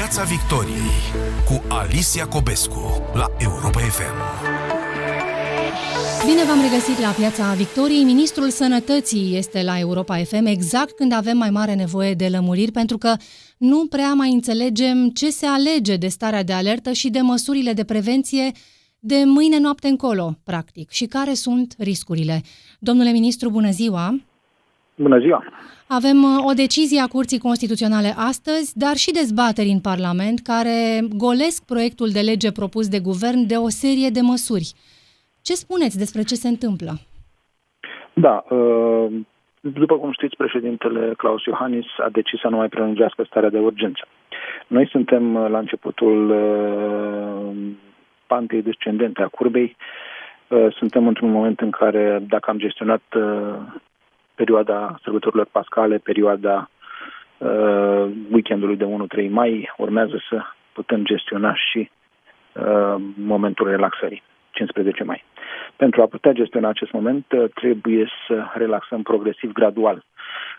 Piața 0.00 0.22
Victoriei 0.22 0.98
cu 1.48 1.56
Alicia 1.80 2.26
Cobescu 2.26 2.84
la 3.14 3.26
Europa 3.46 3.80
FM. 3.96 4.16
Bine 6.26 6.42
v-am 6.48 6.60
regăsit 6.66 6.98
la 7.06 7.12
Piața 7.20 7.44
Victoriei. 7.62 8.04
Ministrul 8.04 8.48
Sănătății 8.48 9.36
este 9.36 9.62
la 9.62 9.78
Europa 9.78 10.16
FM 10.16 10.46
exact 10.46 10.92
când 10.92 11.12
avem 11.12 11.36
mai 11.36 11.50
mare 11.50 11.74
nevoie 11.74 12.14
de 12.14 12.28
lămuriri 12.28 12.72
pentru 12.72 12.98
că 12.98 13.12
nu 13.58 13.86
prea 13.86 14.12
mai 14.12 14.30
înțelegem 14.32 15.08
ce 15.08 15.28
se 15.30 15.46
alege 15.46 15.96
de 15.96 16.08
starea 16.08 16.42
de 16.42 16.52
alertă 16.52 16.92
și 16.92 17.10
de 17.10 17.20
măsurile 17.20 17.72
de 17.72 17.84
prevenție 17.84 18.50
de 18.98 19.22
mâine 19.26 19.58
noapte 19.58 19.88
încolo, 19.88 20.26
practic, 20.44 20.90
și 20.90 21.06
care 21.06 21.34
sunt 21.34 21.74
riscurile. 21.78 22.40
Domnule 22.78 23.10
ministru, 23.10 23.50
bună 23.50 23.70
ziua! 23.70 24.20
Bună 24.94 25.18
ziua! 25.18 25.44
Avem 25.98 26.18
uh, 26.22 26.50
o 26.50 26.52
decizie 26.64 27.00
a 27.00 27.12
Curții 27.16 27.44
Constituționale 27.48 28.12
astăzi, 28.32 28.78
dar 28.84 28.96
și 29.02 29.16
dezbateri 29.20 29.74
în 29.76 29.80
Parlament 29.90 30.38
care 30.52 30.78
golesc 31.26 31.58
proiectul 31.72 32.08
de 32.16 32.22
lege 32.30 32.50
propus 32.60 32.86
de 32.94 33.00
guvern 33.08 33.40
de 33.52 33.56
o 33.66 33.68
serie 33.82 34.10
de 34.16 34.22
măsuri. 34.32 34.68
Ce 35.46 35.54
spuneți 35.64 35.98
despre 36.02 36.22
ce 36.22 36.34
se 36.42 36.48
întâmplă? 36.54 36.92
Da, 38.26 38.36
uh, 38.48 39.06
după 39.82 39.94
cum 39.98 40.10
știți, 40.12 40.36
președintele 40.42 41.02
Claus 41.16 41.42
Iohannis 41.44 41.86
a 42.06 42.08
decis 42.18 42.40
să 42.40 42.48
nu 42.48 42.56
mai 42.56 42.68
prelungească 42.68 43.22
starea 43.22 43.54
de 43.56 43.58
urgență. 43.58 44.04
Noi 44.66 44.86
suntem 44.94 45.34
uh, 45.34 45.48
la 45.50 45.58
începutul 45.58 46.18
pantei 48.26 48.62
descendente 48.62 49.22
a 49.22 49.28
curbei. 49.28 49.76
Suntem 50.70 51.06
într-un 51.06 51.30
moment 51.30 51.60
în 51.60 51.70
care, 51.70 52.22
dacă 52.28 52.50
am 52.50 52.58
gestionat 52.58 53.02
perioada 54.40 54.98
sărbătorilor 55.02 55.46
pascale, 55.50 55.96
perioada 55.98 56.70
uh, 57.38 58.04
weekendului 58.32 58.76
de 58.76 58.86
1-3 59.24 59.30
mai, 59.30 59.72
urmează 59.76 60.16
să 60.28 60.42
putem 60.72 61.04
gestiona 61.04 61.54
și 61.54 61.90
uh, 62.52 62.94
momentul 63.16 63.66
relaxării, 63.68 64.22
15 64.50 65.04
mai. 65.04 65.24
Pentru 65.76 66.02
a 66.02 66.06
putea 66.06 66.32
gestiona 66.32 66.68
acest 66.68 66.92
moment, 66.92 67.24
uh, 67.32 67.44
trebuie 67.54 68.08
să 68.26 68.44
relaxăm 68.54 69.02
progresiv, 69.02 69.52
gradual. 69.52 70.04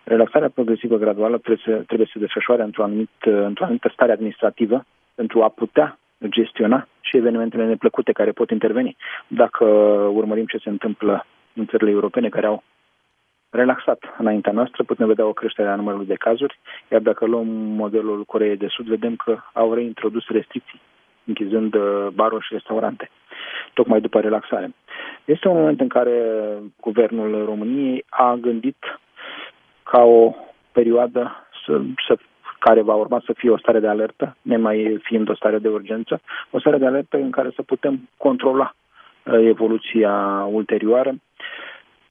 Relaxarea 0.04 0.50
progresivă 0.50 0.98
graduală 0.98 1.38
trebuie 1.38 1.66
să, 1.66 1.84
trebuie 1.84 2.08
să 2.08 2.14
se 2.16 2.26
desfășoare 2.26 2.64
într-o, 2.64 2.84
anumit, 2.84 3.18
uh, 3.26 3.34
într-o 3.34 3.64
anumită 3.64 3.90
stare 3.94 4.12
administrativă 4.12 4.86
pentru 5.16 5.42
a 5.44 5.50
putea 5.50 5.98
gestiona 6.30 6.88
și 7.02 7.18
evenimentele 7.18 7.66
neplăcute 7.66 8.12
care 8.12 8.32
pot 8.32 8.50
interveni. 8.50 8.98
Dacă 9.28 9.66
urmărim 10.14 10.46
ce 10.46 10.58
se 10.58 10.70
întâmplă 10.70 11.26
în 11.54 11.66
țările 11.66 11.90
europene 11.90 12.30
care 12.30 12.46
au 12.46 12.64
relaxat 13.52 14.00
înaintea 14.18 14.52
noastră, 14.52 14.84
putem 14.84 15.08
vedea 15.08 15.26
o 15.26 15.34
creștere 15.34 15.68
a 15.68 15.76
numărului 15.76 16.06
de 16.06 16.14
cazuri, 16.14 16.60
iar 16.92 17.02
dacă 17.02 17.26
luăm 17.26 17.48
modelul 17.48 18.24
Coreei 18.24 18.58
de 18.58 18.68
Sud, 18.68 18.86
vedem 18.86 19.16
că 19.16 19.38
au 19.54 19.74
reintrodus 19.74 20.28
restricții, 20.28 20.82
închizând 21.26 21.74
uh, 21.74 22.08
baruri 22.14 22.46
și 22.46 22.54
restaurante, 22.54 23.10
tocmai 23.74 24.02
după 24.02 24.20
relaxare. 24.20 24.74
Este 25.26 25.48
un 25.48 25.58
moment 25.58 25.80
în 25.80 25.88
care 25.88 26.22
guvernul 26.82 27.46
României 27.46 28.06
a 28.10 28.36
gândit 28.36 29.00
ca 29.84 30.02
o 30.02 30.36
perioadă 30.72 31.48
să, 31.66 31.82
să 32.08 32.18
care 32.60 32.82
va 32.82 32.94
urma 32.94 33.22
să 33.26 33.34
fie 33.34 33.50
o 33.50 33.58
stare 33.58 33.80
de 33.80 33.88
alertă, 33.88 34.36
nemai 34.42 35.00
fiind 35.02 35.30
o 35.30 35.36
stare 35.36 35.58
de 35.58 35.68
urgență, 35.68 36.22
o 36.50 36.60
stare 36.60 36.78
de 36.78 36.86
alertă 36.86 37.18
în 37.18 37.32
care 37.32 37.50
să 37.56 37.62
putem 37.62 38.10
controla 38.18 38.76
uh, 39.24 39.34
evoluția 39.34 40.14
ulterioară 40.52 41.16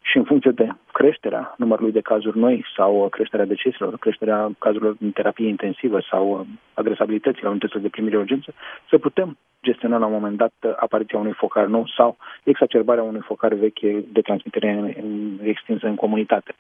și 0.02 0.16
în 0.16 0.24
funcție 0.24 0.50
de 0.50 0.68
creșterea 0.92 1.54
numărului 1.56 1.92
de 1.92 2.00
cazuri 2.00 2.38
noi 2.38 2.64
sau 2.76 3.08
creșterea 3.08 3.44
deceselor, 3.44 3.98
creșterea 3.98 4.50
cazurilor 4.58 4.96
în 5.00 5.10
terapie 5.10 5.48
intensivă 5.48 6.00
sau 6.10 6.46
adresabilității 6.74 7.42
la 7.42 7.48
unitățile 7.50 7.80
de 7.80 7.88
primire 7.88 8.16
urgență, 8.16 8.54
să 8.88 8.98
putem 8.98 9.38
gestiona 9.62 9.98
la 9.98 10.06
un 10.06 10.12
moment 10.12 10.36
dat 10.36 10.52
apariția 10.76 11.18
unui 11.18 11.32
focar 11.32 11.66
nou 11.66 11.86
sau 11.96 12.16
exacerbarea 12.44 13.02
unui 13.02 13.20
focar 13.20 13.54
vechi 13.54 13.80
de 14.12 14.20
transmitere 14.20 14.96
extinsă 15.42 15.86
în 15.86 15.94
comunitate. 15.94 16.54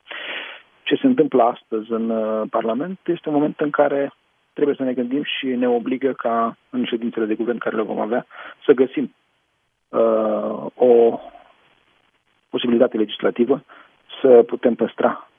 Ce 0.82 0.94
se 0.94 1.06
întâmplă 1.06 1.42
astăzi 1.42 1.92
în 1.92 2.10
uh, 2.10 2.42
Parlament 2.50 2.98
este 3.04 3.28
un 3.28 3.34
moment 3.34 3.60
în 3.60 3.70
care 3.70 4.12
trebuie 4.52 4.74
să 4.74 4.82
ne 4.82 4.92
gândim 4.92 5.22
și 5.22 5.46
ne 5.46 5.68
obligă 5.68 6.12
ca 6.12 6.56
în 6.70 6.84
ședințele 6.84 7.26
de 7.26 7.34
guvern 7.34 7.58
care 7.58 7.76
le 7.76 7.82
vom 7.82 8.00
avea 8.00 8.26
să 8.64 8.72
găsim 8.72 9.14
uh, 9.88 10.66
o 10.74 11.20
posibilitate 12.50 12.96
legislativă 12.96 13.62
să 14.20 14.44
putem 14.46 14.74
păstra 14.74 15.30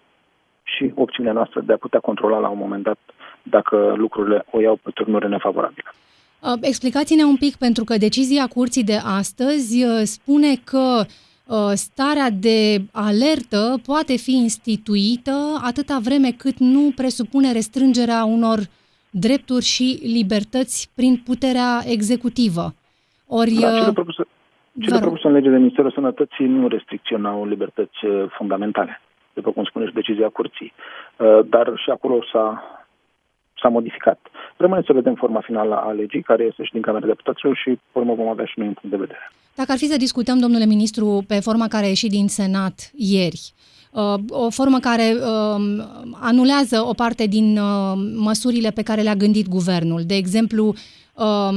și 0.63 0.91
opțiunea 0.95 1.33
noastră 1.33 1.61
de 1.61 1.73
a 1.73 1.77
putea 1.77 1.99
controla 1.99 2.39
la 2.39 2.49
un 2.49 2.57
moment 2.57 2.83
dat 2.83 2.99
dacă 3.43 3.93
lucrurile 3.97 4.45
o 4.51 4.61
iau 4.61 4.75
pe 4.75 4.91
turnuri 4.93 5.29
nefavorabile. 5.29 5.91
Uh, 6.39 6.53
explicați-ne 6.61 7.23
un 7.23 7.35
pic, 7.35 7.55
pentru 7.55 7.83
că 7.83 7.97
decizia 7.97 8.47
curții 8.47 8.83
de 8.83 8.99
astăzi 9.05 9.83
uh, 9.83 10.01
spune 10.03 10.55
că 10.63 11.03
uh, 11.45 11.71
starea 11.73 12.29
de 12.29 12.81
alertă 12.91 13.79
poate 13.85 14.15
fi 14.15 14.31
instituită 14.31 15.59
atâta 15.63 15.99
vreme 16.03 16.31
cât 16.31 16.57
nu 16.57 16.91
presupune 16.95 17.51
restrângerea 17.51 18.23
unor 18.23 18.59
drepturi 19.09 19.65
și 19.65 19.99
libertăți 20.03 20.91
prin 20.95 21.21
puterea 21.25 21.81
executivă. 21.85 22.73
Ori, 23.27 23.51
da, 23.51 23.79
cele 23.79 23.93
propuse, 23.93 24.23
cele 24.79 24.99
propuse 24.99 25.27
în 25.27 25.33
legea 25.33 25.49
de 25.49 25.57
Ministerul 25.57 25.91
Sănătății 25.91 26.45
nu 26.45 26.67
restricționau 26.67 27.45
libertăți 27.45 28.05
uh, 28.05 28.25
fundamentale, 28.37 29.01
după 29.33 29.51
cum 29.51 29.63
spune 29.63 29.85
și 29.85 29.93
decizia 29.93 30.29
curții. 30.29 30.73
Uh, 31.17 31.39
dar 31.49 31.73
și 31.75 31.89
acolo 31.89 32.23
s-a, 32.31 32.63
s-a 33.61 33.69
modificat. 33.69 34.19
Rămâne 34.57 34.81
să 34.85 34.93
vedem 34.93 35.15
forma 35.15 35.41
finală 35.41 35.75
a 35.75 35.91
legii, 35.91 36.21
care 36.21 36.43
este 36.43 36.63
și 36.63 36.71
din 36.71 36.81
Camera 36.81 37.05
Deputaților 37.05 37.55
și 37.55 37.79
urmă 37.91 38.13
vom 38.13 38.27
avea 38.27 38.45
și 38.45 38.59
noi 38.59 38.67
un 38.67 38.73
punct 38.73 38.95
de 38.95 39.01
vedere. 39.01 39.31
Dacă 39.55 39.71
ar 39.71 39.77
fi 39.77 39.85
să 39.85 39.97
discutăm, 39.97 40.39
domnule 40.39 40.65
ministru, 40.65 41.23
pe 41.27 41.39
forma 41.39 41.67
care 41.67 41.85
a 41.85 41.87
ieșit 41.87 42.09
din 42.09 42.27
Senat 42.27 42.91
ieri, 42.95 43.53
uh, 43.91 44.19
o 44.29 44.49
formă 44.49 44.77
care 44.79 45.13
um, 45.13 45.63
anulează 46.21 46.81
o 46.81 46.93
parte 46.93 47.25
din 47.25 47.59
măsurile 48.15 48.69
pe 48.69 48.83
care 48.83 49.01
le-a 49.01 49.15
gândit 49.15 49.47
guvernul. 49.47 50.01
De 50.05 50.15
exemplu, 50.15 50.65
um, 50.65 51.55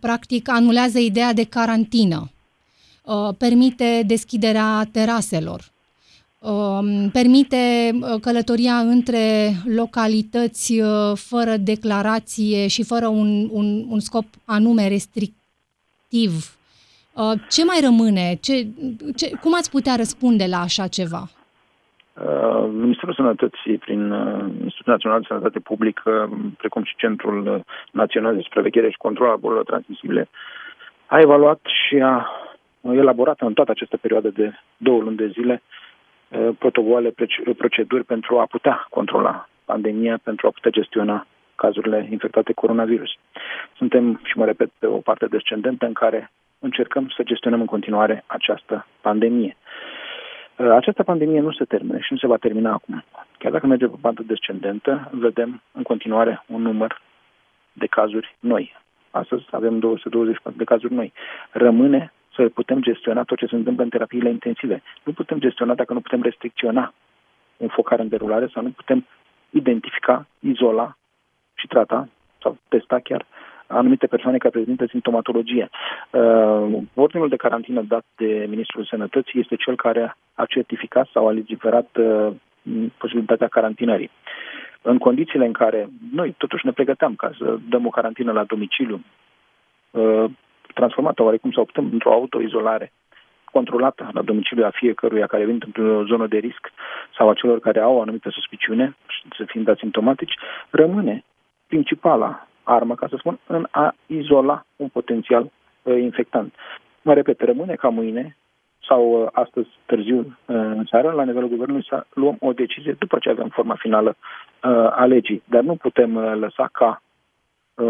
practic 0.00 0.48
anulează 0.50 0.98
ideea 0.98 1.32
de 1.32 1.44
carantină 1.44 2.20
Uh, 2.22 2.41
permite 3.38 4.02
deschiderea 4.06 4.82
teraselor, 4.92 5.60
um, 6.38 7.10
permite 7.10 7.90
uh, 7.92 8.20
călătoria 8.20 8.74
între 8.74 9.50
localități 9.76 10.80
uh, 10.80 11.12
fără 11.14 11.56
declarație 11.56 12.68
și 12.68 12.84
fără 12.84 13.06
un, 13.06 13.48
un, 13.50 13.84
un 13.88 14.00
scop 14.00 14.24
anume 14.44 14.88
restrictiv. 14.88 16.56
Ce 17.48 17.64
mai 17.64 17.78
rămâne? 17.82 18.38
Ce, 18.40 18.66
ce, 19.16 19.30
cum 19.40 19.54
ați 19.54 19.70
putea 19.70 19.94
răspunde 19.96 20.46
la 20.46 20.60
așa 20.60 20.86
ceva? 20.86 21.28
Ministerul 22.72 23.14
Sănătății, 23.14 23.78
prin 23.78 24.12
Institutul 24.62 24.92
Național 24.92 25.20
de 25.20 25.26
Sănătate 25.28 25.58
Publică, 25.58 26.38
precum 26.58 26.84
și 26.84 26.96
Centrul 26.96 27.64
Național 27.90 28.34
de 28.34 28.40
Supraveghere 28.42 28.90
și 28.90 28.96
Control 28.96 29.28
al 29.28 29.36
Bolilor 29.36 29.64
Transmisibile, 29.64 30.28
a 31.06 31.20
evaluat 31.20 31.60
și 31.64 31.96
a 31.96 32.26
elaborat 32.82 33.40
în 33.40 33.52
toată 33.52 33.70
această 33.70 33.96
perioadă 33.96 34.28
de 34.28 34.52
două 34.76 35.00
luni 35.00 35.16
de 35.16 35.26
zile 35.26 35.62
uh, 36.28 36.48
protocoale, 36.58 37.14
proceduri 37.56 38.04
pentru 38.04 38.38
a 38.38 38.46
putea 38.46 38.86
controla 38.90 39.48
pandemia, 39.64 40.20
pentru 40.22 40.46
a 40.46 40.50
putea 40.50 40.70
gestiona 40.70 41.26
cazurile 41.54 42.08
infectate 42.10 42.52
coronavirus. 42.52 43.10
Suntem, 43.76 44.20
și 44.24 44.38
mă 44.38 44.44
repet, 44.44 44.70
pe 44.78 44.86
o 44.86 44.96
parte 44.96 45.26
descendentă 45.26 45.86
în 45.86 45.92
care 45.92 46.30
încercăm 46.58 47.08
să 47.16 47.22
gestionăm 47.22 47.60
în 47.60 47.66
continuare 47.66 48.24
această 48.26 48.86
pandemie. 49.00 49.56
Uh, 50.56 50.70
această 50.70 51.02
pandemie 51.02 51.40
nu 51.40 51.52
se 51.52 51.64
termină 51.64 51.98
și 51.98 52.12
nu 52.12 52.18
se 52.18 52.26
va 52.26 52.36
termina 52.36 52.72
acum. 52.72 53.04
Chiar 53.38 53.52
dacă 53.52 53.66
merge 53.66 53.86
pe 53.86 53.96
bandă 54.00 54.22
descendentă, 54.22 55.10
vedem 55.12 55.62
în 55.72 55.82
continuare 55.82 56.44
un 56.46 56.62
număr 56.62 57.00
de 57.72 57.86
cazuri 57.86 58.36
noi. 58.40 58.80
Astăzi 59.10 59.44
avem 59.50 59.78
224 59.78 60.58
de 60.58 60.64
cazuri 60.64 60.94
noi. 60.94 61.12
Rămâne 61.50 62.12
să 62.34 62.48
putem 62.48 62.82
gestiona 62.82 63.22
tot 63.22 63.38
ce 63.38 63.46
se 63.46 63.54
întâmplă 63.54 63.82
în 63.82 63.88
terapiile 63.88 64.30
intensive. 64.30 64.82
Nu 65.02 65.12
putem 65.12 65.38
gestiona 65.38 65.74
dacă 65.74 65.92
nu 65.92 66.00
putem 66.00 66.22
restricționa 66.22 66.94
un 67.56 67.68
focar 67.68 67.98
în 67.98 68.08
derulare 68.08 68.50
sau 68.52 68.62
nu 68.62 68.70
putem 68.70 69.06
identifica, 69.50 70.26
izola 70.38 70.96
și 71.54 71.66
trata 71.66 72.08
sau 72.42 72.56
testa 72.68 72.98
chiar 72.98 73.26
anumite 73.66 74.06
persoane 74.06 74.38
care 74.38 74.50
prezintă 74.50 74.86
simptomatologie. 74.86 75.68
Uh, 76.10 76.82
ordinul 76.94 77.28
de 77.28 77.36
carantină 77.36 77.82
dat 77.82 78.04
de 78.16 78.46
Ministrul 78.48 78.84
Sănătății 78.84 79.40
este 79.40 79.56
cel 79.56 79.76
care 79.76 80.16
a 80.34 80.44
certificat 80.44 81.08
sau 81.12 81.28
a 81.28 81.32
legiferat 81.32 81.88
uh, 81.96 82.32
posibilitatea 82.98 83.48
carantinării. 83.48 84.10
În 84.82 84.98
condițiile 84.98 85.46
în 85.46 85.52
care 85.52 85.88
noi 86.12 86.34
totuși 86.38 86.66
ne 86.66 86.72
pregăteam 86.72 87.14
ca 87.14 87.32
să 87.38 87.58
dăm 87.68 87.86
o 87.86 87.90
carantină 87.90 88.32
la 88.32 88.44
domiciliu, 88.44 89.00
uh, 89.90 90.24
transformată 90.74 91.22
oarecum 91.22 91.50
sau 91.52 91.62
optăm 91.62 91.88
într-o 91.92 92.12
autoizolare 92.12 92.92
controlată 93.52 94.10
la 94.12 94.22
domiciliu 94.22 94.64
a 94.64 94.70
fiecăruia 94.70 95.26
care 95.26 95.44
vin 95.44 95.60
într-o 95.64 96.04
zonă 96.04 96.26
de 96.26 96.38
risc 96.38 96.72
sau 97.16 97.28
a 97.28 97.34
celor 97.34 97.60
care 97.60 97.80
au 97.80 97.96
o 97.96 98.00
anumită 98.00 98.28
suspiciune, 98.30 98.96
să 99.36 99.44
fiind 99.46 99.68
asimptomatici, 99.68 100.34
rămâne 100.70 101.24
principala 101.66 102.46
armă, 102.62 102.94
ca 102.94 103.06
să 103.08 103.16
spun, 103.18 103.38
în 103.46 103.66
a 103.70 103.94
izola 104.06 104.64
un 104.76 104.88
potențial 104.88 105.42
uh, 105.82 106.00
infectant. 106.00 106.54
Mă 107.02 107.14
repet, 107.14 107.40
rămâne 107.40 107.74
ca 107.74 107.88
mâine 107.88 108.36
sau 108.88 109.22
uh, 109.22 109.28
astăzi 109.32 109.68
târziu 109.86 110.18
uh, 110.18 110.26
în 110.46 110.84
seară, 110.90 111.10
la 111.10 111.24
nivelul 111.24 111.48
guvernului, 111.48 111.86
să 111.88 112.06
luăm 112.14 112.36
o 112.40 112.52
decizie 112.52 112.96
după 112.98 113.18
ce 113.18 113.30
avem 113.30 113.48
forma 113.48 113.74
finală 113.74 114.16
uh, 114.16 114.70
a 114.90 115.04
legii. 115.04 115.42
Dar 115.44 115.62
nu 115.62 115.74
putem 115.76 116.14
uh, 116.14 116.32
lăsa 116.34 116.68
ca 116.72 116.88
uh, 116.88 117.11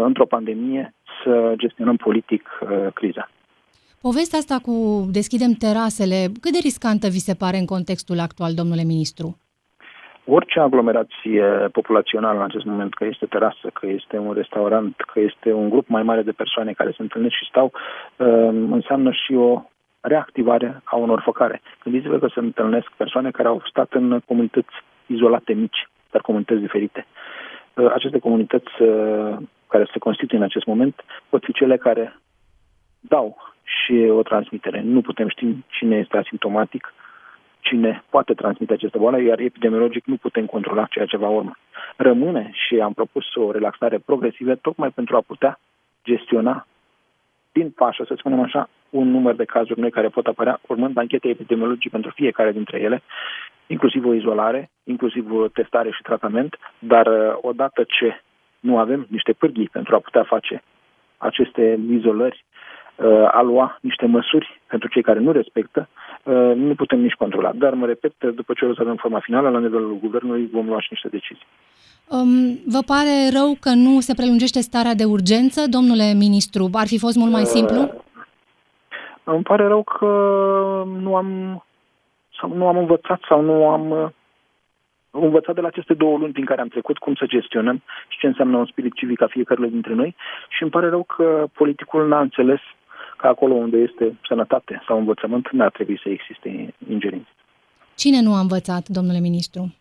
într-o 0.05 0.25
pandemie 0.25 0.93
să 1.23 1.53
gestionăm 1.57 1.95
politic 1.95 2.49
uh, 2.61 2.93
criza. 2.93 3.29
Povestea 4.01 4.39
asta 4.39 4.57
cu 4.61 5.05
deschidem 5.11 5.51
terasele, 5.51 6.19
cât 6.41 6.51
de 6.51 6.59
riscantă 6.61 7.07
vi 7.07 7.27
se 7.27 7.35
pare 7.35 7.57
în 7.57 7.65
contextul 7.65 8.19
actual, 8.19 8.53
domnule 8.53 8.83
ministru? 8.83 9.37
Orice 10.25 10.59
aglomerație 10.59 11.43
populațională 11.71 12.37
în 12.37 12.43
acest 12.43 12.65
moment, 12.65 12.93
că 12.93 13.05
este 13.05 13.25
terasă, 13.25 13.69
că 13.73 13.87
este 13.87 14.17
un 14.17 14.33
restaurant, 14.33 14.95
că 15.13 15.19
este 15.19 15.53
un 15.53 15.69
grup 15.69 15.87
mai 15.87 16.03
mare 16.03 16.21
de 16.21 16.31
persoane 16.31 16.71
care 16.73 16.89
se 16.89 17.01
întâlnesc 17.01 17.35
și 17.35 17.49
stau, 17.49 17.71
uh, 18.17 18.27
înseamnă 18.71 19.11
și 19.11 19.33
o 19.33 19.61
reactivare 20.01 20.81
a 20.83 20.95
unor 20.95 21.21
focare. 21.23 21.61
Gândiți-vă 21.83 22.17
că 22.17 22.27
se 22.33 22.39
întâlnesc 22.39 22.91
persoane 22.97 23.31
care 23.31 23.47
au 23.47 23.61
stat 23.69 23.91
în 23.93 24.19
comunități 24.25 24.75
izolate 25.05 25.53
mici, 25.53 25.87
dar 26.11 26.21
comunități 26.21 26.61
diferite. 26.61 27.05
Uh, 27.73 27.91
aceste 27.93 28.19
comunități 28.19 28.81
uh, 28.81 29.37
care 29.73 29.89
se 29.91 29.99
constituie 29.99 30.39
în 30.39 30.45
acest 30.45 30.65
moment 30.65 30.95
pot 31.29 31.43
fi 31.43 31.51
cele 31.53 31.77
care 31.77 32.19
dau 32.99 33.27
și 33.63 33.93
o 34.19 34.21
transmitere. 34.21 34.81
Nu 34.81 35.01
putem 35.01 35.27
ști 35.29 35.45
cine 35.67 35.95
este 35.97 36.17
asimptomatic, 36.17 36.93
cine 37.59 38.03
poate 38.09 38.33
transmite 38.33 38.73
aceste 38.73 38.97
boală, 38.97 39.21
iar 39.21 39.39
epidemiologic 39.39 40.05
nu 40.05 40.15
putem 40.15 40.45
controla 40.45 40.85
ceea 40.85 41.05
ce 41.05 41.17
va 41.17 41.29
urma. 41.29 41.57
Rămâne 41.95 42.51
și 42.53 42.79
am 42.79 42.93
propus 42.93 43.35
o 43.35 43.51
relaxare 43.51 43.97
progresivă 43.97 44.55
tocmai 44.55 44.89
pentru 44.89 45.15
a 45.15 45.21
putea 45.27 45.59
gestiona 46.03 46.67
din 47.51 47.69
pașă, 47.69 48.03
să 48.07 48.13
spunem 48.17 48.39
așa, 48.39 48.69
un 48.89 49.07
număr 49.11 49.35
de 49.35 49.45
cazuri 49.45 49.79
noi 49.79 49.91
care 49.91 50.07
pot 50.07 50.27
apărea 50.27 50.59
urmând 50.67 50.97
anchete 50.97 51.29
epidemiologice 51.29 51.89
pentru 51.89 52.11
fiecare 52.15 52.51
dintre 52.51 52.79
ele, 52.79 53.01
inclusiv 53.67 54.05
o 54.05 54.13
izolare, 54.13 54.69
inclusiv 54.83 55.31
o 55.31 55.47
testare 55.47 55.91
și 55.91 56.01
tratament, 56.01 56.59
dar 56.79 57.07
uh, 57.07 57.37
odată 57.41 57.83
ce 57.87 58.21
nu 58.67 58.77
avem 58.77 59.05
niște 59.09 59.33
pârghii 59.33 59.69
pentru 59.77 59.95
a 59.95 59.99
putea 59.99 60.23
face 60.23 60.63
aceste 61.17 61.79
izolări, 61.89 62.45
uh, 62.95 63.27
a 63.31 63.41
lua 63.41 63.77
niște 63.81 64.05
măsuri 64.05 64.61
pentru 64.67 64.87
cei 64.87 65.01
care 65.01 65.19
nu 65.19 65.31
respectă, 65.31 65.87
uh, 66.23 66.51
nu 66.55 66.75
putem 66.75 66.99
nici 66.99 67.19
controla. 67.23 67.51
Dar, 67.55 67.73
mă 67.73 67.85
repet, 67.85 68.13
după 68.35 68.53
ce 68.53 68.65
o 68.65 68.73
să 68.73 68.81
avem 68.81 68.95
forma 68.95 69.19
finală, 69.19 69.49
la 69.49 69.59
nivelul 69.59 69.97
guvernului, 70.01 70.49
vom 70.51 70.65
lua 70.67 70.81
și 70.81 70.87
niște 70.91 71.07
decizii. 71.07 71.47
Um, 72.07 72.59
vă 72.65 72.81
pare 72.85 73.15
rău 73.37 73.57
că 73.59 73.69
nu 73.69 73.99
se 73.99 74.13
prelungește 74.13 74.59
starea 74.59 74.93
de 74.93 75.03
urgență, 75.03 75.67
domnule 75.69 76.13
ministru? 76.13 76.69
Ar 76.73 76.87
fi 76.87 76.99
fost 76.99 77.17
mult 77.17 77.31
mai 77.31 77.45
simplu? 77.45 77.81
Uh, 77.81 77.89
îmi 79.23 79.43
pare 79.43 79.67
rău 79.67 79.83
că 79.83 80.07
nu 81.01 81.15
am, 81.15 81.29
sau 82.39 82.53
nu 82.55 82.67
am 82.67 82.77
învățat 82.77 83.19
sau 83.27 83.41
nu 83.41 83.67
am 83.67 83.89
uh, 83.89 84.07
învățat 85.21 85.55
de 85.55 85.61
la 85.61 85.67
aceste 85.67 85.93
două 85.93 86.17
luni 86.17 86.33
prin 86.33 86.45
care 86.45 86.61
am 86.61 86.67
trecut 86.67 86.97
cum 86.97 87.15
să 87.15 87.25
gestionăm 87.25 87.81
și 88.07 88.17
ce 88.19 88.27
înseamnă 88.27 88.57
un 88.57 88.65
spirit 88.65 88.93
civic 88.93 89.21
a 89.21 89.27
fiecare 89.27 89.67
dintre 89.67 89.93
noi 89.93 90.15
și 90.49 90.61
îmi 90.61 90.71
pare 90.71 90.89
rău 90.89 91.03
că 91.03 91.45
politicul 91.53 92.07
n-a 92.07 92.19
înțeles 92.19 92.59
că 93.17 93.27
acolo 93.27 93.53
unde 93.53 93.77
este 93.77 94.17
sănătate 94.27 94.83
sau 94.87 94.97
învățământ 94.97 95.49
n-ar 95.49 95.71
trebui 95.71 95.99
să 96.03 96.09
existe 96.09 96.73
ingerințe. 96.89 97.29
Cine 97.95 98.21
nu 98.21 98.33
a 98.33 98.39
învățat, 98.39 98.87
domnule 98.87 99.19
ministru? 99.19 99.75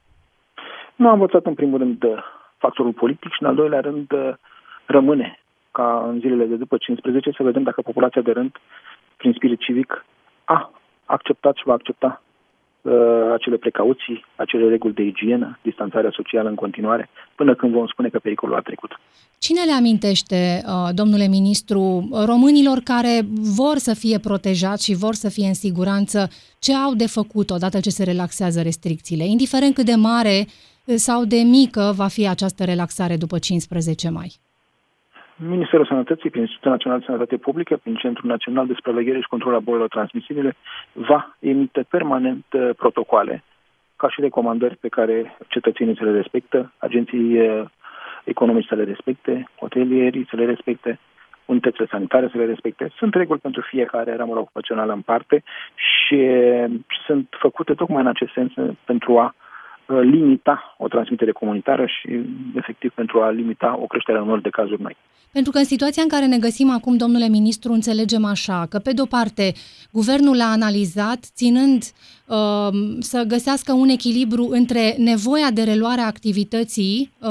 Nu 0.96 1.08
a 1.08 1.12
învățat 1.12 1.46
în 1.46 1.55
primul 1.55 1.79
rând 1.79 2.05
factorul 2.58 2.93
politic 2.93 3.32
și 3.32 3.43
în 3.43 3.49
al 3.49 3.55
doilea 3.55 3.81
rând 3.81 4.06
rămâne 4.87 5.38
ca 5.70 6.05
în 6.08 6.20
zilele 6.20 6.44
de 6.44 6.56
după 6.56 6.76
15 6.76 7.31
să 7.31 7.43
vedem 7.43 7.62
dacă 7.62 7.82
populația 7.82 8.23
de 8.23 8.32
rând, 8.32 8.56
prin 9.17 9.32
spirit 9.32 9.61
civic, 9.61 10.05
a 10.44 10.70
acceptat 11.05 11.56
și 11.56 11.64
va 11.64 11.73
accepta 11.73 12.23
uh, 12.23 12.31
acele 13.32 13.56
precauții, 13.56 14.25
acele 14.37 14.69
reguli 14.69 14.94
de 14.94 15.02
igienă, 15.02 15.58
distanțarea 15.62 16.11
socială 16.12 16.49
în 16.49 16.55
continuare, 16.55 17.08
până 17.34 17.55
când 17.55 17.73
vom 17.73 17.87
spune 17.87 18.08
că 18.08 18.19
pericolul 18.19 18.55
a 18.55 18.61
trecut. 18.61 18.90
Cine 19.38 19.61
le 19.64 19.73
amintește, 19.73 20.62
uh, 20.67 20.88
domnule 20.94 21.26
ministru, 21.29 22.08
românilor 22.26 22.79
care 22.84 23.20
vor 23.56 23.76
să 23.76 23.94
fie 23.94 24.19
protejați 24.19 24.84
și 24.84 24.94
vor 24.94 25.14
să 25.14 25.29
fie 25.29 25.46
în 25.46 25.55
siguranță, 25.55 26.29
ce 26.58 26.75
au 26.75 26.94
de 26.94 27.06
făcut 27.06 27.50
odată 27.50 27.81
ce 27.81 27.90
se 27.90 28.05
relaxează 28.05 28.62
restricțiile, 28.62 29.25
indiferent 29.25 29.75
cât 29.75 29.84
de 29.84 29.94
mare 29.94 30.46
sau 30.94 31.25
de 31.25 31.37
mică 31.37 31.93
va 31.96 32.06
fi 32.06 32.29
această 32.29 32.64
relaxare 32.64 33.17
după 33.17 33.38
15 33.38 34.11
mai? 34.11 34.32
Ministerul 35.37 35.87
Sănătății, 35.87 36.31
prin 36.31 36.40
Institutul 36.40 36.70
Național 36.70 36.99
de 36.99 37.05
Sănătate 37.05 37.37
Publică, 37.37 37.76
prin 37.76 37.94
Centrul 37.94 38.31
Național 38.31 38.67
de 38.67 38.73
Supraveghere 38.75 39.20
și 39.20 39.29
Control 39.29 39.55
a 39.55 39.58
Bolilor 39.58 39.88
Transmisibile, 39.88 40.56
va 40.93 41.37
emite 41.38 41.87
permanent 41.88 42.44
uh, 42.52 42.70
protocoale, 42.76 43.44
ca 43.96 44.08
și 44.08 44.20
recomandări 44.20 44.76
pe 44.76 44.88
care 44.88 45.37
cetățenii 45.49 45.96
să 45.96 46.05
le 46.05 46.11
respectă, 46.11 46.73
agenții 46.79 47.40
uh, 47.40 47.64
economici 48.25 48.67
să 48.67 48.75
le 48.75 48.84
respecte, 48.84 49.49
hotelierii 49.58 50.26
să 50.31 50.37
le 50.37 50.44
respecte, 50.44 50.99
unitățile 51.44 51.87
sanitare 51.90 52.29
să 52.32 52.38
le 52.38 52.44
respecte. 52.44 52.93
Sunt 52.96 53.14
reguli 53.14 53.40
pentru 53.40 53.61
fiecare 53.61 54.17
ramură 54.17 54.38
ocupațională 54.38 54.93
în 54.93 55.00
parte 55.00 55.43
și 55.75 56.14
uh, 56.14 56.70
sunt 57.06 57.29
făcute 57.38 57.75
tocmai 57.75 58.00
în 58.02 58.08
acest 58.08 58.32
sens 58.32 58.52
pentru 58.84 59.19
a 59.19 59.34
Uh, 59.34 59.41
limita 60.00 60.74
o 60.78 60.88
transmitere 60.88 61.32
comunitară 61.32 61.86
și, 61.86 62.20
efectiv, 62.54 62.92
pentru 62.94 63.22
a 63.22 63.30
limita 63.30 63.78
o 63.82 63.86
creștere 63.86 64.16
a 64.16 64.20
numărului 64.20 64.50
de 64.50 64.56
cazuri 64.60 64.82
noi. 64.82 64.96
Pentru 65.32 65.52
că 65.52 65.58
în 65.58 65.64
situația 65.64 66.02
în 66.02 66.08
care 66.08 66.26
ne 66.26 66.38
găsim 66.38 66.70
acum, 66.70 66.96
domnule 66.96 67.28
ministru, 67.28 67.72
înțelegem 67.72 68.24
așa 68.24 68.66
că, 68.68 68.78
pe 68.78 68.92
de-o 68.92 69.04
parte, 69.04 69.52
guvernul 69.92 70.40
a 70.40 70.50
analizat, 70.50 71.18
ținând 71.34 71.82
uh, 72.26 72.68
să 72.98 73.24
găsească 73.28 73.72
un 73.72 73.88
echilibru 73.88 74.48
între 74.50 74.94
nevoia 74.98 75.50
de 75.50 75.62
reluare 75.62 76.00
a 76.00 76.06
activității 76.06 77.12
uh, 77.18 77.28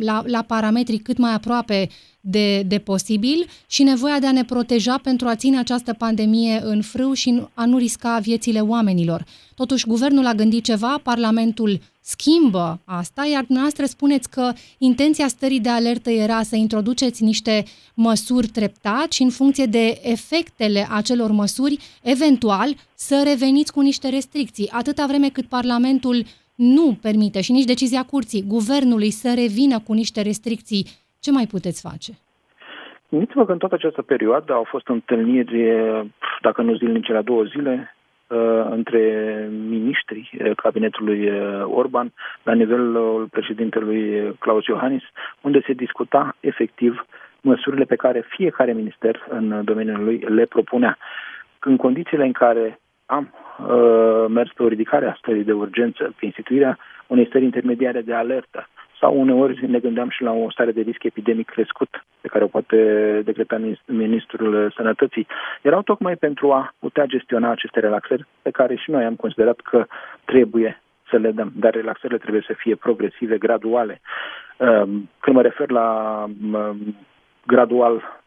la, 0.00 0.22
la 0.24 0.42
parametri 0.46 0.96
cât 0.96 1.18
mai 1.18 1.34
aproape 1.34 1.88
de, 2.26 2.62
de 2.62 2.78
posibil 2.78 3.46
și 3.66 3.82
nevoia 3.82 4.18
de 4.18 4.26
a 4.26 4.32
ne 4.32 4.44
proteja 4.44 4.98
pentru 4.98 5.28
a 5.28 5.36
ține 5.36 5.58
această 5.58 5.92
pandemie 5.92 6.60
în 6.64 6.82
frâu 6.82 7.12
și 7.12 7.42
a 7.54 7.64
nu 7.64 7.78
risca 7.78 8.18
viețile 8.18 8.60
oamenilor. 8.60 9.24
Totuși, 9.54 9.86
guvernul 9.86 10.26
a 10.26 10.34
gândit 10.34 10.64
ceva, 10.64 11.00
Parlamentul 11.02 11.80
schimbă 12.00 12.80
asta, 12.84 13.26
iar 13.26 13.44
dumneavoastră 13.44 13.84
spuneți 13.86 14.30
că 14.30 14.52
intenția 14.78 15.28
stării 15.28 15.60
de 15.60 15.68
alertă 15.68 16.10
era 16.10 16.42
să 16.42 16.56
introduceți 16.56 17.22
niște 17.22 17.64
măsuri 17.94 18.46
treptat 18.46 19.12
și 19.12 19.22
în 19.22 19.30
funcție 19.30 19.66
de 19.66 20.00
efectele 20.02 20.86
acelor 20.90 21.30
măsuri, 21.30 21.78
eventual 22.02 22.76
să 22.94 23.22
reveniți 23.24 23.72
cu 23.72 23.80
niște 23.80 24.08
restricții. 24.08 24.68
Atâta 24.70 25.06
vreme 25.06 25.28
cât 25.28 25.46
Parlamentul 25.46 26.26
nu 26.54 26.98
permite 27.00 27.40
și 27.40 27.52
nici 27.52 27.64
decizia 27.64 28.02
curții 28.02 28.42
guvernului 28.42 29.10
să 29.10 29.34
revină 29.34 29.78
cu 29.80 29.92
niște 29.92 30.20
restricții, 30.20 30.86
ce 31.20 31.30
mai 31.30 31.46
puteți 31.46 31.80
face? 31.80 32.18
Gândiți-vă 33.14 33.44
că 33.44 33.52
în 33.52 33.58
toată 33.58 33.74
această 33.74 34.02
perioadă 34.02 34.52
au 34.52 34.64
fost 34.64 34.88
întâlniri, 34.88 35.72
dacă 36.40 36.62
nu 36.62 36.74
zilnice, 36.74 37.12
la 37.12 37.22
două 37.22 37.42
zile, 37.42 37.94
uh, 38.26 38.66
între 38.70 39.00
miniștrii 39.68 40.30
uh, 40.32 40.50
cabinetului 40.56 41.30
uh, 41.30 41.62
Orban 41.64 42.12
la 42.42 42.52
nivelul 42.52 43.26
președintelui 43.30 44.34
Claus 44.38 44.66
Iohannis, 44.66 45.02
unde 45.40 45.60
se 45.66 45.72
discuta 45.72 46.36
efectiv 46.40 47.06
măsurile 47.40 47.84
pe 47.84 47.96
care 47.96 48.24
fiecare 48.28 48.72
minister 48.72 49.26
în 49.28 49.64
domeniul 49.64 50.04
lui 50.04 50.18
le 50.18 50.44
propunea. 50.44 50.98
În 51.58 51.76
condițiile 51.76 52.24
în 52.24 52.32
care 52.32 52.78
am 53.06 53.34
uh, 53.58 54.24
mers 54.28 54.50
pe 54.52 54.62
o 54.62 54.68
ridicare 54.68 55.06
a 55.06 55.14
stării 55.18 55.44
de 55.44 55.52
urgență, 55.52 56.14
pe 56.18 56.24
instituirea 56.24 56.78
unei 57.06 57.26
stări 57.26 57.44
intermediare 57.44 58.00
de 58.00 58.14
alertă, 58.14 58.68
sau 59.04 59.20
uneori 59.20 59.70
ne 59.70 59.78
gândeam 59.78 60.08
și 60.08 60.22
la 60.22 60.32
o 60.32 60.50
stare 60.50 60.72
de 60.72 60.80
risc 60.80 61.02
epidemic 61.02 61.50
crescut 61.50 62.04
pe 62.20 62.28
care 62.28 62.44
o 62.44 62.46
poate 62.46 62.78
decreta 63.24 63.60
Ministrul 63.86 64.72
Sănătății. 64.76 65.26
Erau 65.62 65.82
tocmai 65.82 66.16
pentru 66.16 66.52
a 66.52 66.74
putea 66.78 67.04
gestiona 67.04 67.50
aceste 67.50 67.80
relaxări 67.80 68.26
pe 68.42 68.50
care 68.50 68.74
și 68.74 68.90
noi 68.90 69.04
am 69.04 69.14
considerat 69.14 69.60
că 69.60 69.86
trebuie 70.24 70.82
să 71.10 71.16
le 71.16 71.30
dăm, 71.30 71.52
dar 71.56 71.72
relaxările 71.72 72.18
trebuie 72.18 72.44
să 72.46 72.52
fie 72.56 72.74
progresive, 72.74 73.38
graduale. 73.38 74.00
Um, 74.56 75.10
când 75.20 75.36
mă 75.36 75.42
refer 75.42 75.70
la 75.70 75.88
um, 76.52 76.96
gradual 77.46 78.22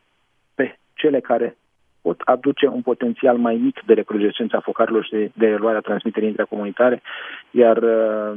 pe 0.56 0.78
cele 0.94 1.20
care 1.20 1.58
pot 2.02 2.22
aduce 2.26 2.68
un 2.68 2.82
potențial 2.82 3.38
mai 3.38 3.56
mic 3.56 3.82
de 3.86 3.94
recrudescență 3.94 4.56
a 4.56 4.68
focarilor 4.70 5.04
și 5.04 5.12
de, 5.12 5.32
de 5.34 5.58
a 5.66 5.80
transmiterii 5.80 6.30
intracomunitare, 6.30 7.02
iar 7.52 7.78
uh, 7.78 8.32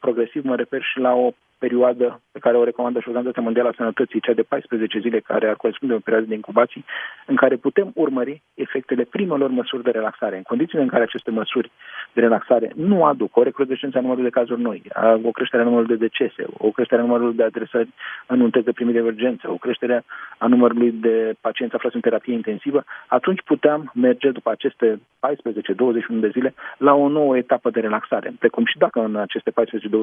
progresiv 0.00 0.44
mă 0.44 0.56
refer 0.56 0.82
și 0.82 0.98
la 0.98 1.12
o 1.14 1.30
perioadă 1.66 2.20
pe 2.32 2.38
care 2.38 2.56
o 2.56 2.64
recomandă 2.64 2.98
și 3.00 3.08
Organizația 3.08 3.42
Mondială 3.42 3.68
a 3.68 3.76
Sănătății, 3.76 4.20
cea 4.20 4.32
de 4.32 4.42
14 4.42 4.98
zile, 4.98 5.20
care 5.20 5.46
ar 5.48 5.56
corespunde 5.56 5.94
o 5.94 6.04
perioadă 6.06 6.28
de 6.28 6.34
incubații, 6.34 6.84
în 7.26 7.36
care 7.36 7.56
putem 7.56 7.88
urmări 7.94 8.42
efectele 8.54 9.04
primelor 9.04 9.50
măsuri 9.50 9.82
de 9.82 9.90
relaxare. 9.90 10.36
În 10.36 10.42
condițiile 10.42 10.82
în 10.82 10.88
care 10.88 11.02
aceste 11.02 11.30
măsuri 11.30 11.70
de 12.12 12.20
relaxare 12.20 12.72
nu 12.74 13.04
aduc 13.04 13.36
o 13.36 13.42
recrudescență 13.42 13.98
a 13.98 14.00
numărului 14.00 14.30
de 14.30 14.38
cazuri 14.38 14.60
noi, 14.60 14.82
o 15.22 15.30
creștere 15.30 15.62
a 15.62 15.64
numărului 15.64 15.96
de 15.96 16.04
decese, 16.06 16.44
o 16.58 16.70
creștere 16.70 17.00
a 17.00 17.04
numărului 17.04 17.34
de 17.34 17.42
adresări 17.42 17.88
în 18.26 18.40
unități 18.40 18.64
de 18.64 18.72
primire 18.72 19.00
de 19.00 19.06
urgență, 19.06 19.50
o 19.50 19.62
creștere 19.64 20.04
a 20.38 20.46
numărului 20.46 20.90
de 20.92 21.34
pacienți 21.40 21.74
aflați 21.74 21.94
în 21.94 22.00
terapie 22.00 22.34
intensivă, 22.34 22.84
atunci 23.06 23.42
puteam 23.42 23.92
merge 23.94 24.30
după 24.30 24.50
aceste 24.50 25.00
14-21 25.26 26.20
de 26.20 26.28
zile 26.28 26.54
la 26.78 26.94
o 26.94 27.08
nouă 27.08 27.36
etapă 27.36 27.70
de 27.70 27.80
relaxare. 27.80 28.32
Precum 28.38 28.64
și 28.64 28.78
dacă 28.78 29.00
în 29.00 29.16
aceste 29.16 29.50
14-21 29.50 29.54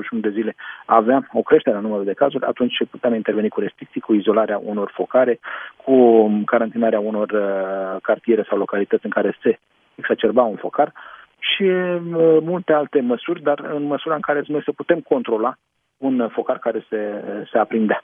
de 0.10 0.30
zile 0.30 0.56
aveam 0.86 1.30
o 1.32 1.42
creștere 1.54 1.78
a 1.78 1.86
numărului 1.86 2.12
de 2.12 2.22
cazuri, 2.24 2.46
atunci 2.46 2.78
puteam 2.90 3.14
interveni 3.14 3.50
cu 3.50 3.60
restricții, 3.60 4.02
cu 4.02 4.14
izolarea 4.14 4.62
unor 4.64 4.92
focare, 4.94 5.40
cu 5.84 5.96
carantinarea 6.46 7.00
unor 7.00 7.30
uh, 7.32 8.02
cartiere 8.02 8.46
sau 8.50 8.58
localități 8.58 9.06
în 9.06 9.12
care 9.18 9.38
se 9.42 9.60
exacerba 9.96 10.44
un 10.44 10.56
focar 10.56 10.94
și 11.40 11.64
uh, 11.64 12.38
multe 12.52 12.74
alte 12.74 13.00
măsuri, 13.02 13.42
dar 13.42 13.60
în 13.60 13.84
măsura 13.84 14.16
în 14.16 14.22
care 14.22 14.44
noi 14.48 14.64
să 14.64 14.72
putem 14.72 15.00
controla 15.00 15.54
un 15.98 16.30
focar 16.32 16.60
care 16.60 16.86
se, 16.90 17.02
se 17.52 17.58
aprindea. 17.58 18.02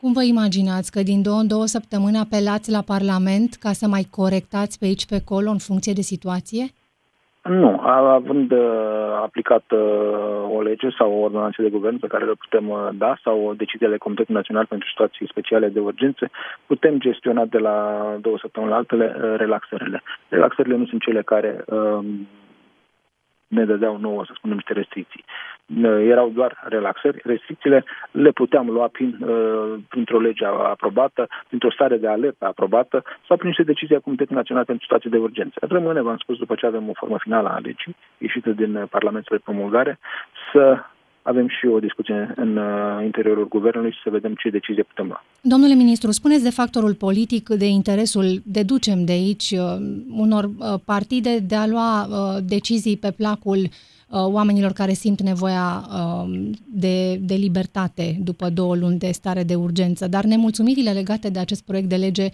Cum 0.00 0.12
vă 0.12 0.22
imaginați 0.22 0.92
că 0.92 1.02
din 1.02 1.22
două 1.22 1.40
în 1.40 1.46
două 1.46 1.66
săptămâni 1.66 2.18
apelați 2.18 2.70
la 2.70 2.82
Parlament 2.92 3.54
ca 3.54 3.72
să 3.72 3.86
mai 3.88 4.04
corectați 4.10 4.78
pe 4.78 4.84
aici 4.84 5.06
pe 5.06 5.14
acolo 5.14 5.50
în 5.50 5.58
funcție 5.58 5.92
de 5.92 6.00
situație? 6.00 6.64
Nu, 7.42 7.80
având 7.80 8.52
uh, 8.52 9.18
aplicat 9.22 9.64
uh, 9.70 10.56
o 10.56 10.62
lege 10.62 10.88
sau 10.98 11.12
o 11.12 11.22
ordonanță 11.22 11.62
de 11.62 11.68
guvern 11.68 11.98
pe 11.98 12.06
care 12.06 12.24
le 12.24 12.32
putem 12.32 12.68
uh, 12.68 12.88
da 12.92 13.18
sau 13.22 13.46
o 13.46 13.54
decizie 13.54 13.86
ale 13.86 13.96
Comitetului 13.96 14.40
Național 14.40 14.66
pentru 14.66 14.88
Situații 14.88 15.28
Speciale 15.28 15.68
de 15.68 15.80
Urgențe, 15.80 16.30
putem 16.66 16.98
gestiona 16.98 17.44
de 17.44 17.58
la 17.58 17.76
două 18.20 18.38
săptămâni 18.38 18.70
la 18.72 18.78
altele 18.78 19.06
relaxările. 19.36 20.02
Relaxările 20.28 20.76
nu 20.76 20.86
sunt 20.86 21.02
cele 21.02 21.22
care 21.22 21.64
um, 21.66 22.28
ne 23.46 23.64
dădeau 23.64 23.96
nouă, 23.96 24.24
să 24.24 24.32
spunem, 24.34 24.56
niște 24.56 24.72
restricții. 24.72 25.24
Erau 25.84 26.28
doar 26.28 26.66
relaxări. 26.68 27.20
Restricțiile 27.24 27.84
le 28.10 28.30
puteam 28.30 28.70
lua 28.70 28.88
prin, 28.92 29.18
uh, 29.20 29.74
printr-o 29.88 30.20
lege 30.20 30.44
aprobată, 30.44 31.28
printr-o 31.48 31.70
stare 31.70 31.96
de 31.96 32.08
alertă 32.08 32.46
aprobată 32.46 33.04
sau 33.26 33.36
prin 33.36 33.48
niște 33.48 33.62
decizii 33.62 33.96
a 33.96 34.00
Comitetului 34.00 34.38
Național 34.38 34.64
pentru 34.64 34.84
Situații 34.84 35.10
de 35.10 35.18
Urgență. 35.18 35.56
Rămâne, 35.60 36.00
v-am 36.00 36.16
spus, 36.16 36.38
după 36.38 36.54
ce 36.54 36.66
avem 36.66 36.88
o 36.88 36.92
formă 36.94 37.16
finală 37.20 37.48
a 37.48 37.58
legii 37.58 37.96
ieșită 38.18 38.50
din 38.50 38.86
Parlamentul 38.90 39.36
de 39.36 39.42
promulgare, 39.44 39.98
să 40.52 40.84
avem 41.22 41.48
și 41.48 41.66
o 41.66 41.78
discuție 41.78 42.32
în 42.36 42.56
uh, 42.56 42.64
interiorul 43.04 43.48
guvernului 43.48 43.90
și 43.90 44.00
să 44.04 44.10
vedem 44.10 44.34
ce 44.34 44.50
decizie 44.50 44.82
putem 44.82 45.06
lua. 45.06 45.24
Domnule 45.40 45.74
ministru, 45.74 46.10
spuneți 46.10 46.42
de 46.42 46.50
factorul 46.50 46.94
politic, 46.94 47.48
de 47.48 47.66
interesul, 47.66 48.26
deducem 48.44 49.04
de 49.04 49.12
aici, 49.12 49.50
uh, 49.50 49.60
unor 50.10 50.44
uh, 50.44 50.74
partide 50.84 51.38
de 51.38 51.54
a 51.54 51.66
lua 51.66 52.06
decizii 52.44 52.96
pe 52.96 53.10
placul 53.16 53.68
oamenilor 54.14 54.72
care 54.72 54.92
simt 54.92 55.22
nevoia 55.22 55.88
de, 56.66 57.16
de 57.16 57.34
libertate 57.34 58.20
după 58.22 58.50
două 58.50 58.74
luni 58.76 58.98
de 58.98 59.10
stare 59.10 59.42
de 59.42 59.54
urgență. 59.54 60.08
Dar 60.08 60.24
nemulțumirile 60.24 60.92
legate 60.92 61.28
de 61.28 61.38
acest 61.38 61.62
proiect 61.62 61.88
de 61.88 61.96
lege 61.96 62.30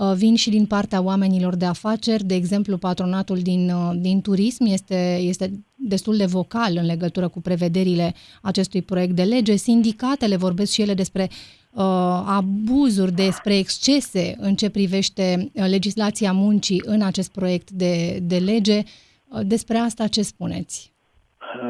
Uh, 0.00 0.12
vin 0.14 0.34
și 0.34 0.50
din 0.50 0.66
partea 0.66 1.00
oamenilor 1.00 1.54
de 1.54 1.64
afaceri. 1.64 2.24
De 2.24 2.34
exemplu, 2.34 2.76
patronatul 2.76 3.38
din, 3.38 3.70
uh, 3.70 3.90
din 3.96 4.20
turism 4.20 4.64
este, 4.64 5.16
este 5.16 5.64
destul 5.74 6.16
de 6.16 6.24
vocal 6.24 6.76
în 6.76 6.86
legătură 6.86 7.28
cu 7.28 7.40
prevederile 7.40 8.14
acestui 8.42 8.82
proiect 8.82 9.14
de 9.14 9.22
lege. 9.22 9.56
Sindicatele 9.56 10.36
vorbesc 10.36 10.72
și 10.72 10.82
ele 10.82 10.94
despre 10.94 11.22
uh, 11.70 11.82
abuzuri, 12.26 13.12
despre 13.12 13.56
excese 13.56 14.36
în 14.38 14.54
ce 14.54 14.68
privește 14.68 15.50
uh, 15.52 15.64
legislația 15.68 16.32
muncii 16.32 16.82
în 16.84 17.02
acest 17.02 17.30
proiect 17.30 17.70
de, 17.70 18.18
de 18.22 18.38
lege. 18.38 18.82
Uh, 19.28 19.40
despre 19.46 19.78
asta 19.78 20.06
ce 20.06 20.22
spuneți? 20.22 20.92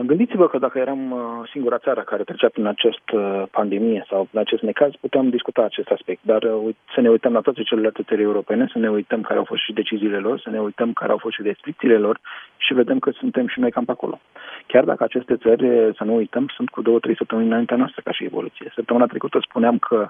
Gândiți-vă 0.04 0.48
că 0.48 0.58
dacă 0.58 0.78
eram 0.78 1.10
uh, 1.10 1.20
singura 1.50 1.78
țară 1.78 2.00
care 2.00 2.22
trecea 2.22 2.48
prin 2.48 2.66
această 2.66 3.16
uh, 3.16 3.42
pandemie 3.50 4.04
sau 4.08 4.28
în 4.32 4.40
acest 4.40 4.62
necaz, 4.62 4.90
puteam 5.00 5.28
discuta 5.28 5.62
acest 5.62 5.88
aspect. 5.88 6.20
Dar 6.24 6.42
uh, 6.42 6.74
să 6.94 7.00
ne 7.00 7.08
uităm 7.08 7.32
la 7.32 7.40
toate 7.40 7.62
celelalte 7.62 8.02
țări 8.02 8.22
europene, 8.22 8.68
să 8.72 8.78
ne 8.78 8.90
uităm 8.90 9.20
care 9.20 9.38
au 9.38 9.44
fost 9.44 9.62
și 9.62 9.72
deciziile 9.72 10.18
lor, 10.18 10.40
să 10.40 10.50
ne 10.50 10.60
uităm 10.60 10.92
care 10.92 11.10
au 11.10 11.18
fost 11.18 11.34
și 11.34 11.42
restricțiile 11.42 11.96
lor 11.96 12.20
și 12.56 12.74
vedem 12.74 12.98
că 12.98 13.10
suntem 13.10 13.46
și 13.46 13.60
noi 13.60 13.70
cam 13.70 13.84
pe 13.84 13.90
acolo. 13.90 14.20
Chiar 14.66 14.84
dacă 14.84 15.04
aceste 15.04 15.36
țări, 15.36 15.94
să 15.96 16.04
nu 16.04 16.14
uităm, 16.14 16.46
sunt 16.56 16.68
cu 16.68 16.82
două, 16.82 16.98
trei 16.98 17.16
săptămâni 17.16 17.46
înaintea 17.46 17.76
noastră 17.76 18.00
ca 18.04 18.12
și 18.12 18.24
evoluție. 18.24 18.72
Săptămâna 18.74 19.06
trecută 19.06 19.38
spuneam 19.42 19.78
că 19.78 20.08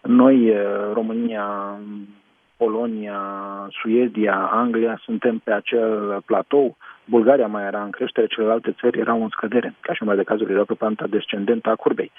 noi, 0.00 0.52
România, 0.92 1.78
Polonia, 2.56 3.20
Suedia, 3.70 4.48
Anglia, 4.52 5.00
suntem 5.02 5.38
pe 5.38 5.52
acel 5.52 6.22
platou 6.26 6.76
Bulgaria 7.04 7.46
mai 7.46 7.64
era 7.64 7.82
în 7.82 7.90
creștere, 7.90 8.26
celelalte 8.26 8.74
țări 8.80 8.98
erau 8.98 9.22
în 9.22 9.28
scădere, 9.28 9.74
ca 9.80 9.94
și 9.94 10.02
mai 10.02 10.16
de 10.16 10.22
cazuri 10.22 10.52
erau 10.52 10.64
pe 10.64 10.74
panta 10.74 11.06
descendentă 11.06 11.68
a 11.70 11.76
curbei. 11.76 12.12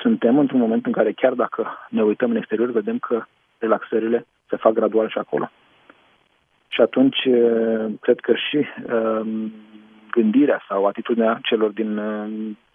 Suntem 0.00 0.38
într-un 0.38 0.60
moment 0.60 0.86
în 0.86 0.92
care 0.92 1.12
chiar 1.12 1.32
dacă 1.32 1.66
ne 1.88 2.02
uităm 2.02 2.30
în 2.30 2.36
exterior, 2.36 2.70
vedem 2.70 2.98
că 2.98 3.24
relaxările 3.58 4.26
se 4.48 4.56
fac 4.56 4.72
gradual 4.72 5.08
și 5.08 5.18
acolo. 5.18 5.50
Și 6.68 6.80
atunci, 6.80 7.18
cred 8.00 8.20
că 8.20 8.34
și 8.34 8.66
gândirea 10.10 10.64
sau 10.68 10.84
atitudinea 10.84 11.38
celor 11.42 11.70
din 11.70 12.00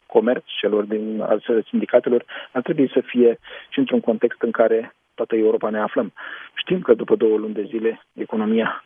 comerț, 0.05 0.43
celor 0.59 0.83
din 0.83 1.23
sindicatelor, 1.67 2.25
ar 2.51 2.61
trebui 2.61 2.89
să 2.93 3.01
fie 3.05 3.39
și 3.69 3.79
într-un 3.79 3.99
context 3.99 4.41
în 4.41 4.51
care 4.51 4.95
toată 5.15 5.35
Europa 5.35 5.69
ne 5.69 5.79
aflăm. 5.79 6.13
Știm 6.53 6.81
că 6.81 6.93
după 6.93 7.15
două 7.15 7.37
luni 7.37 7.53
de 7.53 7.63
zile 7.63 8.05
economia 8.13 8.83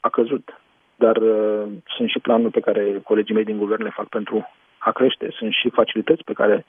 a 0.00 0.08
căzut 0.08 0.60
dar 1.04 1.16
uh, 1.16 1.62
sunt 1.96 2.08
și 2.08 2.24
planuri 2.26 2.52
pe 2.52 2.66
care 2.66 2.82
colegii 3.10 3.34
mei 3.34 3.50
din 3.50 3.58
guvern 3.58 3.82
le 3.82 3.96
fac 3.98 4.08
pentru 4.08 4.36
a 4.78 4.90
crește, 4.92 5.26
sunt 5.38 5.52
și 5.52 5.76
facilități 5.78 6.24
pe 6.24 6.32
care 6.32 6.64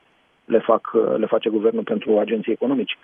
le, 0.45 0.59
fac, 0.59 0.83
uh, 0.93 1.15
le 1.17 1.25
face 1.25 1.49
guvernul 1.49 1.83
pentru 1.83 2.19
agenții 2.19 2.51
economici. 2.51 2.97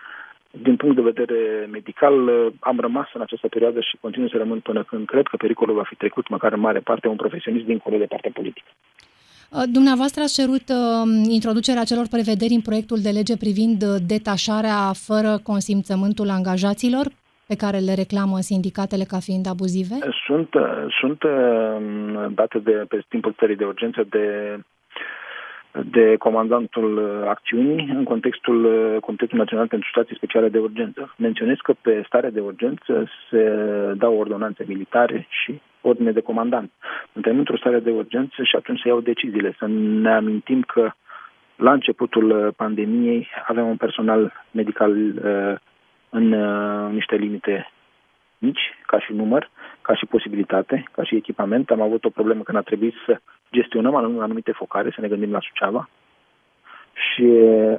Din 0.52 0.76
punct 0.76 0.96
de 0.96 1.10
vedere 1.12 1.40
medical, 1.72 2.28
uh, 2.28 2.54
am 2.60 2.80
rămas 2.80 3.08
în 3.14 3.22
această 3.22 3.48
perioadă 3.48 3.80
și 3.82 3.98
continui 4.02 4.30
să 4.30 4.38
rămân 4.38 4.60
până 4.60 4.84
când 4.84 5.06
cred 5.06 5.28
că 5.28 5.38
pericolul 5.38 5.76
va 5.76 5.84
fi 5.84 5.96
trecut, 5.96 6.28
măcar 6.28 6.52
în 6.54 6.60
mare 6.60 6.80
parte, 6.80 7.08
un 7.08 7.16
profesionist 7.24 7.66
dincolo 7.66 7.98
de 7.98 8.12
partea 8.14 8.32
politică. 8.34 8.70
Uh, 9.52 9.64
dumneavoastră 9.72 10.22
ați 10.22 10.40
cerut 10.42 10.68
uh, 10.70 10.78
introducerea 11.30 11.84
celor 11.84 12.08
prevederi 12.08 12.54
în 12.54 12.62
proiectul 12.62 13.00
de 13.02 13.10
lege 13.10 13.36
privind 13.38 13.80
detașarea 14.14 14.82
fără 15.08 15.40
consimțământul 15.44 16.30
angajaților 16.30 17.06
pe 17.48 17.56
care 17.56 17.78
le 17.78 17.94
reclamă 17.94 18.38
sindicatele 18.40 19.04
ca 19.04 19.20
fiind 19.20 19.48
abuzive? 19.48 19.96
Sunt, 20.26 20.50
sunt 21.00 21.24
um, 21.24 22.34
date 22.34 22.60
de, 22.60 22.72
pe 22.72 23.04
timpul 23.08 23.32
stării 23.32 23.56
de 23.56 23.66
urgență 23.66 24.06
de 24.10 24.26
de 25.86 26.16
comandantul 26.18 27.24
acțiunii 27.28 27.90
în 27.96 28.04
contextul 28.04 28.60
Comitetului 29.02 29.40
Național 29.40 29.68
pentru 29.68 29.88
Situații 29.88 30.16
Speciale 30.16 30.50
de 30.50 30.58
Urgență. 30.58 31.14
Menționez 31.18 31.56
că 31.64 31.74
pe 31.82 32.04
stare 32.06 32.30
de 32.30 32.40
urgență 32.40 33.08
se 33.30 33.44
dau 33.98 34.18
ordonanțe 34.18 34.64
militare 34.68 35.28
și 35.30 35.62
ordine 35.82 36.12
de 36.12 36.22
comandant. 36.22 36.72
Suntem 37.14 37.38
într-o 37.38 37.58
stare 37.58 37.80
de 37.80 37.92
urgență 37.92 38.44
și 38.44 38.56
atunci 38.56 38.80
se 38.80 38.88
iau 38.88 39.00
deciziile. 39.00 39.56
Să 39.58 39.66
ne 39.68 40.14
amintim 40.14 40.62
că 40.62 40.92
la 41.56 41.72
începutul 41.72 42.54
pandemiei 42.56 43.28
avem 43.48 43.68
un 43.68 43.78
personal 43.78 44.34
medical 44.52 44.92
uh, 44.92 45.56
în 46.10 46.32
uh, 46.32 46.92
niște 46.92 47.16
limite 47.16 47.72
mici, 48.38 48.74
ca 48.86 49.00
și 49.00 49.14
număr, 49.14 49.50
ca 49.82 49.96
și 49.96 50.06
posibilitate, 50.06 50.84
ca 50.92 51.04
și 51.04 51.16
echipament. 51.16 51.70
Am 51.70 51.82
avut 51.82 52.06
o 52.06 52.10
problemă 52.10 52.44
când 52.44 52.58
a 52.58 52.62
trebuit 52.62 52.94
să 53.06 53.20
gestionăm 53.52 53.96
anumite 53.96 54.52
focare, 54.52 54.92
să 54.96 55.02
ne 55.02 55.08
gândim 55.08 55.32
la 55.32 55.40
Suceava 55.40 55.90
și 57.06 57.28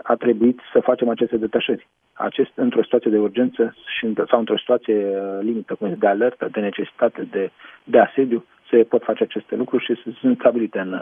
a 0.03 0.15
trebuit 0.15 0.61
să 0.73 0.81
facem 0.81 1.09
aceste 1.09 1.37
detașări. 1.37 1.89
Acest, 2.13 2.51
într-o 2.55 2.83
situație 2.83 3.11
de 3.11 3.19
urgență 3.19 3.75
și, 3.97 4.13
sau 4.29 4.39
într-o 4.39 4.59
situație 4.59 4.95
uh, 4.95 5.39
limită, 5.41 5.75
cum 5.75 5.95
de 5.99 6.07
alertă, 6.07 6.49
de 6.53 6.61
necesitate, 6.61 7.29
de, 7.31 7.51
de 7.85 7.99
asediu, 7.99 8.45
se 8.71 8.77
pot 8.77 9.03
face 9.03 9.23
aceste 9.23 9.55
lucruri 9.57 9.85
și 9.85 10.15
sunt 10.21 10.39
stabilite 10.39 10.79
în, 10.79 10.93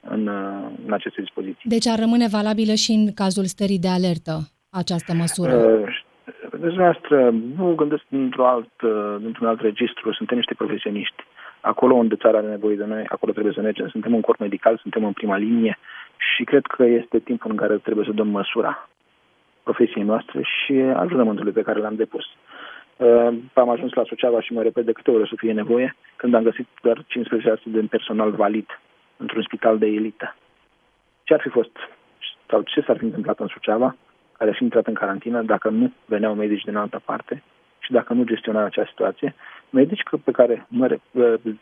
în, 0.00 0.28
în 0.86 0.92
aceste 0.92 1.20
dispoziții. 1.20 1.70
Deci 1.70 1.86
ar 1.86 1.98
rămâne 1.98 2.26
valabilă 2.30 2.74
și 2.74 2.92
în 2.92 3.12
cazul 3.14 3.44
stării 3.44 3.78
de 3.78 3.88
alertă 3.88 4.34
această 4.70 5.12
măsură? 5.14 5.54
Uh, 5.54 6.06
Vedeți, 6.50 6.76
noastră, 6.76 7.30
nu 7.56 7.74
gândesc 7.74 8.02
într-un 8.08 8.44
alt, 8.44 8.72
într-un 9.24 9.46
alt 9.46 9.60
registru, 9.60 10.12
suntem 10.12 10.36
niște 10.36 10.54
profesioniști. 10.54 11.22
Acolo 11.60 11.94
unde 11.94 12.16
țara 12.16 12.38
are 12.38 12.46
nevoie 12.46 12.76
de 12.76 12.84
noi, 12.84 13.04
acolo 13.08 13.32
trebuie 13.32 13.52
să 13.52 13.60
mergem. 13.60 13.88
Suntem 13.88 14.14
un 14.14 14.20
corp 14.20 14.38
medical, 14.38 14.78
suntem 14.82 15.04
în 15.04 15.12
prima 15.12 15.36
linie 15.36 15.78
și 16.16 16.44
cred 16.44 16.66
că 16.66 16.84
este 16.84 17.18
timpul 17.18 17.50
în 17.50 17.56
care 17.56 17.76
trebuie 17.76 18.04
să 18.04 18.12
dăm 18.12 18.28
măsura 18.28 18.88
profesiei 19.62 20.04
noastre 20.04 20.40
și 20.42 20.72
a 20.72 21.06
jurământului 21.08 21.52
pe 21.52 21.62
care 21.62 21.78
l-am 21.78 21.94
depus. 21.94 22.24
Uh, 22.96 23.34
am 23.52 23.68
ajuns 23.68 23.92
la 23.92 24.04
Suceava 24.04 24.40
și 24.40 24.52
mă 24.52 24.62
repet 24.62 24.84
de 24.84 24.92
câte 24.92 25.10
ori 25.10 25.22
o 25.22 25.26
să 25.26 25.34
fie 25.36 25.52
nevoie, 25.52 25.96
când 26.16 26.34
am 26.34 26.42
găsit 26.42 26.66
doar 26.82 26.98
15% 26.98 27.04
de 27.64 27.80
personal 27.90 28.30
valid 28.30 28.80
într-un 29.16 29.42
spital 29.42 29.78
de 29.78 29.86
elită. 29.86 30.36
Ce 31.22 31.34
ar 31.34 31.40
fi 31.40 31.48
fost 31.48 31.76
sau 32.48 32.62
ce 32.62 32.80
s-ar 32.80 32.96
fi 32.96 33.04
întâmplat 33.04 33.38
în 33.40 33.46
Suceava, 33.46 33.96
care 34.38 34.50
a 34.50 34.52
fi 34.52 34.62
intrat 34.62 34.86
în 34.86 34.94
carantină 34.94 35.42
dacă 35.42 35.68
nu 35.68 35.92
veneau 36.04 36.34
medici 36.34 36.64
din 36.64 36.76
altă 36.76 37.02
parte 37.04 37.42
și 37.78 37.92
dacă 37.92 38.12
nu 38.12 38.24
gestionau 38.24 38.64
acea 38.64 38.86
situație. 38.86 39.34
Medici 39.70 40.02
pe 40.24 40.30
care 40.30 40.66
mă, 40.68 40.98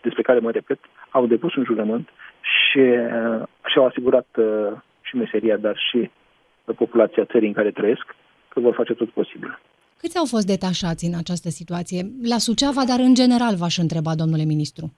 despre 0.00 0.22
care 0.22 0.38
mă 0.38 0.50
repet 0.50 0.78
au 1.10 1.26
depus 1.26 1.54
un 1.54 1.64
jurământ 1.64 2.08
și 2.40 2.78
uh, 2.78 3.42
și-au 3.64 3.86
asigurat 3.86 4.26
uh, 4.36 4.72
și 5.00 5.16
meseria, 5.16 5.56
dar 5.56 5.76
și 5.90 6.10
populația 6.76 7.24
țării 7.24 7.48
în 7.48 7.54
care 7.54 7.70
trăiesc, 7.70 8.14
că 8.48 8.60
vor 8.60 8.74
face 8.74 8.94
tot 8.94 9.10
posibil. 9.10 9.58
Câți 10.00 10.18
au 10.18 10.24
fost 10.24 10.46
detașați 10.46 11.04
în 11.04 11.14
această 11.18 11.48
situație? 11.48 12.00
La 12.22 12.38
Suceava, 12.38 12.84
dar 12.90 12.98
în 12.98 13.14
general 13.14 13.54
v-aș 13.56 13.76
întreba, 13.78 14.14
domnule 14.14 14.44
ministru. 14.44 14.92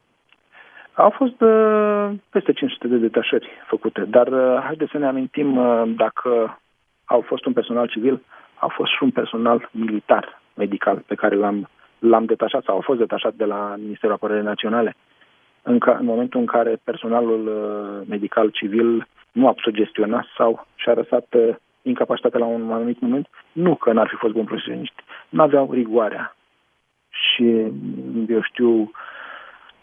Au 0.92 1.10
fost 1.10 1.40
uh, 1.40 2.10
peste 2.30 2.52
500 2.52 2.86
de 2.88 2.96
detașări 2.96 3.48
făcute, 3.66 4.00
dar 4.00 4.26
uh, 4.26 4.60
haideți 4.64 4.90
să 4.90 4.98
ne 4.98 5.06
amintim 5.06 5.56
uh, 5.56 5.82
dacă 5.96 6.60
au 7.04 7.20
fost 7.20 7.44
un 7.44 7.52
personal 7.52 7.88
civil, 7.88 8.22
au 8.58 8.68
fost 8.68 8.90
și 8.90 9.02
un 9.02 9.10
personal 9.10 9.68
militar, 9.72 10.42
medical, 10.54 11.02
pe 11.06 11.14
care 11.14 11.34
l-am, 11.34 11.68
l-am 11.99 12.25
detașat 12.25 12.64
sau 12.64 12.75
au 12.75 12.81
fost 12.81 12.99
detașat 12.99 13.35
de 13.35 13.45
la 13.45 13.75
Ministerul 13.78 14.14
Apărării 14.14 14.43
Naționale. 14.43 14.97
În, 15.62 15.78
ca, 15.78 15.97
în 16.00 16.05
momentul 16.05 16.40
în 16.40 16.47
care 16.47 16.81
personalul 16.85 17.47
uh, 17.47 18.07
medical 18.09 18.49
civil 18.49 19.07
nu 19.33 19.49
a 19.49 19.52
putut 19.52 19.75
gestiona 19.75 20.26
sau 20.37 20.67
și-a 20.75 20.93
răsat 20.93 21.26
uh, 21.35 21.55
incapacitatea 21.83 22.38
la 22.38 22.47
un 22.47 22.73
anumit 22.73 23.00
moment, 23.00 23.28
nu 23.52 23.75
că 23.75 23.93
n-ar 23.93 24.09
fi 24.09 24.14
fost 24.14 24.33
bun 24.33 24.45
profesioniști, 24.45 25.02
nu 25.28 25.43
aveau 25.43 25.73
rigoarea 25.73 26.37
și, 27.09 27.45
eu 28.28 28.43
știu, 28.43 28.90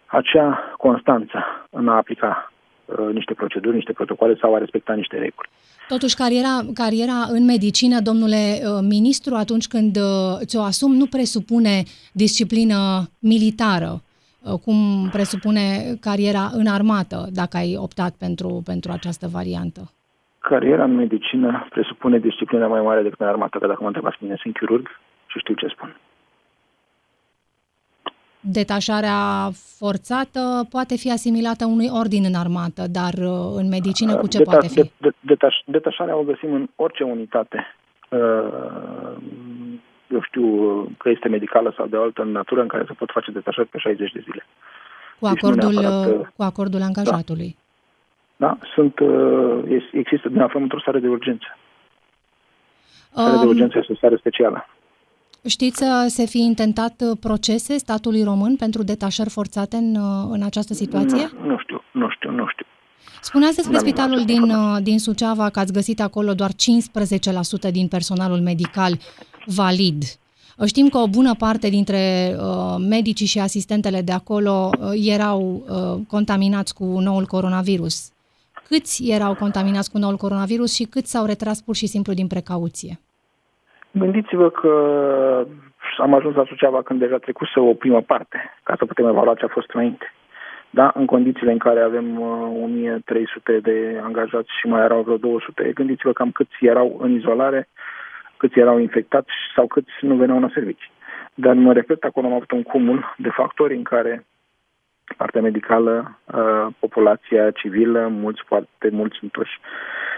acea 0.06 0.74
constanță 0.78 1.44
în 1.70 1.88
a 1.88 1.96
aplica 1.96 2.52
uh, 2.52 2.55
niște 3.14 3.34
proceduri, 3.34 3.76
niște 3.76 3.94
protocoale 3.94 4.36
sau 4.42 4.56
a 4.56 4.58
respecta 4.58 4.94
niște 4.94 5.16
reguli. 5.16 5.50
Totuși, 5.88 6.16
cariera, 6.16 6.56
cariera 6.74 7.20
în 7.30 7.46
medicină, 7.46 8.00
domnule 8.02 8.44
uh, 8.62 8.80
ministru, 8.82 9.36
atunci 9.36 9.68
când 9.68 9.96
uh, 9.96 10.46
ți-o 10.46 10.62
asum, 10.62 10.92
nu 10.96 11.06
presupune 11.06 11.84
disciplină 12.14 12.80
militară, 13.20 13.92
uh, 13.98 14.60
cum 14.64 15.10
presupune 15.12 15.66
cariera 16.02 16.50
în 16.54 16.68
armată, 16.68 17.28
dacă 17.34 17.58
ai 17.58 17.76
optat 17.78 18.14
pentru, 18.20 18.62
pentru 18.66 18.92
această 18.92 19.28
variantă. 19.28 19.82
Cariera 20.40 20.84
în 20.84 20.96
medicină 20.96 21.68
presupune 21.70 22.20
disciplină 22.20 22.68
mai 22.68 22.82
mare 22.82 23.02
decât 23.02 23.20
în 23.20 23.28
armată, 23.28 23.58
că 23.58 23.68
dacă 23.68 23.80
mă 23.82 23.88
întrebați 23.88 24.18
mine, 24.20 24.36
sunt 24.42 24.54
chirurg 24.58 24.88
și 25.26 25.40
știu 25.40 25.54
ce 25.54 25.68
spun. 25.68 25.96
Detașarea 28.52 29.50
forțată 29.80 30.68
poate 30.70 30.96
fi 30.96 31.12
asimilată 31.12 31.66
unui 31.66 31.90
ordin 32.02 32.24
în 32.26 32.36
armată, 32.36 32.84
dar 32.88 33.14
uh, 33.14 33.54
în 33.56 33.68
medicină 33.68 34.16
cu 34.16 34.28
ce 34.28 34.40
Deta- 34.40 34.44
poate 34.44 34.68
fi? 34.68 34.76
De, 34.76 34.92
de, 34.98 35.12
detaș, 35.20 35.56
detașarea 35.66 36.18
o 36.18 36.24
găsim 36.24 36.54
în 36.54 36.68
orice 36.76 37.04
unitate. 37.04 37.76
Uh, 38.10 39.16
eu 40.08 40.22
știu 40.22 40.48
că 40.98 41.10
este 41.10 41.28
medicală 41.28 41.74
sau 41.78 41.86
de 41.88 41.98
altă 41.98 42.24
natură 42.24 42.62
în 42.62 42.68
care 42.68 42.84
se 42.88 42.94
pot 42.94 43.10
face 43.12 43.32
detașări 43.32 43.68
pe 43.68 43.78
60 43.78 44.12
de 44.12 44.24
zile. 44.24 44.46
Cu 45.20 45.28
deci 45.28 45.44
acordul, 45.44 45.74
deci 45.74 46.28
cu 46.36 46.44
acordul 46.44 46.82
angajatului. 46.82 47.56
Da, 48.36 48.48
da 48.48 48.58
sunt, 48.74 49.00
există, 49.92 50.30
ne 50.30 50.44
aflăm 50.44 50.62
într-o 50.62 50.80
stare 50.80 51.00
de 51.00 51.08
urgență. 51.08 51.58
Stare 53.12 53.36
um, 53.36 53.42
de 53.42 53.48
urgență 53.48 53.78
este 53.78 53.92
o 53.92 53.96
stare 53.96 54.16
specială. 54.16 54.68
Știți 55.48 55.78
să 55.78 56.06
se 56.10 56.26
fi 56.26 56.40
intentat 56.40 57.02
uh, 57.02 57.18
procese 57.20 57.78
statului 57.78 58.24
român 58.24 58.56
pentru 58.56 58.84
detașări 58.84 59.30
forțate 59.30 59.76
în, 59.76 59.96
uh, 59.96 60.28
în 60.30 60.44
această 60.44 60.74
situație? 60.74 61.32
Nu, 61.42 61.48
nu 61.48 61.58
știu, 61.58 61.82
nu 61.92 62.10
știu, 62.10 62.32
nu 62.32 62.46
știu. 62.52 62.66
Spuneați 63.22 63.56
despre 63.56 63.78
spitalul 63.78 64.26
din, 64.26 64.42
uh, 64.42 64.78
din 64.82 65.00
Suceava 65.00 65.50
că 65.50 65.60
ați 65.60 65.74
găsit 65.74 66.02
acolo 66.02 66.34
doar 66.34 66.52
15% 66.54 67.72
din 67.72 67.88
personalul 67.88 68.40
medical 68.40 69.00
valid. 69.46 70.04
Știm 70.66 70.90
că 70.90 70.98
o 70.98 71.08
bună 71.08 71.36
parte 71.36 71.70
dintre 71.70 72.36
uh, 72.40 72.76
medicii 72.90 73.26
și 73.26 73.40
asistentele 73.40 74.02
de 74.02 74.12
acolo 74.12 74.70
uh, 74.80 74.92
erau 74.94 75.66
uh, 75.68 76.06
contaminați 76.08 76.74
cu 76.74 76.84
noul 76.84 77.26
coronavirus. 77.26 78.10
Câți 78.68 79.10
erau 79.10 79.36
contaminați 79.36 79.92
cu 79.92 79.98
noul 79.98 80.18
coronavirus 80.18 80.74
și 80.74 80.84
câți 80.84 81.12
s-au 81.12 81.26
retras 81.26 81.62
pur 81.62 81.76
și 81.76 81.88
simplu 81.88 82.14
din 82.14 82.28
precauție? 82.28 83.00
Gândiți-vă 83.98 84.50
că 84.50 84.72
am 85.98 86.14
ajuns 86.14 86.36
la 86.36 86.46
Suceava 86.46 86.82
când 86.82 87.00
deja 87.00 87.18
trecuse 87.18 87.60
o 87.60 87.74
primă 87.74 88.02
parte, 88.02 88.54
ca 88.64 88.76
să 88.78 88.86
putem 88.86 89.08
evalua 89.08 89.34
ce 89.34 89.46
a 89.46 89.48
fost 89.48 89.70
înainte. 89.74 90.14
Da, 90.70 90.92
în 90.94 91.06
condițiile 91.06 91.52
în 91.52 91.58
care 91.58 91.82
avem 91.82 92.20
uh, 92.20 92.64
1300 92.64 93.60
de 93.60 94.00
angajați 94.04 94.50
și 94.60 94.68
mai 94.68 94.84
erau 94.84 95.02
vreo 95.02 95.18
200, 95.18 95.72
gândiți-vă 95.74 96.14
cam 96.14 96.32
câți 96.32 96.56
erau 96.60 96.98
în 97.02 97.12
izolare, 97.12 97.68
câți 98.38 98.60
erau 98.60 98.80
infectați 98.80 99.32
sau 99.56 99.68
câți 99.68 99.92
nu 100.02 100.16
veneau 100.16 100.40
la 100.40 100.50
servicii. 100.54 100.92
Dar 101.34 101.54
mă 101.54 101.74
repet, 101.74 102.04
acolo 102.04 102.28
am 102.28 102.34
avut 102.34 102.52
un 102.52 102.64
cumul 102.64 103.16
de 103.18 103.30
factori 103.30 103.76
în 103.76 103.84
care 103.84 104.26
partea 105.18 105.42
medicală, 105.42 106.20
uh, 106.26 106.68
populația 106.80 107.52
civilă, 107.52 108.08
mulți, 108.08 108.42
foarte 108.46 108.90
mulți 108.92 109.18
întoși 109.22 109.60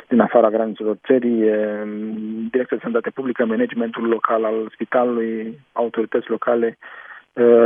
din 0.08 0.20
afara 0.20 0.50
granițelor 0.50 0.98
țării, 1.06 1.40
Direcția 2.52 2.78
de 2.78 2.84
Sănătate 2.84 3.10
Publică, 3.10 3.46
managementul 3.46 4.08
local 4.08 4.44
al 4.44 4.70
spitalului, 4.74 5.60
autorități 5.72 6.30
locale, 6.30 6.78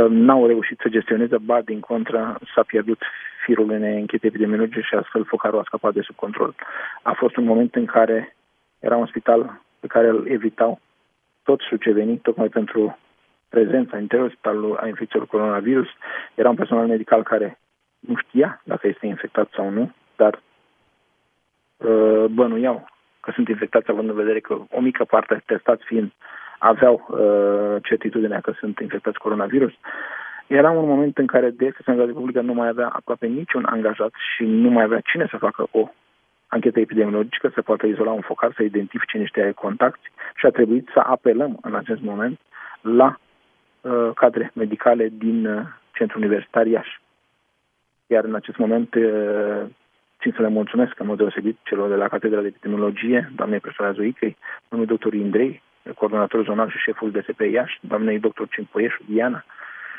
n-au 0.08 0.46
reușit 0.46 0.78
să 0.82 0.88
gestioneze, 0.88 1.36
ba 1.38 1.60
din 1.60 1.80
contra 1.80 2.38
s-a 2.54 2.62
pierdut 2.62 2.98
firul 3.44 3.70
unei 3.70 4.00
închete 4.00 4.26
epidemiologice 4.26 4.80
și 4.80 4.94
astfel 4.94 5.24
focarul 5.24 5.58
a 5.58 5.62
scăpat 5.64 5.92
de 5.92 6.00
sub 6.00 6.14
control. 6.14 6.54
A 7.02 7.12
fost 7.12 7.36
un 7.36 7.44
moment 7.44 7.74
în 7.74 7.84
care 7.84 8.36
era 8.78 8.96
un 8.96 9.06
spital 9.06 9.60
pe 9.80 9.86
care 9.86 10.08
îl 10.08 10.26
evitau 10.28 10.80
toți 11.42 11.64
sucevenii, 11.68 12.16
tocmai 12.16 12.48
pentru 12.48 12.98
prezența 13.54 13.96
în 13.96 14.02
interiorul 14.02 14.32
spitalului 14.32 14.76
a 14.80 14.86
infecțiilor 14.86 15.26
coronavirus. 15.26 15.88
Era 16.34 16.48
un 16.48 16.60
personal 16.62 16.86
medical 16.86 17.22
care 17.22 17.58
nu 17.98 18.14
știa 18.16 18.62
dacă 18.64 18.86
este 18.86 19.06
infectat 19.06 19.48
sau 19.54 19.70
nu, 19.70 19.92
dar 20.16 20.42
Uh, 21.84 22.24
bănuiau 22.30 22.86
că 23.20 23.30
sunt 23.34 23.48
infectați, 23.48 23.90
având 23.90 24.08
în 24.08 24.14
vedere 24.14 24.40
că 24.40 24.58
o 24.70 24.80
mică 24.80 25.04
parte, 25.04 25.42
testați 25.46 25.84
fiind, 25.84 26.12
aveau 26.58 27.06
uh, 27.08 27.82
certitudinea 27.82 28.40
că 28.40 28.52
sunt 28.58 28.78
infectați 28.78 29.18
coronavirus. 29.18 29.72
Era 30.46 30.70
un 30.70 30.88
moment 30.88 31.18
în 31.18 31.26
care 31.26 31.50
Direcția 31.50 31.80
Sănătății 31.84 32.14
Publică 32.14 32.40
nu 32.40 32.52
mai 32.52 32.68
avea 32.68 32.88
aproape 32.88 33.26
niciun 33.26 33.64
angajat 33.64 34.12
și 34.34 34.44
nu 34.44 34.70
mai 34.70 34.84
avea 34.84 35.00
cine 35.00 35.26
să 35.30 35.36
facă 35.36 35.66
o 35.70 35.88
anchetă 36.46 36.80
epidemiologică, 36.80 37.50
să 37.54 37.62
poată 37.62 37.86
izola 37.86 38.10
un 38.10 38.20
focar, 38.20 38.52
să 38.56 38.62
identifice 38.62 39.18
niște 39.18 39.52
contacti 39.54 40.10
și 40.34 40.46
a 40.46 40.50
trebuit 40.50 40.88
să 40.92 40.98
apelăm 40.98 41.58
în 41.62 41.74
acest 41.74 42.00
moment 42.00 42.40
la 42.80 43.06
uh, 43.06 43.31
cadre 44.14 44.50
medicale 44.54 45.08
din 45.12 45.46
uh, 45.46 45.66
Centrul 45.92 46.22
Universitar 46.22 46.66
Iași. 46.66 47.00
Iar 48.06 48.24
în 48.24 48.34
acest 48.34 48.56
moment 48.56 48.94
uh, 48.94 49.62
țin 50.20 50.32
să 50.36 50.42
le 50.42 50.48
mulțumesc 50.48 50.98
în 50.98 51.06
mod 51.06 51.16
deosebit 51.16 51.58
celor 51.62 51.88
de 51.88 51.94
la 51.94 52.08
Catedra 52.08 52.40
de 52.40 52.46
Epidemiologie, 52.46 53.32
doamnei 53.34 53.60
profesora 53.60 53.92
Zoicăi, 53.92 54.36
domnului 54.68 54.96
doctor 54.96 55.14
Indrei, 55.14 55.62
coordonator 55.94 56.44
zonal 56.44 56.70
și 56.70 56.78
șeful 56.78 57.10
DSP 57.10 57.40
Iași, 57.40 57.78
doamnei 57.80 58.18
doctor 58.18 58.48
Cimpoieșu, 58.48 59.02
Diana, 59.06 59.44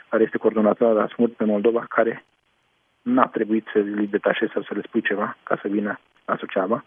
care 0.10 0.24
este 0.24 0.38
coordonator 0.38 0.94
la 0.94 1.08
SMURT 1.08 1.34
pe 1.34 1.46
Moldova, 1.46 1.86
care 1.90 2.24
n-a 3.02 3.28
trebuit 3.28 3.68
să 3.74 3.80
li 3.80 4.08
detașeze 4.08 4.52
sau 4.54 4.62
să 4.62 4.74
le 4.74 4.82
spui 4.86 5.02
ceva 5.02 5.38
ca 5.44 5.60
să 5.62 5.68
vină 5.68 6.00
la 6.26 6.36
Suceava. 6.36 6.84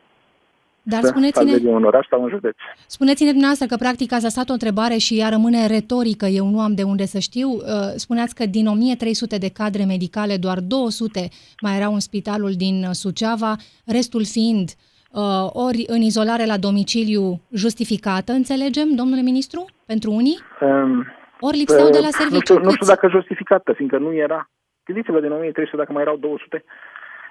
Dar 0.88 1.02
spuneți-ne... 1.02 1.70
un 1.70 1.84
oraș 1.84 2.06
sau 2.10 2.22
un 2.22 2.28
județ. 2.28 2.56
Spuneți-ne 2.86 3.30
dumneavoastră 3.30 3.66
că 3.66 3.76
practic 3.76 4.12
ați 4.12 4.22
lăsat 4.22 4.48
o 4.48 4.52
întrebare 4.52 4.96
și 4.96 5.18
ea 5.18 5.28
rămâne 5.28 5.66
retorică, 5.66 6.26
eu 6.26 6.46
nu 6.46 6.60
am 6.60 6.74
de 6.74 6.82
unde 6.82 7.04
să 7.04 7.18
știu. 7.18 7.48
Uh, 7.48 7.60
spuneați 7.96 8.34
că 8.34 8.46
din 8.46 8.66
1300 8.66 9.36
de 9.38 9.50
cadre 9.50 9.84
medicale, 9.84 10.36
doar 10.36 10.58
200 10.60 11.28
mai 11.60 11.76
erau 11.76 11.92
în 11.92 12.00
spitalul 12.00 12.52
din 12.56 12.76
Suceava, 12.90 13.52
restul 13.86 14.24
fiind 14.24 14.68
uh, 14.70 15.48
ori 15.66 15.84
în 15.86 16.00
izolare 16.00 16.46
la 16.46 16.56
domiciliu 16.56 17.40
justificată, 17.52 18.32
înțelegem, 18.32 18.88
domnule 18.94 19.20
ministru, 19.20 19.64
pentru 19.86 20.10
unii? 20.10 20.38
Um, 20.60 21.06
ori 21.40 21.56
lipseau 21.56 21.90
de 21.90 22.02
la 22.06 22.10
serviciu. 22.10 22.52
Nu 22.52 22.58
știu, 22.58 22.68
nu 22.68 22.70
știu 22.70 22.86
dacă 22.86 23.08
justificată, 23.08 23.72
fiindcă 23.72 23.98
nu 23.98 24.12
era. 24.14 24.50
Gândiți-vă, 24.84 25.20
din 25.20 25.32
1300, 25.32 25.76
dacă 25.76 25.92
mai 25.92 26.02
erau 26.02 26.16
200, 26.16 26.64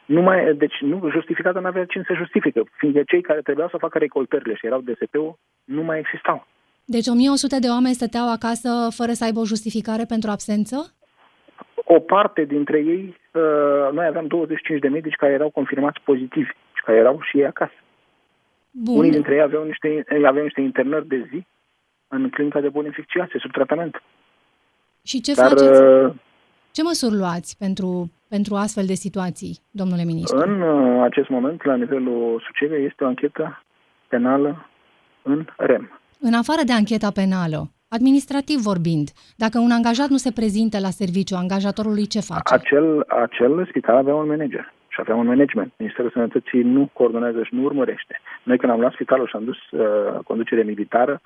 nu 0.05 0.21
mai, 0.21 0.55
deci 0.55 0.77
nu, 0.81 1.09
justificată 1.09 1.59
nu 1.59 1.67
avea 1.67 1.85
cine 1.85 2.03
să 2.07 2.13
justifică, 2.13 2.63
fiindcă 2.77 3.03
cei 3.05 3.21
care 3.21 3.41
trebuiau 3.41 3.69
să 3.69 3.77
facă 3.77 3.97
recoltările 3.97 4.55
și 4.55 4.65
erau 4.65 4.81
DSP-ul 4.81 5.37
nu 5.63 5.83
mai 5.83 5.99
existau. 5.99 6.47
Deci 6.85 7.07
1100 7.07 7.59
de 7.59 7.67
oameni 7.67 7.93
stăteau 7.93 8.31
acasă 8.31 8.69
fără 8.95 9.11
să 9.11 9.23
aibă 9.23 9.39
o 9.39 9.45
justificare 9.45 10.05
pentru 10.07 10.29
absență? 10.29 10.93
O 11.75 11.99
parte 11.99 12.43
dintre 12.43 12.77
ei, 12.77 13.17
uh, 13.31 13.91
noi 13.91 14.05
aveam 14.05 14.27
25 14.27 14.79
de 14.79 14.87
medici 14.87 15.15
care 15.15 15.33
erau 15.33 15.49
confirmați 15.49 16.01
pozitivi 16.03 16.49
și 16.73 16.83
care 16.85 16.97
erau 16.97 17.19
și 17.21 17.37
ei 17.37 17.45
acasă. 17.45 17.79
Bun. 18.71 18.97
Unii 18.97 19.11
dintre 19.11 19.33
ei 19.33 19.41
aveau 19.41 19.63
niște, 19.63 20.05
aveau 20.25 20.43
niște 20.43 20.61
internări 20.61 21.07
de 21.07 21.27
zi 21.31 21.45
în 22.07 22.29
clinica 22.29 22.59
de 22.59 22.69
boli 22.69 22.85
infecțioase, 22.85 23.37
sub 23.37 23.51
tratament. 23.51 24.01
Și 25.03 25.21
ce 25.21 25.33
Dar, 25.33 25.47
faceți? 25.47 25.81
Uh, 26.75 26.81
ce 26.81 26.89
măsuri 26.91 27.19
luați 27.21 27.57
pentru, 27.57 28.11
pentru 28.29 28.55
astfel 28.55 28.85
de 28.85 28.93
situații, 28.93 29.53
domnule 29.71 30.03
ministru? 30.03 30.38
În 30.38 30.61
uh, 30.61 31.03
acest 31.03 31.29
moment, 31.29 31.63
la 31.63 31.75
nivelul 31.75 32.41
Sucevei, 32.45 32.85
este 32.85 33.03
o 33.03 33.07
anchetă 33.07 33.63
penală 34.07 34.69
în 35.21 35.45
REM. 35.57 35.99
În 36.19 36.33
afară 36.33 36.61
de 36.65 36.73
ancheta 36.73 37.11
penală, 37.11 37.59
administrativ 37.89 38.57
vorbind, 38.71 39.07
dacă 39.35 39.57
un 39.59 39.71
angajat 39.71 40.09
nu 40.09 40.17
se 40.17 40.31
prezintă 40.31 40.79
la 40.79 40.89
serviciu, 41.01 41.35
angajatorului 41.35 42.07
ce 42.07 42.19
face? 42.19 42.53
Acel, 42.53 43.05
acel 43.07 43.65
spital 43.69 43.95
avea 43.95 44.15
un 44.15 44.27
manager 44.27 44.73
și 44.88 44.99
avea 44.99 45.15
un 45.15 45.27
management. 45.27 45.73
Ministerul 45.77 46.11
Sănătății 46.11 46.61
nu 46.61 46.89
coordonează 46.93 47.43
și 47.43 47.55
nu 47.55 47.63
urmărește. 47.63 48.21
Noi 48.43 48.57
când 48.57 48.71
am 48.71 48.79
luat 48.79 48.93
spitalul 48.93 49.27
și 49.27 49.35
am 49.35 49.43
dus 49.43 49.57
uh, 49.71 50.19
conducere 50.23 50.63
militară, 50.63 51.21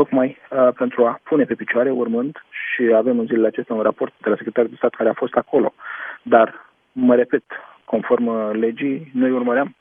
tocmai 0.00 0.28
uh, 0.36 0.68
pentru 0.76 1.06
a 1.06 1.20
pune 1.30 1.44
pe 1.44 1.54
picioare, 1.54 1.90
urmând, 1.90 2.34
și 2.68 2.82
avem 3.00 3.18
în 3.18 3.26
zilele 3.26 3.46
acestea 3.46 3.74
un 3.74 3.82
raport 3.82 4.12
de 4.22 4.28
la 4.28 4.36
secretarul 4.36 4.70
de 4.70 4.76
stat 4.76 4.94
care 4.94 5.08
a 5.08 5.20
fost 5.22 5.34
acolo. 5.34 5.74
Dar, 6.22 6.46
mă 6.92 7.14
repet, 7.14 7.44
conform 7.84 8.26
uh, 8.26 8.50
legii, 8.52 9.10
noi 9.14 9.30
urmăream 9.30 9.76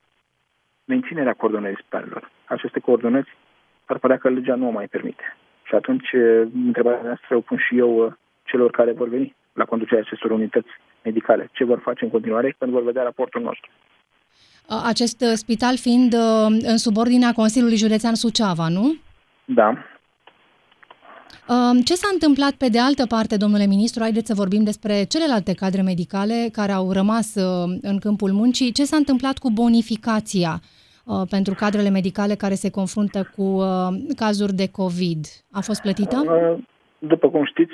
menținerea 0.85 1.33
coordonării 1.33 1.81
spitalelor. 1.81 2.31
Aceste 2.45 2.79
coordonări 2.79 3.37
ar 3.85 3.97
părea 3.97 4.17
că 4.17 4.29
legea 4.29 4.55
nu 4.55 4.67
o 4.67 4.77
mai 4.79 4.87
permite. 4.87 5.25
Și 5.63 5.75
atunci, 5.75 6.11
uh, 6.11 6.47
întrebarea 6.65 7.01
noastră 7.03 7.35
o 7.35 7.45
pun 7.47 7.57
și 7.57 7.77
eu 7.77 7.91
uh, 8.05 8.11
celor 8.43 8.69
care 8.71 8.91
vor 8.91 9.07
veni 9.09 9.35
la 9.53 9.65
conducerea 9.65 10.03
acestor 10.05 10.31
unități 10.31 10.71
medicale. 11.03 11.49
Ce 11.51 11.63
vor 11.63 11.79
face 11.79 12.03
în 12.03 12.11
continuare 12.11 12.55
când 12.57 12.71
vor 12.71 12.83
vedea 12.83 13.03
raportul 13.03 13.41
nostru? 13.41 13.69
Acest 14.93 15.19
spital 15.33 15.77
fiind 15.77 16.13
în 16.71 16.77
subordinea 16.77 17.31
Consiliului 17.31 17.77
Județean 17.77 18.15
Suceava, 18.15 18.67
nu? 18.67 18.95
Da. 19.45 19.69
Ce 21.83 21.95
s-a 21.95 22.09
întâmplat 22.13 22.51
pe 22.51 22.69
de 22.69 22.79
altă 22.79 23.05
parte, 23.05 23.37
domnule 23.37 23.65
ministru? 23.65 24.01
Haideți 24.01 24.27
să 24.27 24.33
vorbim 24.33 24.63
despre 24.63 25.03
celelalte 25.03 25.53
cadre 25.53 25.81
medicale 25.81 26.49
care 26.51 26.71
au 26.71 26.91
rămas 26.91 27.35
în 27.81 27.97
câmpul 27.99 28.31
muncii. 28.31 28.71
Ce 28.71 28.85
s-a 28.85 28.95
întâmplat 28.95 29.37
cu 29.37 29.51
bonificația 29.51 30.61
pentru 31.29 31.53
cadrele 31.53 31.89
medicale 31.89 32.35
care 32.35 32.55
se 32.55 32.69
confruntă 32.69 33.31
cu 33.35 33.61
cazuri 34.15 34.53
de 34.53 34.67
COVID? 34.67 35.25
A 35.51 35.59
fost 35.59 35.81
plătită? 35.81 36.23
După 36.99 37.29
cum 37.29 37.45
știți, 37.45 37.73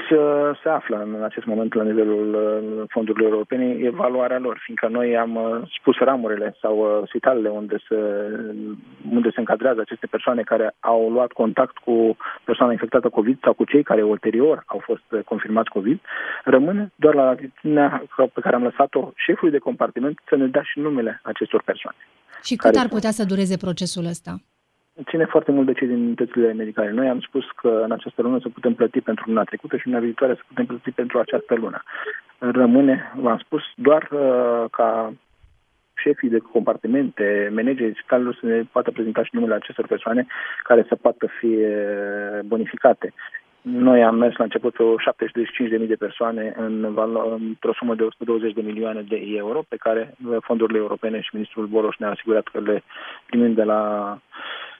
se 0.64 0.70
află 0.70 1.02
în 1.04 1.24
acest 1.24 1.46
moment 1.46 1.74
la 1.74 1.84
nivelul 1.84 2.34
uh, 2.34 2.84
fondurilor 2.90 3.32
europene 3.32 3.66
evaluarea 3.82 4.40
lor, 4.40 4.62
fiindcă 4.64 4.88
noi 4.88 5.18
am 5.18 5.36
uh, 5.36 5.62
spus 5.80 5.98
ramurile 5.98 6.56
sau 6.62 6.78
uh, 6.78 7.08
spitalele 7.08 7.50
unde 7.50 7.78
se, 7.88 7.96
unde 9.12 9.30
se 9.30 9.40
încadrează 9.40 9.80
aceste 9.82 10.08
persoane 10.08 10.42
care 10.42 10.76
au 10.80 11.10
luat 11.10 11.32
contact 11.32 11.78
cu 11.78 12.18
persoana 12.44 12.72
infectată 12.72 13.10
COVID 13.10 13.38
sau 13.44 13.54
cu 13.54 13.64
cei 13.64 13.84
care 13.84 14.04
ulterior 14.04 14.64
au 14.66 14.82
fost 14.86 15.26
confirmați 15.26 15.70
COVID, 15.70 16.00
rămâne 16.44 16.92
doar 16.96 17.14
la 17.14 17.28
atitudinea 17.28 18.04
pe 18.34 18.42
care 18.42 18.56
am 18.56 18.64
lăsat-o 18.64 19.12
șefului 19.16 19.52
de 19.52 19.66
compartiment 19.68 20.20
să 20.30 20.36
ne 20.36 20.48
dea 20.48 20.62
și 20.62 20.80
numele 20.80 21.20
acestor 21.24 21.62
persoane. 21.66 21.98
Și 22.44 22.56
cât 22.56 22.76
ar 22.76 22.88
putea 22.88 23.12
să 23.12 23.26
dureze 23.26 23.58
procesul 23.58 24.06
ăsta? 24.06 24.36
Ține 25.04 25.26
foarte 25.26 25.52
mult 25.52 25.66
de 25.66 25.74
cei 25.74 25.88
din 25.88 26.04
unitățile 26.06 26.54
medicale. 26.54 26.92
Noi 26.92 27.08
am 27.08 27.20
spus 27.20 27.46
că 27.56 27.82
în 27.84 27.92
această 27.92 28.22
lună 28.22 28.40
să 28.42 28.50
putem 28.50 28.74
plăti 28.74 29.02
pentru 29.02 29.24
luna 29.28 29.44
trecută 29.44 29.78
și 29.78 29.88
luna 29.88 30.00
viitoare 30.00 30.34
să 30.34 30.42
putem 30.48 30.66
plăti 30.66 30.92
pentru 30.92 31.20
această 31.20 31.56
lună. 31.56 31.84
Rămâne, 32.38 33.12
v-am 33.16 33.38
spus, 33.38 33.62
doar 33.76 34.10
uh, 34.12 34.66
ca 34.72 35.14
șefii 35.96 36.30
de 36.30 36.38
compartimente, 36.38 37.52
managerii 37.56 37.96
spitalelor 37.96 38.38
să 38.40 38.46
ne 38.46 38.64
poată 38.72 38.92
prezenta 38.92 39.24
și 39.24 39.30
numele 39.34 39.54
acestor 39.54 39.88
persoane 39.88 40.26
care 40.64 40.86
să 40.88 40.96
poată 40.96 41.28
fi 41.40 41.46
uh, 41.46 42.40
bonificate. 42.46 43.14
Noi 43.62 44.04
am 44.04 44.16
mers 44.16 44.36
la 44.36 44.44
început 44.44 44.80
o 44.80 44.94
75.000 45.80 45.88
de 45.88 45.96
persoane 45.96 46.54
în, 46.58 46.98
într-o 47.40 47.74
sumă 47.74 47.96
de 47.96 48.04
120 48.04 48.54
de 48.54 48.62
milioane 48.62 49.02
de 49.02 49.22
euro 49.36 49.64
pe 49.68 49.76
care 49.76 50.14
uh, 50.30 50.38
fondurile 50.42 50.78
europene 50.78 51.22
și 51.22 51.30
ministrul 51.34 51.66
Boroș 51.66 51.98
ne-a 51.98 52.10
asigurat 52.10 52.44
că 52.44 52.60
le 52.60 52.84
primim 53.26 53.54
de 53.54 53.64
la 53.64 53.82
Uh, 54.12 54.75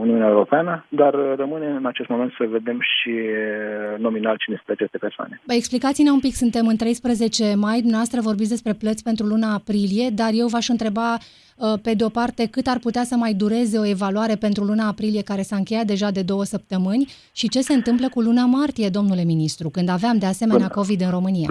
Uniunea 0.00 0.28
Europeană, 0.28 0.84
dar 0.88 1.14
rămâne 1.36 1.66
în 1.66 1.86
acest 1.86 2.08
moment 2.08 2.32
să 2.38 2.44
vedem 2.48 2.78
și 2.80 3.08
uh, 3.08 3.98
nominal 3.98 4.36
cine 4.36 4.56
sunt 4.56 4.78
aceste 4.78 4.98
persoane. 4.98 5.40
Bă, 5.46 5.52
explicați-ne 5.52 6.10
un 6.10 6.20
pic, 6.20 6.34
suntem 6.34 6.66
în 6.66 6.76
13 6.76 7.54
mai, 7.56 7.78
dumneavoastră 7.78 8.20
vorbiți 8.20 8.48
despre 8.48 8.72
plăți 8.72 9.02
pentru 9.02 9.26
luna 9.26 9.54
aprilie, 9.54 10.08
dar 10.14 10.30
eu 10.32 10.46
v-aș 10.46 10.68
întreba 10.68 11.12
uh, 11.12 11.80
pe 11.82 11.92
de 11.94 12.04
o 12.04 12.08
parte 12.08 12.48
cât 12.50 12.66
ar 12.66 12.78
putea 12.78 13.02
să 13.02 13.16
mai 13.16 13.32
dureze 13.32 13.78
o 13.78 13.86
evaluare 13.86 14.34
pentru 14.40 14.64
luna 14.64 14.86
aprilie 14.88 15.22
care 15.22 15.42
s-a 15.42 15.56
încheiat 15.56 15.84
deja 15.84 16.10
de 16.10 16.22
două 16.22 16.44
săptămâni 16.44 17.04
și 17.32 17.48
ce 17.48 17.60
se 17.60 17.74
întâmplă 17.74 18.06
cu 18.14 18.20
luna 18.20 18.44
martie, 18.44 18.88
domnule 18.88 19.24
ministru, 19.24 19.68
când 19.68 19.88
aveam 19.88 20.18
de 20.18 20.26
asemenea 20.26 20.68
COVID 20.68 21.00
în 21.00 21.10
România. 21.10 21.48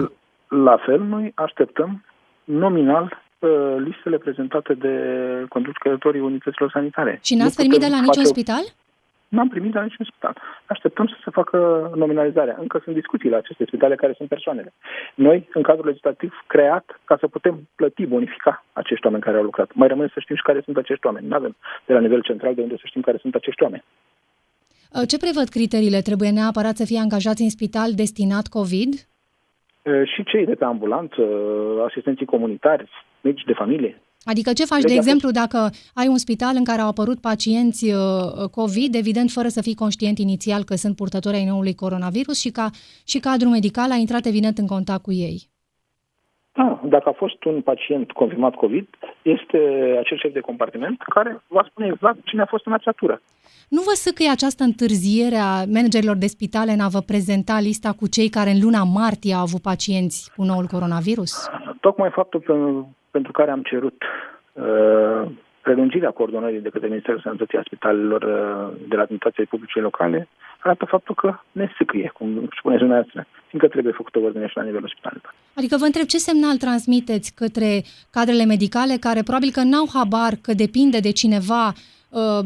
La 0.48 0.76
fel, 0.86 1.00
noi 1.00 1.32
așteptăm 1.34 2.04
nominal 2.44 3.22
listele 3.78 4.18
prezentate 4.18 4.74
de 4.74 4.94
conducătorii 5.48 6.20
unităților 6.20 6.70
sanitare. 6.70 7.20
Și 7.22 7.34
n-ați 7.34 7.56
primit 7.56 7.80
de 7.80 7.88
la 7.90 8.00
niciun 8.00 8.24
spital? 8.24 8.62
N-am 9.28 9.48
primit 9.48 9.72
de 9.72 9.78
la 9.78 9.84
niciun 9.84 10.04
spital. 10.04 10.36
Așteptăm 10.66 11.06
să 11.06 11.16
se 11.24 11.30
facă 11.30 11.90
nominalizarea. 11.96 12.56
Încă 12.60 12.80
sunt 12.84 12.94
discuții 12.94 13.30
la 13.30 13.36
aceste 13.36 13.64
spitale 13.64 13.94
care 13.94 14.14
sunt 14.16 14.28
persoanele. 14.28 14.72
Noi, 15.14 15.48
în 15.52 15.62
cadrul 15.62 15.86
legislativ 15.86 16.44
creat 16.46 17.00
ca 17.04 17.16
să 17.20 17.26
putem 17.26 17.68
plăti, 17.74 18.06
bonifica 18.06 18.64
acești 18.72 19.06
oameni 19.06 19.22
care 19.22 19.36
au 19.36 19.42
lucrat. 19.42 19.70
Mai 19.74 19.88
rămâne 19.88 20.10
să 20.12 20.20
știm 20.20 20.36
și 20.36 20.42
care 20.42 20.60
sunt 20.64 20.76
acești 20.76 21.06
oameni. 21.06 21.26
Nu 21.26 21.34
avem 21.34 21.56
de 21.86 21.92
la 21.92 22.00
nivel 22.00 22.22
central 22.22 22.54
de 22.54 22.62
unde 22.62 22.74
să 22.74 22.82
știm 22.84 23.00
care 23.00 23.18
sunt 23.20 23.34
acești 23.34 23.62
oameni. 23.62 23.84
Uh, 24.94 25.02
ce 25.08 25.18
prevăd 25.18 25.48
criteriile? 25.48 26.00
Trebuie 26.00 26.30
neapărat 26.30 26.76
să 26.76 26.84
fie 26.84 26.98
angajați 26.98 27.42
în 27.42 27.50
spital 27.50 27.90
destinat 27.94 28.46
COVID? 28.46 28.92
Uh, 29.82 30.02
și 30.14 30.24
cei 30.24 30.44
de 30.46 30.54
pe 30.54 30.64
ambulanță, 30.64 31.22
asistenții 31.86 32.26
comunitari, 32.26 32.90
medici 33.22 33.44
de 33.46 33.52
familie. 33.52 34.02
Adică 34.24 34.52
ce 34.52 34.64
faci, 34.64 34.82
de 34.82 34.94
exemplu, 34.94 35.30
dacă 35.30 35.70
ai 35.94 36.08
un 36.08 36.16
spital 36.18 36.54
în 36.56 36.64
care 36.64 36.80
au 36.80 36.88
apărut 36.88 37.20
pacienți 37.20 37.84
uh, 37.92 38.48
COVID, 38.50 38.94
evident 38.94 39.30
fără 39.30 39.48
să 39.48 39.62
fii 39.62 39.74
conștient 39.74 40.18
inițial 40.18 40.62
că 40.64 40.74
sunt 40.74 40.96
purtători 40.96 41.36
ai 41.36 41.44
noului 41.44 41.74
coronavirus 41.74 42.40
și, 42.40 42.50
ca, 42.50 42.70
și 43.06 43.18
cadrul 43.18 43.50
medical 43.50 43.90
a 43.90 43.94
intrat 43.94 44.24
evident 44.26 44.58
în 44.58 44.66
contact 44.66 45.02
cu 45.02 45.12
ei? 45.12 45.38
Da, 46.52 46.80
dacă 46.84 47.08
a 47.08 47.12
fost 47.12 47.44
un 47.44 47.60
pacient 47.60 48.12
confirmat 48.12 48.54
COVID, 48.54 48.86
este 49.22 49.58
acel 49.98 50.18
șef 50.18 50.32
de 50.32 50.40
compartiment 50.40 51.02
care 51.14 51.42
va 51.46 51.66
spune 51.70 51.86
exact 51.92 52.18
cine 52.24 52.42
a 52.42 52.46
fost 52.46 52.66
în 52.66 52.72
acea 52.72 52.92
tură. 52.92 53.20
Nu 53.68 53.80
vă 53.80 53.94
săcăie 53.94 54.30
această 54.30 54.64
întârziere 54.64 55.36
a 55.36 55.64
managerilor 55.64 56.16
de 56.16 56.26
spitale 56.26 56.72
în 56.72 56.80
a 56.80 56.88
vă 56.88 57.00
prezenta 57.00 57.60
lista 57.60 57.92
cu 57.92 58.08
cei 58.08 58.28
care 58.28 58.50
în 58.50 58.60
luna 58.62 58.84
martie 58.84 59.34
au 59.34 59.40
avut 59.40 59.62
pacienți 59.62 60.32
cu 60.36 60.42
noul 60.42 60.66
coronavirus? 60.66 61.32
Tocmai 61.80 62.10
faptul 62.10 62.40
că 62.40 62.54
pentru 63.10 63.32
care 63.32 63.50
am 63.50 63.62
cerut 63.62 64.02
uh, 64.52 65.30
prelungirea 65.60 66.10
coordonării 66.10 66.60
de 66.60 66.68
către 66.68 66.88
Ministerul 66.88 67.20
Sănătății 67.20 67.58
a 67.58 67.62
spitalelor 67.64 68.22
uh, 68.22 68.76
de 68.88 68.94
la 68.94 69.02
administrației 69.02 69.46
publice 69.46 69.80
locale 69.80 70.28
arată 70.62 70.84
faptul 70.84 71.14
că 71.14 71.38
ne 71.52 71.72
sâcâie, 71.76 72.10
cum 72.14 72.48
spuneți 72.58 72.80
dumneavoastră, 72.80 73.26
fiindcă 73.48 73.68
trebuie 73.70 73.92
făcută 73.92 74.18
ordine 74.18 74.46
și 74.46 74.56
la 74.56 74.62
nivelul 74.62 74.88
spitalelor. 74.88 75.34
Adică 75.54 75.76
vă 75.78 75.84
întreb 75.84 76.06
ce 76.06 76.18
semnal 76.18 76.56
transmiteți 76.56 77.34
către 77.34 77.82
cadrele 78.10 78.44
medicale 78.44 78.96
care 78.96 79.22
probabil 79.22 79.50
că 79.50 79.62
n-au 79.62 79.86
habar 79.94 80.32
că 80.42 80.52
depinde 80.54 80.98
de 80.98 81.10
cineva 81.10 81.66
uh, 82.08 82.42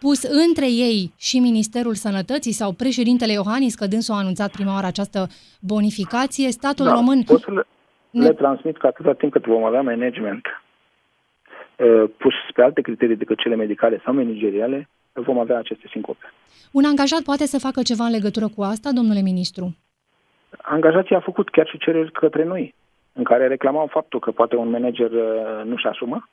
pus 0.00 0.22
între 0.22 0.66
ei 0.70 1.12
și 1.16 1.38
Ministerul 1.38 1.94
Sănătății 1.94 2.52
sau 2.52 2.72
președintele 2.72 3.32
Iohannis, 3.32 3.74
că 3.74 3.86
dânsul 3.86 4.14
a 4.14 4.18
anunțat 4.18 4.50
prima 4.50 4.72
oară 4.72 4.86
această 4.86 5.26
bonificație, 5.60 6.50
statul 6.50 6.84
da, 6.84 6.92
român... 6.92 7.22
Pot 7.22 7.40
să 7.40 7.50
le, 7.50 7.66
le 8.22 8.32
transmit 8.32 8.76
că 8.78 8.86
atâta 8.86 9.12
timp 9.12 9.32
cât 9.32 9.44
vom 9.44 9.64
avea 9.64 9.82
management 9.82 10.46
uh, 11.76 12.10
pus 12.16 12.34
pe 12.54 12.62
alte 12.62 12.80
criterii 12.80 13.16
decât 13.16 13.38
cele 13.38 13.54
medicale 13.54 14.00
sau 14.04 14.14
manageriale, 14.14 14.88
vom 15.12 15.38
avea 15.38 15.58
aceste 15.58 15.86
sincope. 15.90 16.32
Un 16.72 16.84
angajat 16.84 17.22
poate 17.22 17.46
să 17.46 17.58
facă 17.58 17.82
ceva 17.82 18.04
în 18.04 18.10
legătură 18.10 18.48
cu 18.48 18.62
asta, 18.62 18.90
domnule 18.92 19.20
ministru? 19.20 19.76
Angajații 20.62 21.14
au 21.14 21.20
făcut 21.20 21.50
chiar 21.50 21.66
și 21.66 21.78
cereri 21.78 22.12
către 22.12 22.44
noi, 22.44 22.74
în 23.12 23.24
care 23.24 23.46
reclamau 23.46 23.86
faptul 23.86 24.20
că 24.20 24.30
poate 24.30 24.56
un 24.56 24.70
manager 24.70 25.10
uh, 25.10 25.64
nu-și 25.64 25.86
asumă 25.86 26.28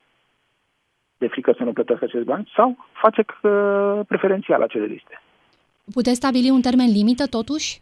de 1.17 1.27
frică 1.27 1.53
să 1.57 1.63
nu 1.63 1.73
plătească 1.73 2.05
acest 2.05 2.25
bani 2.25 2.51
sau 2.55 2.85
face 2.91 3.25
uh, 3.41 3.99
preferențial 4.07 4.61
acele 4.61 4.85
liste. 4.85 5.21
Puteți 5.93 6.15
stabili 6.15 6.49
un 6.49 6.61
termen 6.61 6.91
limită, 6.91 7.27
totuși? 7.27 7.81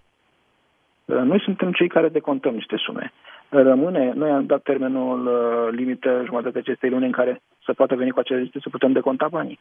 Noi 1.05 1.41
suntem 1.41 1.71
cei 1.71 1.87
care 1.87 2.09
decontăm 2.09 2.53
niște 2.53 2.75
sume 2.77 3.13
rămâne, 3.49 4.11
noi 4.15 4.29
am 4.29 4.45
dat 4.45 4.61
termenul 4.61 5.25
uh, 5.27 5.67
limită 5.71 6.21
jumătatea 6.25 6.59
acestei 6.59 6.89
luni 6.89 7.05
în 7.05 7.11
care 7.11 7.41
să 7.65 7.73
poată 7.73 7.95
veni 7.95 8.11
cu 8.11 8.19
acele 8.19 8.39
liste 8.39 8.59
să 8.61 8.69
putem 8.69 8.91
deconta 8.91 9.27
banii. 9.27 9.59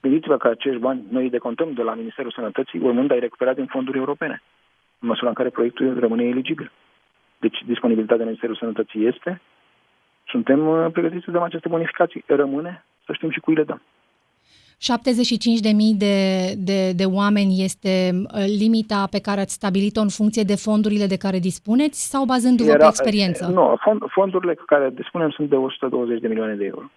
Gândiți-vă 0.00 0.36
că 0.36 0.48
acești 0.48 0.78
bani 0.78 1.02
noi 1.10 1.22
îi 1.22 1.30
decontăm 1.30 1.72
de 1.72 1.82
la 1.82 1.94
Ministerul 1.94 2.30
Sănătății, 2.30 2.78
urmând 2.78 3.10
a-i 3.10 3.18
recupera 3.18 3.52
din 3.54 3.66
fonduri 3.66 3.98
europene, 3.98 4.42
în 4.98 5.08
măsura 5.08 5.28
în 5.28 5.34
care 5.34 5.48
proiectul 5.48 5.98
rămâne 5.98 6.24
eligibil. 6.24 6.72
Deci 7.38 7.58
disponibilitatea 7.66 8.24
Ministerului 8.24 8.60
Sănătății 8.60 9.06
este, 9.06 9.40
suntem 10.26 10.68
uh, 10.68 10.86
pregătiți 10.92 11.24
să 11.24 11.30
dăm 11.30 11.42
aceste 11.42 11.68
bonificații. 11.68 12.24
Rămâne 12.26 12.84
să 13.04 13.12
știm 13.12 13.30
și 13.30 13.40
cui 13.40 13.54
le 13.54 13.64
dăm. 13.64 13.82
75.000 14.82 15.96
de, 15.96 16.16
de, 16.58 16.92
de 16.92 17.04
oameni 17.04 17.62
este 17.62 18.10
uh, 18.12 18.44
limita 18.62 19.06
pe 19.10 19.20
care 19.20 19.40
ați 19.40 19.52
stabilit-o 19.52 20.00
în 20.00 20.08
funcție 20.08 20.42
de 20.42 20.56
fondurile 20.56 21.06
de 21.06 21.16
care 21.16 21.38
dispuneți 21.38 22.10
sau 22.10 22.24
bazându-vă 22.24 22.70
Era, 22.70 22.78
pe 22.78 22.86
experiență? 22.86 23.46
Nu, 23.46 23.76
fond, 23.80 24.02
fondurile 24.08 24.54
cu 24.54 24.64
care 24.66 24.90
dispunem 24.94 25.30
sunt 25.30 25.48
de 25.48 25.56
120 25.56 26.20
de 26.20 26.28
milioane 26.28 26.54
de 26.54 26.64
euro. 26.64 26.90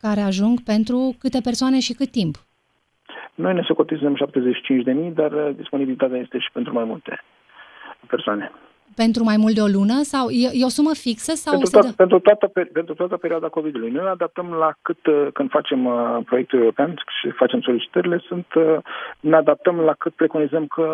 care 0.00 0.20
ajung 0.20 0.62
pentru 0.62 1.16
câte 1.18 1.40
persoane 1.40 1.78
și 1.80 1.92
cât 1.92 2.10
timp? 2.10 2.34
Noi 3.34 3.54
ne 3.54 3.62
socotizăm 3.62 4.16
75.000, 5.06 5.12
dar 5.12 5.32
uh, 5.32 5.54
disponibilitatea 5.56 6.18
este 6.18 6.38
și 6.38 6.50
pentru 6.52 6.72
mai 6.72 6.84
multe 6.84 7.22
persoane. 8.06 8.52
Pentru 9.04 9.22
mai 9.30 9.38
mult 9.42 9.54
de 9.54 9.60
o 9.60 9.74
lună 9.76 9.96
sau 10.12 10.24
e, 10.28 10.50
e 10.52 10.70
o 10.70 10.76
sumă 10.78 10.92
fixă? 10.94 11.32
sau 11.34 11.52
pentru, 11.52 11.70
toată, 11.70 11.86
dă... 11.88 11.94
pentru, 12.02 12.18
toată, 12.18 12.46
pentru 12.78 12.94
toată 12.94 13.16
perioada 13.16 13.48
COVID-ului. 13.48 13.90
Noi 13.90 14.04
ne 14.04 14.16
adaptăm 14.18 14.48
la 14.64 14.70
cât, 14.82 15.06
uh, 15.06 15.26
când 15.32 15.48
facem 15.50 15.80
uh, 15.86 16.18
proiectul 16.24 16.58
european 16.58 16.90
și 17.20 17.30
facem 17.30 17.60
solicitările, 17.60 18.18
sunt, 18.28 18.46
uh, 18.54 18.76
ne 19.20 19.36
adaptăm 19.36 19.76
la 19.80 19.94
cât 19.98 20.12
preconizăm 20.14 20.66
că 20.66 20.86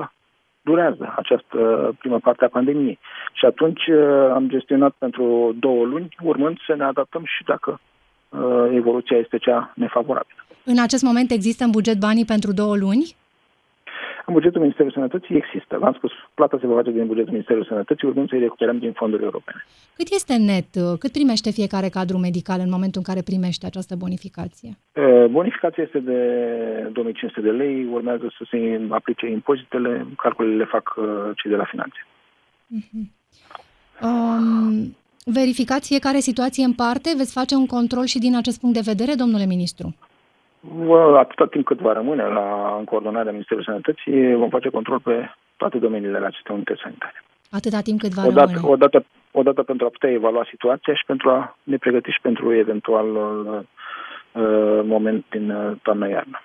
durează 0.64 1.14
această 1.17 1.59
primă 1.99 2.19
parte 2.19 2.45
a 2.45 2.49
pandemiei. 2.49 2.99
Și 3.33 3.45
atunci 3.45 3.87
uh, 3.87 4.31
am 4.35 4.49
gestionat 4.49 4.95
pentru 4.99 5.55
două 5.59 5.85
luni, 5.85 6.09
urmând 6.23 6.57
să 6.67 6.75
ne 6.77 6.85
adaptăm 6.85 7.23
și 7.25 7.45
dacă 7.45 7.81
uh, 8.29 8.67
evoluția 8.75 9.17
este 9.17 9.38
cea 9.38 9.73
nefavorabilă. 9.75 10.40
În 10.64 10.79
acest 10.79 11.03
moment 11.03 11.31
există 11.31 11.64
în 11.64 11.71
buget 11.71 11.99
banii 11.99 12.25
pentru 12.25 12.53
două 12.53 12.77
luni? 12.77 13.17
În 14.27 14.33
bugetul 14.35 14.61
Ministerului 14.61 14.97
Sănătății 14.99 15.37
există. 15.37 15.79
V-am 15.79 15.93
spus, 15.93 16.11
plata 16.35 16.59
se 16.61 16.67
va 16.67 16.75
face 16.75 16.91
din 16.91 17.07
bugetul 17.07 17.33
Ministerului 17.33 17.67
Sănătății, 17.67 18.09
urmând 18.09 18.29
să-i 18.29 18.39
recuperăm 18.39 18.79
din 18.79 18.93
fonduri 18.93 19.23
europene. 19.23 19.65
Cât 19.97 20.09
este 20.11 20.37
net? 20.37 20.71
Cât 20.99 21.13
primește 21.13 21.51
fiecare 21.51 21.89
cadru 21.89 22.19
medical 22.19 22.61
în 22.61 22.71
momentul 22.71 23.03
în 23.03 23.13
care 23.13 23.23
primește 23.31 23.67
această 23.67 23.95
bonificație? 23.97 24.71
Bonificația 25.31 25.83
este 25.83 25.99
de 25.99 26.21
2500 26.93 27.41
de 27.41 27.51
lei, 27.51 27.87
urmează 27.93 28.27
să 28.39 28.45
se 28.51 28.81
aplice 28.89 29.27
impozitele, 29.31 30.07
calculele 30.17 30.57
le 30.57 30.65
fac 30.65 30.95
cei 31.37 31.51
de 31.51 31.57
la 31.57 31.65
finanțe. 31.65 32.07
Uh-huh. 32.79 33.23
Um, 34.03 34.97
verificați 35.25 35.89
fiecare 35.89 36.19
situație 36.19 36.65
în 36.65 36.73
parte? 36.73 37.15
Veți 37.17 37.33
face 37.33 37.55
un 37.55 37.67
control 37.67 38.05
și 38.05 38.19
din 38.19 38.37
acest 38.37 38.61
punct 38.61 38.75
de 38.75 38.91
vedere, 38.93 39.15
domnule 39.15 39.47
ministru? 39.47 39.95
Atâta 41.16 41.46
timp 41.46 41.64
cât 41.64 41.79
va 41.79 41.92
rămâne 41.92 42.22
la 42.22 42.77
în 42.79 42.85
coordonarea 42.85 43.33
Ministerului 43.33 43.66
Sănătății, 43.66 44.35
vom 44.35 44.48
face 44.48 44.68
control 44.68 45.00
pe 45.00 45.31
toate 45.57 45.79
domeniile 45.79 46.18
la 46.18 46.27
aceste 46.27 46.53
unități 46.53 46.81
sanitare. 46.81 47.22
Atâta 47.50 47.81
timp 47.81 48.00
cât 48.00 48.12
va 48.12 48.27
odată, 48.27 48.53
rămâne. 48.53 48.72
Odată, 48.72 49.05
odată 49.33 49.62
pentru 49.62 49.87
a 49.87 49.88
putea 49.88 50.11
evalua 50.11 50.46
situația 50.50 50.94
și 50.94 51.05
pentru 51.07 51.31
a 51.31 51.57
ne 51.62 51.77
pregăti 51.77 52.11
și 52.11 52.20
pentru 52.20 52.55
eventual 52.55 53.09
uh, 53.16 54.81
moment 54.85 55.24
din 55.31 55.50
uh, 55.50 55.72
toamnă-iarnă. 55.83 56.42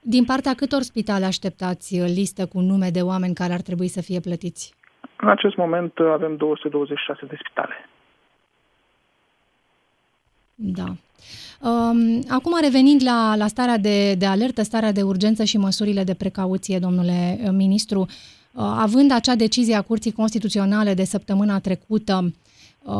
Din 0.00 0.24
partea 0.24 0.54
câtor 0.54 0.80
spitale 0.80 1.24
așteptați 1.24 2.00
uh, 2.00 2.06
listă 2.06 2.46
cu 2.46 2.60
nume 2.60 2.88
de 2.92 3.00
oameni 3.00 3.34
care 3.34 3.52
ar 3.52 3.60
trebui 3.60 3.88
să 3.88 4.00
fie 4.02 4.20
plătiți? 4.20 4.74
În 5.16 5.28
acest 5.28 5.56
moment 5.56 5.98
uh, 5.98 6.06
avem 6.06 6.36
226 6.36 7.26
de 7.26 7.36
spitale. 7.38 7.74
Da. 10.54 10.96
Um, 11.62 12.24
acum, 12.28 12.58
revenind 12.60 13.02
la, 13.02 13.34
la 13.36 13.46
starea 13.46 13.78
de, 13.78 14.14
de 14.14 14.26
alertă, 14.26 14.62
starea 14.62 14.92
de 14.92 15.02
urgență 15.02 15.44
și 15.44 15.56
măsurile 15.56 16.04
de 16.04 16.14
precauție, 16.14 16.78
domnule 16.78 17.40
uh, 17.42 17.50
ministru, 17.50 18.00
uh, 18.00 18.06
având 18.54 19.10
acea 19.10 19.34
decizie 19.34 19.74
a 19.74 19.82
Curții 19.82 20.12
Constituționale 20.12 20.94
de 20.94 21.04
săptămâna 21.04 21.58
trecută, 21.58 22.34
uh, 22.82 22.92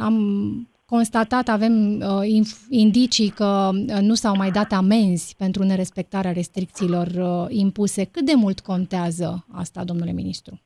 am 0.00 0.68
constatat, 0.84 1.48
avem 1.48 2.00
uh, 2.00 2.46
indicii 2.68 3.28
că 3.28 3.70
uh, 3.72 3.98
nu 4.00 4.14
s-au 4.14 4.36
mai 4.36 4.50
dat 4.50 4.72
amenzi 4.72 5.34
pentru 5.38 5.62
nerespectarea 5.64 6.32
restricțiilor 6.32 7.06
uh, 7.06 7.46
impuse. 7.48 8.04
Cât 8.04 8.24
de 8.24 8.34
mult 8.34 8.60
contează 8.60 9.46
asta, 9.50 9.84
domnule 9.84 10.12
ministru? 10.12 10.60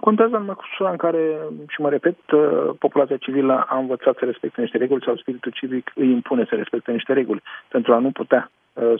Contează 0.00 0.36
în 0.36 0.44
măsura 0.44 0.90
în 0.90 0.96
care, 0.96 1.38
și 1.68 1.80
mă 1.80 1.88
repet, 1.88 2.16
populația 2.78 3.16
civilă 3.16 3.64
a 3.68 3.78
învățat 3.78 4.16
să 4.18 4.24
respecte 4.24 4.60
niște 4.60 4.78
reguli 4.78 5.04
sau 5.04 5.16
spiritul 5.16 5.52
civic 5.52 5.92
îi 5.94 6.10
impune 6.10 6.44
să 6.48 6.54
respecte 6.54 6.92
niște 6.92 7.12
reguli 7.12 7.42
pentru 7.68 7.92
a 7.92 7.98
nu 7.98 8.10
putea 8.10 8.50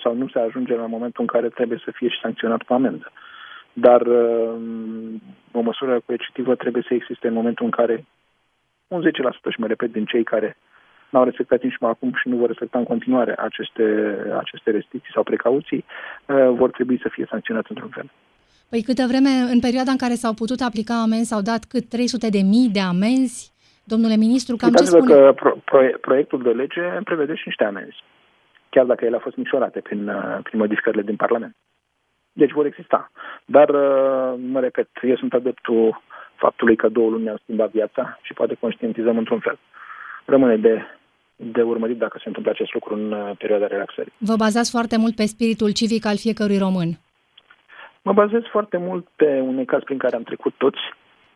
sau 0.03 0.15
nu 0.15 0.29
se 0.29 0.39
ajunge 0.39 0.75
la 0.75 0.87
momentul 0.87 1.21
în 1.21 1.27
care 1.27 1.49
trebuie 1.49 1.81
să 1.85 1.91
fie 1.91 2.09
și 2.09 2.21
sancționat 2.21 2.63
cu 2.63 2.73
amendă. 2.73 3.13
Dar 3.73 4.03
o 5.53 5.61
măsură 5.61 6.01
coercitivă 6.07 6.55
trebuie 6.55 6.85
să 6.89 6.95
existe 6.95 7.29
în 7.29 7.35
momentul 7.35 7.65
în 7.65 7.71
care 7.71 8.05
un 8.89 9.03
10% 9.03 9.05
și 9.51 9.61
mă 9.61 9.67
repet 9.67 9.93
din 9.93 10.05
cei 10.05 10.25
care 10.25 10.57
n-au 11.11 11.25
respectat 11.25 11.63
nici 11.63 11.79
mai 11.79 11.91
acum 11.91 12.13
și 12.15 12.29
nu 12.29 12.37
vor 12.37 12.47
respecta 12.47 12.79
în 12.79 12.85
continuare 12.85 13.35
aceste, 13.39 14.17
aceste 14.39 14.71
restricții 14.71 15.13
sau 15.13 15.23
precauții, 15.23 15.85
vor 16.51 16.71
trebui 16.71 16.99
să 17.03 17.09
fie 17.09 17.27
sancționați 17.29 17.71
într-un 17.71 17.91
fel. 17.91 18.11
Păi 18.71 18.83
câtă 18.83 19.05
vreme, 19.07 19.29
în 19.55 19.61
perioada 19.61 19.91
în 19.91 20.03
care 20.05 20.15
s-au 20.15 20.35
putut 20.35 20.61
aplica 20.61 20.95
amenzi, 21.03 21.29
s-au 21.29 21.43
dat 21.51 21.65
cât 21.65 21.89
300 21.89 22.29
de 22.29 22.43
mii 22.53 22.69
de 22.73 22.81
amenzi? 22.81 23.53
Domnule 23.85 24.17
ministru, 24.17 24.57
cam 24.57 24.73
ce 24.73 24.85
spune? 24.85 25.15
că 25.15 25.33
pro, 25.37 25.51
pro, 25.65 25.81
proiectul 26.01 26.43
de 26.43 26.51
lege 26.51 26.85
prevede 27.05 27.35
și 27.35 27.43
niște 27.47 27.65
amenzi, 27.65 27.97
chiar 28.69 28.85
dacă 28.85 29.05
ele 29.05 29.15
au 29.15 29.21
fost 29.21 29.37
micșorate 29.37 29.81
prin, 29.81 30.09
uh, 30.09 30.39
prin 30.43 30.59
modificările 30.59 31.03
din 31.03 31.17
Parlament. 31.17 31.57
Deci 32.33 32.53
vor 32.53 32.67
exista. 32.67 33.11
Dar, 33.45 33.69
uh, 33.69 34.35
mă 34.53 34.61
repet, 34.61 34.89
eu 35.03 35.17
sunt 35.17 35.33
adeptul 35.33 36.03
faptului 36.35 36.77
că 36.77 36.89
două 36.89 37.11
luni 37.11 37.23
ne-au 37.25 37.41
schimbat 37.43 37.71
viața 37.71 38.19
și 38.23 38.33
poate 38.33 38.55
conștientizăm 38.61 39.19
într-un 39.19 39.41
fel. 39.41 39.59
Rămâne 40.25 40.57
de, 40.57 40.83
de 41.37 41.63
urmărit 41.63 41.99
dacă 41.99 42.17
se 42.19 42.29
întâmplă 42.29 42.51
acest 42.51 42.73
lucru 42.73 42.95
în 42.95 43.13
uh, 43.13 43.31
perioada 43.39 43.67
relaxării. 43.67 44.13
Vă 44.19 44.37
bazați 44.37 44.71
foarte 44.71 44.97
mult 44.99 45.15
pe 45.17 45.27
spiritul 45.27 45.71
civic 45.73 46.07
al 46.07 46.17
fiecărui 46.17 46.59
român. 46.59 46.91
Mă 48.07 48.13
bazez 48.13 48.43
foarte 48.51 48.77
mult 48.77 49.07
pe 49.17 49.41
un 49.41 49.65
caz 49.65 49.83
prin 49.83 49.99
care 49.99 50.17
am 50.17 50.23
trecut 50.23 50.55
toți 50.57 50.79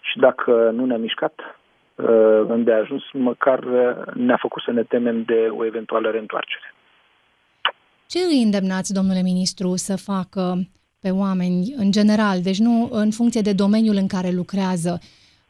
și 0.00 0.18
dacă 0.18 0.70
nu 0.74 0.84
ne-a 0.84 0.96
mișcat 0.96 1.34
uh, 1.38 2.06
îndeajuns, 2.48 3.02
măcar 3.12 3.58
uh, 3.58 4.14
ne-a 4.14 4.38
făcut 4.40 4.62
să 4.62 4.70
ne 4.70 4.82
temem 4.82 5.22
de 5.22 5.48
o 5.50 5.64
eventuală 5.64 6.10
reîntoarcere. 6.10 6.74
Ce 8.06 8.18
îi 8.18 8.42
îndemnați, 8.42 8.94
domnule 8.94 9.22
ministru, 9.22 9.76
să 9.76 9.96
facă 9.96 10.42
pe 11.00 11.10
oameni 11.10 11.74
în 11.76 11.90
general, 11.90 12.40
deci 12.42 12.58
nu 12.58 12.88
în 12.90 13.10
funcție 13.10 13.40
de 13.40 13.52
domeniul 13.52 13.96
în 13.96 14.06
care 14.06 14.30
lucrează, 14.30 14.98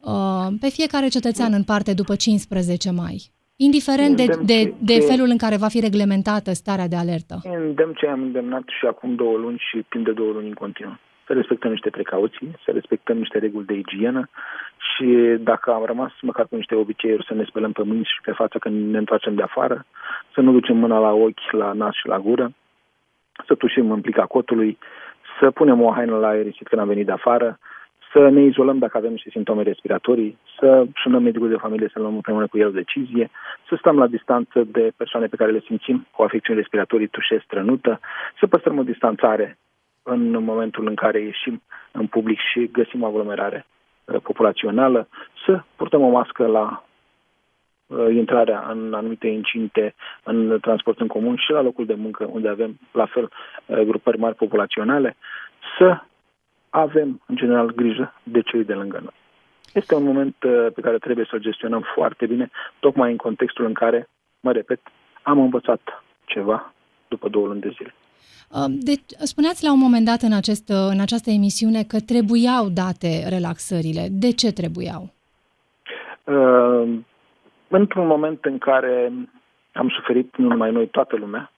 uh, 0.00 0.46
pe 0.60 0.68
fiecare 0.68 1.08
cetățean 1.08 1.52
în 1.52 1.64
parte 1.64 1.94
după 1.94 2.14
15 2.14 2.90
mai? 2.90 3.16
Indiferent 3.56 4.16
de, 4.16 4.26
de, 4.44 4.74
de 4.82 4.98
felul 5.10 5.28
în 5.30 5.38
care 5.38 5.56
va 5.56 5.68
fi 5.68 5.80
reglementată 5.80 6.52
starea 6.52 6.88
de 6.88 6.96
alertă. 6.96 7.36
Îndemn 7.44 7.92
ce 7.92 8.06
am 8.06 8.22
îndemnat 8.22 8.64
și 8.78 8.86
acum 8.86 9.14
două 9.14 9.36
luni 9.36 9.62
și 9.70 9.84
timp 9.88 10.04
de 10.04 10.12
două 10.12 10.32
luni 10.32 10.48
în 10.48 10.54
continuu 10.54 10.98
să 11.30 11.36
respectăm 11.36 11.70
niște 11.70 11.90
precauții, 11.90 12.50
să 12.64 12.70
respectăm 12.70 13.16
niște 13.16 13.38
reguli 13.38 13.66
de 13.66 13.74
igienă 13.74 14.28
și 14.90 15.06
dacă 15.40 15.72
am 15.72 15.84
rămas 15.84 16.12
măcar 16.20 16.46
cu 16.46 16.56
niște 16.56 16.74
obiceiuri 16.74 17.26
să 17.28 17.34
ne 17.34 17.44
spălăm 17.44 17.72
pe 17.72 17.82
mâini 17.82 18.04
și 18.04 18.20
pe 18.22 18.32
față 18.32 18.58
când 18.58 18.90
ne 18.90 18.98
întoarcem 18.98 19.34
de 19.34 19.42
afară, 19.42 19.84
să 20.34 20.40
nu 20.40 20.52
ducem 20.52 20.76
mâna 20.76 20.98
la 20.98 21.12
ochi, 21.12 21.50
la 21.50 21.72
nas 21.72 21.94
și 21.94 22.06
la 22.06 22.18
gură, 22.18 22.52
să 23.46 23.54
tușim 23.54 23.90
în 23.90 24.00
plica 24.00 24.26
cotului, 24.26 24.78
să 25.38 25.50
punem 25.50 25.82
o 25.82 25.92
haină 25.92 26.16
la 26.16 26.28
aerisit 26.28 26.68
când 26.68 26.80
am 26.80 26.88
venit 26.88 27.06
de 27.06 27.12
afară, 27.12 27.58
să 28.12 28.28
ne 28.28 28.42
izolăm 28.42 28.78
dacă 28.78 28.96
avem 28.96 29.10
niște 29.10 29.30
simptome 29.30 29.62
respiratorii, 29.62 30.38
să 30.58 30.86
sunăm 31.02 31.22
medicul 31.22 31.48
de 31.48 31.62
familie 31.64 31.90
să 31.92 31.98
luăm 31.98 32.14
împreună 32.14 32.46
cu 32.46 32.58
el 32.58 32.66
o 32.66 32.80
decizie, 32.82 33.30
să 33.68 33.74
stăm 33.78 33.98
la 33.98 34.06
distanță 34.06 34.64
de 34.66 34.92
persoane 34.96 35.26
pe 35.26 35.36
care 35.36 35.50
le 35.50 35.62
simțim 35.66 36.06
cu 36.16 36.22
afecțiuni 36.22 36.58
respiratorii, 36.58 37.06
tușe 37.06 37.42
strănută, 37.44 38.00
să 38.38 38.46
păstrăm 38.46 38.78
o 38.78 38.82
distanțare 38.82 39.58
în 40.02 40.44
momentul 40.44 40.86
în 40.86 40.94
care 40.94 41.20
ieșim 41.20 41.62
în 41.92 42.06
public 42.06 42.38
și 42.38 42.70
găsim 42.72 43.04
aglomerare 43.04 43.66
uh, 44.04 44.20
populațională, 44.22 45.08
să 45.46 45.62
purtăm 45.76 46.02
o 46.02 46.08
mască 46.08 46.46
la 46.46 46.84
uh, 47.86 48.14
intrarea 48.14 48.66
în 48.68 48.94
anumite 48.94 49.26
incinte, 49.26 49.94
în 50.22 50.58
transport 50.60 51.00
în 51.00 51.06
comun 51.06 51.36
și 51.36 51.50
la 51.50 51.60
locul 51.60 51.86
de 51.86 51.94
muncă, 51.94 52.28
unde 52.32 52.48
avem, 52.48 52.78
la 52.92 53.06
fel, 53.06 53.30
uh, 53.66 53.78
grupări 53.80 54.18
mari 54.18 54.34
populaționale, 54.34 55.16
să 55.78 56.00
avem, 56.70 57.20
în 57.26 57.36
general, 57.36 57.70
grijă 57.70 58.14
de 58.22 58.40
cei 58.40 58.64
de 58.64 58.74
lângă 58.74 58.98
noi. 59.02 59.14
Este 59.74 59.94
un 59.94 60.02
moment 60.02 60.34
pe 60.74 60.80
care 60.80 60.98
trebuie 60.98 61.26
să-l 61.30 61.38
gestionăm 61.38 61.84
foarte 61.94 62.26
bine, 62.26 62.50
tocmai 62.80 63.10
în 63.10 63.16
contextul 63.16 63.64
în 63.64 63.72
care, 63.72 64.08
mă 64.40 64.52
repet, 64.52 64.80
am 65.22 65.38
învățat 65.38 66.04
ceva 66.24 66.72
după 67.08 67.28
două 67.28 67.46
luni 67.46 67.60
de 67.60 67.68
zile. 67.68 67.94
Deci, 68.68 69.10
spuneați 69.18 69.64
la 69.64 69.72
un 69.72 69.78
moment 69.78 70.04
dat 70.04 70.20
în, 70.20 70.32
acest, 70.32 70.68
în 70.68 71.00
această 71.00 71.30
emisiune 71.30 71.82
că 71.82 72.00
trebuiau 72.00 72.68
date 72.68 73.28
relaxările. 73.28 74.08
De 74.10 74.32
ce 74.32 74.52
trebuiau? 74.52 75.02
Uh, 76.24 76.98
într-un 77.68 78.06
moment 78.06 78.44
în 78.44 78.58
care 78.58 79.12
am 79.72 79.88
suferit, 79.88 80.36
nu 80.36 80.48
numai 80.48 80.72
noi, 80.72 80.86
toată 80.86 81.16
lumea, 81.16 81.50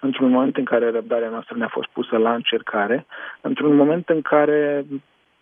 într-un 0.00 0.30
moment 0.30 0.56
în 0.56 0.64
care 0.64 0.90
răbdarea 0.90 1.28
noastră 1.28 1.56
ne-a 1.56 1.70
fost 1.72 1.88
pusă 1.88 2.16
la 2.16 2.34
încercare, 2.34 3.06
într-un 3.40 3.76
moment 3.76 4.08
în 4.08 4.22
care 4.22 4.86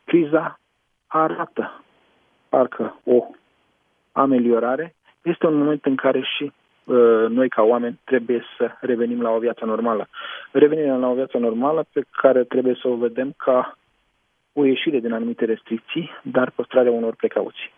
criza 0.04 0.60
arată 1.06 1.84
parcă 2.48 3.00
o 3.04 3.26
ameliorare, 4.12 4.94
este 5.22 5.46
un 5.46 5.58
moment 5.58 5.84
în 5.84 5.96
care 5.96 6.20
și 6.36 6.44
Uh, 6.44 6.65
noi 7.28 7.48
ca 7.48 7.62
oameni 7.62 8.00
trebuie 8.04 8.42
să 8.58 8.70
revenim 8.80 9.20
la 9.22 9.30
o 9.30 9.38
viață 9.38 9.64
normală. 9.64 10.08
Revenirea 10.52 10.96
la 10.96 11.08
o 11.08 11.14
viață 11.14 11.38
normală 11.38 11.86
pe 11.92 12.04
care 12.10 12.44
trebuie 12.44 12.78
să 12.82 12.88
o 12.88 12.96
vedem 12.96 13.34
ca 13.36 13.78
o 14.52 14.64
ieșire 14.64 14.98
din 15.00 15.12
anumite 15.12 15.44
restricții, 15.44 16.10
dar 16.22 16.50
păstrarea 16.50 16.92
unor 16.92 17.14
precauții. 17.14 17.72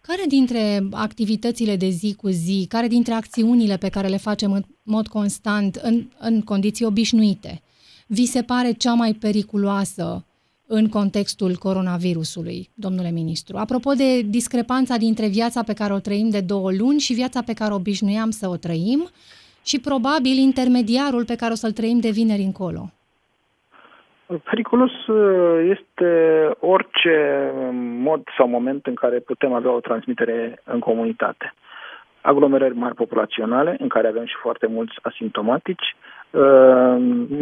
Care 0.00 0.22
dintre 0.28 0.78
activitățile 0.92 1.76
de 1.76 1.88
zi 1.88 2.14
cu 2.16 2.28
zi, 2.28 2.66
care 2.68 2.86
dintre 2.86 3.12
acțiunile 3.12 3.76
pe 3.76 3.88
care 3.88 4.08
le 4.08 4.16
facem 4.16 4.52
în 4.52 4.62
mod 4.82 5.06
constant, 5.06 5.74
în, 5.74 6.02
în 6.18 6.42
condiții 6.42 6.86
obișnuite, 6.86 7.60
vi 8.06 8.24
se 8.24 8.42
pare 8.42 8.72
cea 8.72 8.94
mai 8.94 9.12
periculoasă 9.20 10.24
în 10.78 10.88
contextul 10.88 11.52
coronavirusului, 11.66 12.58
domnule 12.84 13.10
ministru? 13.20 13.56
Apropo 13.56 13.90
de 14.02 14.10
discrepanța 14.38 14.96
dintre 14.96 15.26
viața 15.38 15.60
pe 15.66 15.78
care 15.80 15.92
o 15.92 16.04
trăim 16.08 16.28
de 16.30 16.40
două 16.52 16.70
luni 16.80 17.04
și 17.06 17.18
viața 17.20 17.40
pe 17.46 17.54
care 17.60 17.72
obișnuiam 17.74 18.30
să 18.30 18.46
o 18.48 18.56
trăim 18.56 19.00
și 19.64 19.80
probabil 19.88 20.36
intermediarul 20.48 21.24
pe 21.24 21.36
care 21.40 21.52
o 21.52 21.60
să-l 21.62 21.78
trăim 21.80 21.98
de 22.00 22.10
vineri 22.10 22.48
încolo. 22.50 22.82
Periculos 24.50 25.06
uh, 25.06 25.76
este 25.76 26.10
orice 26.60 27.16
mod 28.08 28.22
sau 28.36 28.48
moment 28.48 28.86
în 28.86 28.94
care 28.94 29.18
putem 29.18 29.52
avea 29.52 29.72
o 29.72 29.80
transmitere 29.80 30.62
în 30.64 30.78
comunitate. 30.78 31.54
Aglomerări 32.20 32.76
mari 32.76 32.94
populaționale, 32.94 33.76
în 33.78 33.88
care 33.88 34.08
avem 34.08 34.26
și 34.26 34.34
foarte 34.42 34.66
mulți 34.66 34.94
asimptomatici, 35.02 35.96
uh, 36.30 36.96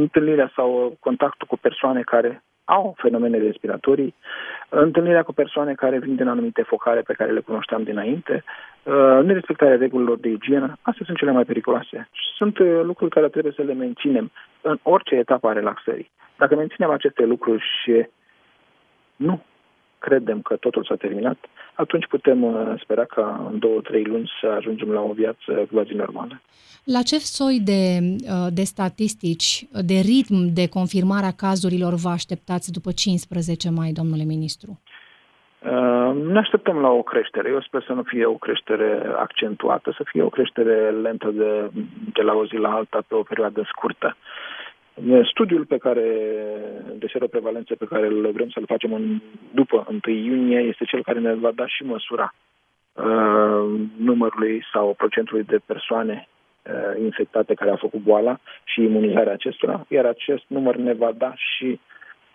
întâlnirea 0.04 0.52
sau 0.56 0.96
contactul 1.00 1.46
cu 1.46 1.56
persoane 1.56 2.00
care 2.00 2.42
au 2.64 2.94
fenomene 2.96 3.38
respiratorii, 3.38 4.14
întâlnirea 4.68 5.22
cu 5.22 5.32
persoane 5.32 5.74
care 5.74 5.98
vin 5.98 6.14
din 6.16 6.28
anumite 6.28 6.62
focare 6.62 7.00
pe 7.00 7.12
care 7.12 7.30
le 7.30 7.40
cunoșteam 7.40 7.82
dinainte, 7.82 8.44
uh, 8.82 9.20
nerespectarea 9.24 9.76
regulilor 9.76 10.18
de 10.18 10.28
igienă, 10.28 10.78
astea 10.82 11.04
sunt 11.06 11.16
cele 11.16 11.30
mai 11.30 11.44
periculoase. 11.44 12.08
Sunt 12.36 12.58
lucruri 12.58 13.10
care 13.10 13.28
trebuie 13.28 13.52
să 13.56 13.62
le 13.62 13.74
menținem 13.74 14.30
în 14.60 14.78
orice 14.82 15.14
etapă 15.14 15.48
a 15.48 15.52
relaxării. 15.52 16.10
Dacă 16.36 16.54
menținem 16.54 16.90
aceste 16.90 17.24
lucruri 17.24 17.64
și 17.82 18.06
nu 19.16 19.42
credem 20.06 20.40
că 20.40 20.56
totul 20.56 20.84
s-a 20.88 20.96
terminat, 20.96 21.38
atunci 21.74 22.06
putem 22.06 22.42
uh, 22.42 22.54
spera 22.82 23.04
ca 23.04 23.48
în 23.50 23.58
două, 23.58 23.80
trei 23.80 24.04
luni 24.04 24.30
să 24.40 24.46
ajungem 24.46 24.90
la 24.90 25.00
o 25.00 25.12
viață 25.12 25.68
quasi 25.72 25.92
normală. 25.92 26.40
La 26.84 27.02
ce 27.02 27.18
soi 27.18 27.60
de, 27.64 27.82
uh, 28.00 28.46
de 28.52 28.62
statistici, 28.62 29.66
de 29.90 29.98
ritm 30.10 30.38
de 30.54 30.68
confirmare 30.68 31.26
a 31.26 31.38
cazurilor 31.44 31.94
vă 31.94 32.08
așteptați 32.08 32.72
după 32.72 32.90
15 32.92 33.70
mai, 33.70 33.90
domnule 33.92 34.24
ministru? 34.24 34.80
Uh, 35.60 36.10
ne 36.32 36.38
așteptăm 36.38 36.76
la 36.76 36.88
o 36.88 37.02
creștere. 37.02 37.48
Eu 37.48 37.60
sper 37.60 37.82
să 37.86 37.92
nu 37.92 38.02
fie 38.02 38.24
o 38.24 38.32
creștere 38.34 39.02
accentuată, 39.16 39.94
să 39.96 40.02
fie 40.04 40.22
o 40.22 40.28
creștere 40.28 40.90
lentă 40.90 41.30
de, 41.30 41.70
de 42.12 42.22
la 42.22 42.32
o 42.32 42.46
zi 42.46 42.56
la 42.56 42.70
alta 42.70 43.02
pe 43.08 43.14
o 43.14 43.22
perioadă 43.22 43.62
scurtă. 43.68 44.16
Studiul 45.22 45.64
pe 45.64 45.78
care, 45.78 46.06
de 46.94 47.06
seroprevalență 47.12 47.74
pe 47.74 47.84
care 47.84 48.06
îl 48.06 48.30
vrem 48.32 48.48
să-l 48.48 48.64
facem 48.66 48.92
în, 48.92 49.20
după 49.54 49.86
1 50.06 50.14
iunie 50.14 50.58
este 50.58 50.84
cel 50.84 51.02
care 51.02 51.18
ne 51.18 51.34
va 51.34 51.50
da 51.54 51.66
și 51.66 51.82
măsura 51.82 52.34
uh, 52.92 53.80
numărului 53.96 54.64
sau 54.72 54.94
procentului 54.94 55.42
de 55.42 55.60
persoane 55.66 56.28
uh, 56.62 57.02
infectate 57.02 57.54
care 57.54 57.70
au 57.70 57.76
făcut 57.76 58.00
boala 58.00 58.40
și 58.64 58.80
imunizarea 58.82 59.32
acestora, 59.32 59.86
iar 59.88 60.04
acest 60.04 60.44
număr 60.46 60.76
ne 60.76 60.92
va 60.92 61.12
da 61.16 61.32
și 61.34 61.80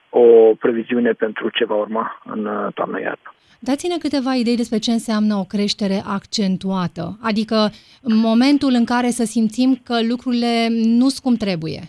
o 0.09 0.55
previziune 0.59 1.11
pentru 1.11 1.49
ce 1.49 1.65
va 1.65 1.75
urma 1.75 2.21
în 2.25 2.45
uh, 2.45 2.73
toamnă 2.73 2.99
iarnă. 2.99 3.33
Dați-ne 3.59 3.97
câteva 3.97 4.33
idei 4.33 4.55
despre 4.55 4.77
ce 4.77 4.91
înseamnă 4.91 5.35
o 5.35 5.43
creștere 5.43 6.01
accentuată, 6.07 7.17
adică 7.21 7.69
momentul 8.01 8.73
în 8.73 8.85
care 8.85 9.09
să 9.09 9.23
simțim 9.23 9.79
că 9.83 9.95
lucrurile 10.09 10.67
nu 10.69 11.07
sunt 11.09 11.23
cum 11.23 11.35
trebuie. 11.35 11.79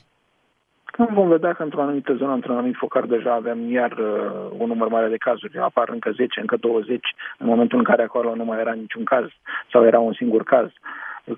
Când 0.97 1.09
vom 1.09 1.29
vedea 1.29 1.53
că 1.53 1.63
într-o 1.63 1.81
anumită 1.81 2.15
zonă, 2.15 2.33
într-un 2.33 2.57
anumit 2.57 2.77
focar, 2.77 3.05
deja 3.05 3.33
avem 3.33 3.71
iar 3.71 3.93
uh, 3.93 4.51
un 4.59 4.67
număr 4.67 4.89
mare 4.89 5.09
de 5.09 5.17
cazuri, 5.17 5.59
apar 5.59 5.89
încă 5.89 6.11
10, 6.11 6.41
încă 6.41 6.57
20, 6.57 7.15
în 7.39 7.47
momentul 7.47 7.79
în 7.79 7.85
care 7.85 8.03
acolo 8.03 8.35
nu 8.35 8.45
mai 8.45 8.61
era 8.61 8.73
niciun 8.73 9.05
caz 9.05 9.25
sau 9.73 9.85
era 9.85 9.99
un 9.99 10.13
singur 10.13 10.43
caz. 10.43 10.71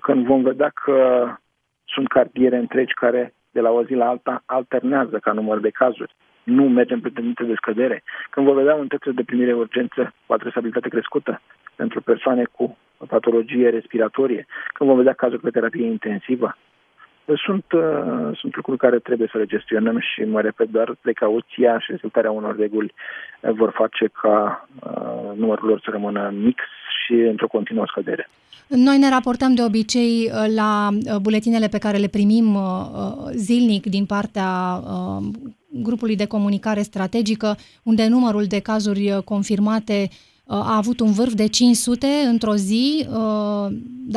Când 0.01 0.25
vom 0.25 0.41
vedea 0.41 0.71
că 0.83 1.27
sunt 1.85 2.07
cartiere 2.07 2.57
întregi 2.57 2.93
care 2.93 3.33
de 3.51 3.59
la 3.59 3.69
o 3.69 3.83
zi 3.83 3.93
la 3.93 4.07
alta 4.07 4.43
alternează 4.45 5.17
ca 5.17 5.31
număr 5.31 5.59
de 5.59 5.69
cazuri, 5.69 6.15
nu 6.43 6.63
mergem 6.69 6.99
pe 6.99 7.09
tendință 7.09 7.43
de 7.43 7.53
scădere. 7.55 8.03
Când 8.29 8.45
vom 8.45 8.55
vedea 8.55 8.75
unitățile 8.75 9.13
de 9.13 9.23
primire 9.23 9.53
urgență 9.53 10.13
cu 10.25 10.33
adresabilitate 10.33 10.89
crescută 10.89 11.41
pentru 11.75 12.01
persoane 12.01 12.43
cu 12.51 12.77
patologie 13.07 13.69
respiratorie, 13.69 14.45
când 14.73 14.89
vom 14.89 14.97
vedea 14.97 15.13
cazuri 15.13 15.41
pe 15.41 15.49
terapie 15.49 15.85
intensivă, 15.85 16.55
sunt, 17.35 17.65
uh, 17.71 18.37
sunt 18.39 18.55
lucruri 18.55 18.77
care 18.77 18.99
trebuie 18.99 19.29
să 19.31 19.37
le 19.37 19.45
gestionăm 19.45 19.99
și, 19.99 20.21
mă 20.21 20.41
repet, 20.41 20.69
doar 20.69 20.95
precauția 21.01 21.79
și 21.79 21.91
respectarea 21.91 22.31
unor 22.31 22.55
reguli 22.57 22.93
uh, 23.41 23.51
vor 23.51 23.71
face 23.75 24.09
ca 24.21 24.67
uh, 24.83 25.37
numărul 25.37 25.67
lor 25.67 25.81
să 25.83 25.89
rămână 25.91 26.33
mix 26.33 26.63
și 27.05 27.13
într-o 27.13 27.47
continuă 27.47 27.85
scădere. 27.87 28.29
Noi 28.67 28.97
ne 28.97 29.09
raportăm 29.09 29.55
de 29.55 29.63
obicei 29.63 30.31
uh, 30.31 30.53
la 30.55 30.89
buletinele 31.21 31.67
pe 31.67 31.77
care 31.77 31.97
le 31.97 32.07
primim 32.07 32.57
zilnic 33.31 33.85
din 33.85 34.05
partea 34.05 34.49
grupului 35.83 36.15
de 36.15 36.27
comunicare 36.27 36.81
strategică, 36.81 37.55
unde 37.83 38.07
numărul 38.07 38.43
de 38.43 38.59
cazuri 38.59 39.21
confirmate 39.25 40.09
a 40.49 40.75
avut 40.77 40.99
un 40.99 41.11
vârf 41.11 41.33
de 41.33 41.47
500 41.47 42.07
într-o 42.31 42.55
zi, 42.55 43.07
uh, 43.09 43.67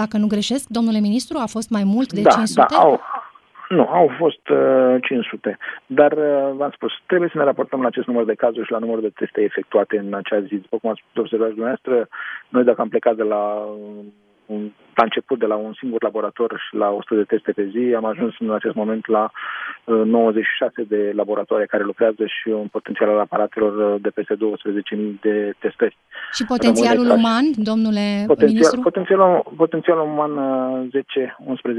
dacă 0.01 0.17
nu 0.17 0.27
greșesc, 0.27 0.69
domnule 0.69 1.01
ministru, 1.01 1.39
a 1.39 1.47
fost 1.47 1.71
mai 1.71 1.85
mult 1.85 2.13
de 2.13 2.23
da, 2.23 2.31
500? 2.31 2.67
Da, 2.71 2.77
au, 2.77 3.01
nu, 3.69 3.89
au 3.89 4.11
fost 4.19 4.49
uh, 4.49 4.97
500. 5.03 5.59
Dar, 5.87 6.13
uh, 6.13 6.51
v-am 6.57 6.71
spus, 6.75 6.93
trebuie 7.07 7.31
să 7.33 7.39
ne 7.39 7.45
raportăm 7.45 7.81
la 7.81 7.87
acest 7.87 8.07
număr 8.07 8.25
de 8.25 8.35
cazuri 8.35 8.67
și 8.67 8.73
la 8.73 8.79
numărul 8.79 9.03
de 9.03 9.13
teste 9.15 9.41
efectuate 9.41 9.99
în 9.99 10.15
acea 10.15 10.41
zi. 10.41 10.55
După 10.55 10.77
cum 10.79 10.91
ați 10.91 11.05
observat 11.17 11.49
dumneavoastră, 11.49 12.09
noi 12.49 12.65
dacă 12.65 12.81
am 12.81 12.89
plecat 12.89 13.17
de 13.17 13.23
la 13.23 13.43
un, 14.47 14.71
la 14.95 15.03
început 15.03 15.39
de 15.39 15.47
la 15.47 15.57
un 15.57 15.73
singur 15.81 16.03
laborator 16.03 16.51
și 16.69 16.77
la 16.77 16.89
100 16.91 17.15
de 17.15 17.25
teste 17.25 17.53
pe 17.53 17.65
zi, 17.73 17.95
am 17.95 18.05
ajuns 18.05 18.35
în 18.39 18.53
acest 18.53 18.75
moment 18.75 19.07
la 19.07 19.31
uh, 19.85 20.05
96 20.05 20.83
de 20.83 21.13
laboratoare 21.15 21.67
care 21.67 21.83
lucrează 21.83 22.25
și 22.27 22.49
un 22.49 22.67
potențial 22.67 23.09
al 23.09 23.19
aparatelor 23.19 24.01
de 24.01 24.11
peste 24.11 24.35
12.000 24.35 24.41
de 25.21 25.53
testări. 25.59 25.97
Și 26.33 26.45
potențialul 26.45 27.07
Rămâne 27.07 27.21
uman, 27.21 27.45
domnule 27.57 28.25
potențial, 28.27 28.53
ministru? 28.53 28.81
Potențialul, 28.81 29.53
potențialul 29.57 30.07
uman 30.13 30.33
10-11.000 30.89 30.91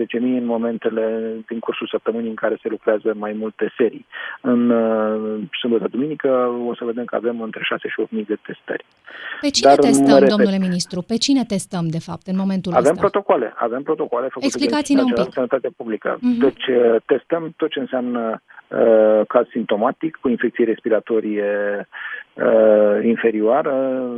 uh, 0.10 0.41
în 0.41 0.45
momentele 0.45 1.36
din 1.47 1.60
cursul 1.60 1.88
săptămânii 1.91 2.30
în 2.30 2.36
care 2.36 2.60
se 2.62 2.67
lucrează 2.69 3.13
mai 3.15 3.34
multe 3.41 3.73
serii. 3.78 4.06
În 4.41 4.69
uh, 4.69 5.41
sâmbătă 5.62 5.88
duminică 5.91 6.30
o 6.69 6.76
să 6.76 6.84
vedem 6.86 7.06
că 7.06 7.15
avem 7.15 7.41
între 7.41 7.62
6 7.63 7.88
și 7.88 8.02
8.000 8.02 8.26
de 8.28 8.38
testări. 8.47 8.86
Pe 9.41 9.49
cine 9.49 9.69
Dar, 9.69 9.80
testăm, 9.80 10.26
domnule 10.26 10.58
ministru? 10.58 11.02
Pe 11.02 11.17
cine 11.17 11.43
testăm, 11.43 11.88
de 11.88 11.99
fapt, 11.99 12.28
în 12.28 12.38
momentul 12.38 12.73
avem 12.73 12.91
ăsta? 12.91 13.03
Protocoale, 13.10 13.54
avem 13.56 13.84
protocoale 13.84 14.28
făcute 14.28 14.46
Explicați-ne 14.46 15.02
de 15.02 15.06
un 15.06 15.13
pic. 15.24 15.34
Sănătate 15.34 15.70
Publică. 15.78 16.18
Uh-huh. 16.18 16.39
Deci 16.39 16.68
uh, 16.68 16.96
testăm 17.06 17.54
tot 17.58 17.70
ce 17.70 17.80
înseamnă 17.80 18.42
uh, 18.68 19.22
caz 19.28 19.46
simptomatic 19.52 20.18
cu 20.22 20.30
infecție 20.30 20.66
respiratorie 20.66 21.50
uh, 22.34 23.04
inferioară, 23.04 23.74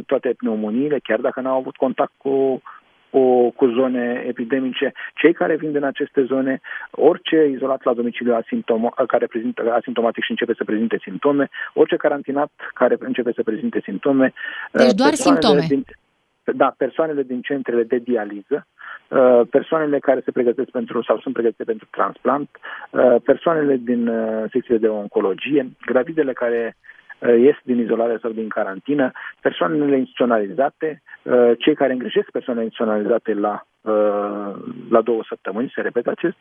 toate 0.06 0.34
pneumoniile, 0.38 1.00
chiar 1.04 1.20
dacă 1.20 1.42
n-au 1.42 1.58
avut 1.58 1.76
contact 1.76 2.12
cu 2.18 2.62
cu, 3.10 3.50
cu 3.50 3.66
zone 3.66 4.24
epidemice. 4.28 4.94
Cei 5.16 5.34
care 5.34 5.56
vin 5.56 5.72
din 5.72 5.84
aceste 5.84 6.24
zone, 6.24 6.60
orice 6.92 7.48
izolat 7.52 7.84
la 7.84 7.94
domiciliu 7.94 8.34
asimptoma, 8.34 8.94
care 9.08 9.26
prezintă 9.26 9.74
asimptomatic 9.74 10.24
și 10.24 10.32
începe 10.32 10.54
să 10.58 10.64
prezinte 10.64 10.98
simptome, 11.02 11.50
orice 11.74 11.96
carantinat 11.96 12.52
care 12.74 12.96
începe 13.00 13.32
să 13.36 13.44
prezinte 13.44 13.80
simptome. 13.84 14.34
Deci 14.72 14.94
doar 14.94 15.14
simptome. 15.14 15.66
Din, 15.68 15.84
da, 16.44 16.74
persoanele 16.78 17.24
din 17.24 17.42
centrele 17.42 17.84
de 17.84 17.98
dializă, 17.98 18.68
uh, 18.68 18.75
persoanele 19.50 20.00
care 20.00 20.22
se 20.26 20.32
pregătesc 20.32 20.70
pentru 20.70 21.02
sau 21.02 21.20
sunt 21.20 21.34
pregătite 21.34 21.64
pentru 21.64 21.88
transplant, 21.92 22.50
uh, 22.90 23.16
persoanele 23.24 23.76
din 23.76 24.08
uh, 24.08 24.44
secțiile 24.52 24.80
de 24.80 24.88
oncologie, 24.88 25.70
gravidele 25.86 26.34
care 26.34 26.76
ies 27.40 27.56
din 27.64 27.80
izolare 27.80 28.18
sau 28.22 28.32
din 28.32 28.48
carantină, 28.48 29.12
persoanele 29.42 29.98
instituționalizate, 29.98 31.02
cei 31.58 31.76
care 31.76 31.92
îngrijesc 31.92 32.30
persoanele 32.32 32.66
instituționalizate 32.66 33.34
la, 33.34 33.66
la 34.90 35.02
două 35.02 35.22
săptămâni, 35.28 35.72
se 35.76 35.82
repetă 35.82 36.10
acest, 36.10 36.36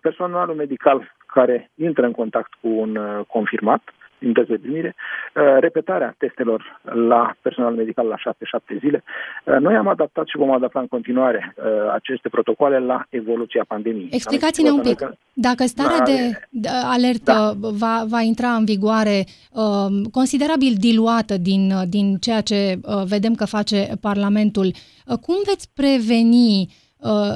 personalul 0.00 0.54
medical 0.54 1.14
care 1.26 1.70
intră 1.74 2.04
în 2.06 2.12
contact 2.12 2.52
cu 2.60 2.68
un 2.68 2.98
confirmat, 3.28 3.82
unități 4.22 4.48
de 4.48 4.58
primire, 4.62 4.94
uh, 4.96 5.42
repetarea 5.60 6.14
testelor 6.18 6.80
la 6.82 7.34
personal 7.42 7.74
medical 7.74 8.06
la 8.06 8.16
7-7 8.16 8.78
zile. 8.78 9.04
Uh, 9.44 9.56
noi 9.60 9.74
am 9.74 9.88
adaptat 9.88 10.26
și 10.26 10.36
vom 10.36 10.50
adapta 10.50 10.80
în 10.80 10.86
continuare 10.86 11.54
uh, 11.56 11.64
aceste 11.92 12.28
protocoale 12.28 12.78
la 12.78 13.06
evoluția 13.08 13.64
pandemiei. 13.68 14.08
Explicați-ne 14.10 14.70
un 14.70 14.80
pic. 14.80 14.98
Dacă 15.32 15.64
starea 15.64 15.98
da, 15.98 16.04
de 16.04 16.68
alertă 16.84 17.56
da. 17.60 17.68
va, 17.72 18.04
va 18.08 18.20
intra 18.20 18.48
în 18.48 18.64
vigoare 18.64 19.24
uh, 19.52 20.10
considerabil 20.10 20.74
diluată 20.78 21.36
din, 21.36 21.72
din 21.88 22.16
ceea 22.16 22.40
ce 22.40 22.78
uh, 22.82 23.02
vedem 23.06 23.34
că 23.34 23.44
face 23.44 23.88
Parlamentul, 24.00 24.66
uh, 24.66 25.18
cum 25.18 25.36
veți 25.44 25.70
preveni 25.74 26.82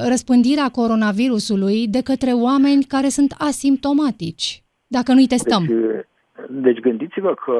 răspândirea 0.08 0.68
coronavirusului 0.68 1.88
de 1.88 2.02
către 2.02 2.30
oameni 2.30 2.84
care 2.84 3.08
sunt 3.08 3.34
asimptomatici, 3.38 4.62
dacă 4.86 5.12
nu-i 5.12 5.26
testăm? 5.26 5.64
Deci, 5.66 6.06
Deci 6.48 6.80
gândiți-vă 6.80 7.34
că 7.34 7.54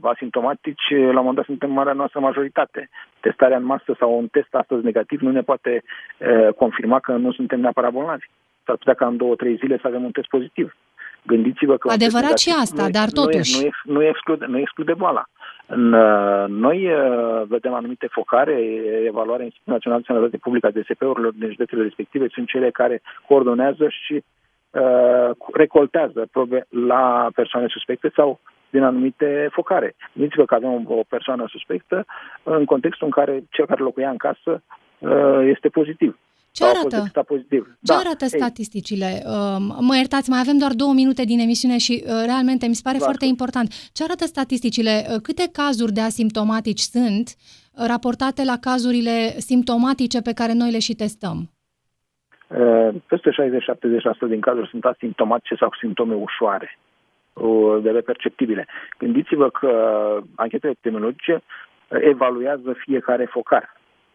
asimptomatici, 0.00 0.90
la 0.90 0.96
un 1.06 1.14
moment 1.14 1.34
dat, 1.34 1.44
suntem 1.44 1.70
marea 1.70 1.92
noastră 1.92 2.20
majoritate. 2.20 2.88
Testarea 3.20 3.56
în 3.56 3.64
masă 3.64 3.96
sau 3.98 4.18
un 4.18 4.26
test 4.26 4.54
astăzi 4.54 4.84
negativ 4.84 5.20
nu 5.20 5.30
ne 5.30 5.42
poate 5.42 5.82
uh, 6.18 6.54
confirma 6.56 7.00
că 7.00 7.12
nu 7.12 7.32
suntem 7.32 7.60
neapărat 7.60 7.92
bolnavi. 7.92 8.26
S-ar 8.64 8.76
putea 8.76 8.94
ca 8.94 9.06
în 9.06 9.16
două, 9.16 9.34
trei 9.34 9.56
zile 9.56 9.78
să 9.80 9.86
avem 9.86 10.04
un 10.04 10.10
test 10.10 10.28
pozitiv. 10.28 10.76
Gândiți-vă 11.22 11.76
că... 11.76 11.90
Adevărat 11.90 12.38
și 12.38 12.54
asta, 12.60 12.82
nu, 12.82 12.90
dar 12.90 13.08
totuși... 13.10 13.64
Nu, 13.64 13.70
nu, 13.84 13.92
nu, 13.92 14.02
exclude, 14.04 14.44
nu 14.48 14.58
exclude 14.58 14.94
boala. 14.94 15.24
În, 15.66 15.92
uh, 15.92 16.44
noi 16.48 16.92
uh, 16.92 17.42
vedem 17.46 17.72
anumite 17.72 18.06
focare, 18.10 18.52
evaluarea 19.06 19.44
Institutului 19.44 19.74
Național 19.74 19.98
de 19.98 20.04
Sănătate 20.06 20.36
Publică 20.36 20.66
a 20.66 20.70
DSP-urilor 20.70 21.32
din 21.32 21.50
județele 21.50 21.82
respective 21.82 22.26
sunt 22.28 22.46
cele 22.48 22.70
care 22.70 23.02
coordonează 23.26 23.88
și 23.88 24.14
uh, 24.14 24.22
recoltează 25.52 26.26
probe 26.30 26.66
la 26.68 27.28
persoane 27.34 27.66
suspecte 27.68 28.12
sau 28.14 28.40
din 28.70 28.82
anumite 28.82 29.48
focare. 29.52 29.94
Gândiți-vă 30.12 30.44
că 30.44 30.54
avem 30.54 30.84
o 30.86 31.02
persoană 31.08 31.44
suspectă 31.48 32.06
în 32.42 32.64
contextul 32.64 33.06
în 33.06 33.12
care 33.12 33.44
cel 33.50 33.66
care 33.66 33.82
locuia 33.82 34.10
în 34.10 34.16
casă 34.16 34.62
uh, 34.98 35.40
este 35.54 35.68
pozitiv. 35.68 36.18
Ce 36.50 36.64
arată? 36.64 37.22
Pozitiv. 37.26 37.64
Ce 37.82 37.92
da. 37.92 37.94
arată 37.94 38.26
statisticile? 38.26 39.22
Uh, 39.26 39.56
mă 39.80 39.96
iertați, 39.96 40.30
mai 40.30 40.38
avem 40.40 40.58
doar 40.58 40.72
două 40.72 40.92
minute 40.92 41.24
din 41.24 41.38
emisiune 41.38 41.78
și 41.78 42.04
uh, 42.06 42.10
realmente 42.24 42.66
mi 42.66 42.74
se 42.74 42.80
pare 42.84 42.98
da. 42.98 43.04
foarte 43.04 43.24
important. 43.24 43.68
Ce 43.92 44.02
arată 44.04 44.24
statisticile? 44.26 45.06
Uh, 45.08 45.20
câte 45.22 45.48
cazuri 45.52 45.92
de 45.92 46.00
asimptomatici 46.00 46.80
sunt 46.80 47.34
raportate 47.72 48.44
la 48.44 48.56
cazurile 48.60 49.34
simptomatice 49.38 50.20
pe 50.20 50.32
care 50.32 50.52
noi 50.52 50.70
le 50.70 50.78
și 50.78 50.94
testăm? 50.94 51.53
Peste 53.06 53.30
60-70% 53.30 54.28
din 54.28 54.40
cazuri 54.40 54.68
sunt 54.68 54.84
asimptomatice 54.84 55.54
sau 55.54 55.70
simptome 55.78 56.14
ușoare, 56.14 56.78
de 57.82 57.90
perceptibile. 58.00 58.66
Gândiți-vă 58.98 59.50
că 59.50 59.70
anchetele 60.34 60.72
epidemiologice 60.72 61.42
evaluează 61.88 62.72
fiecare 62.72 63.24
focar 63.24 63.72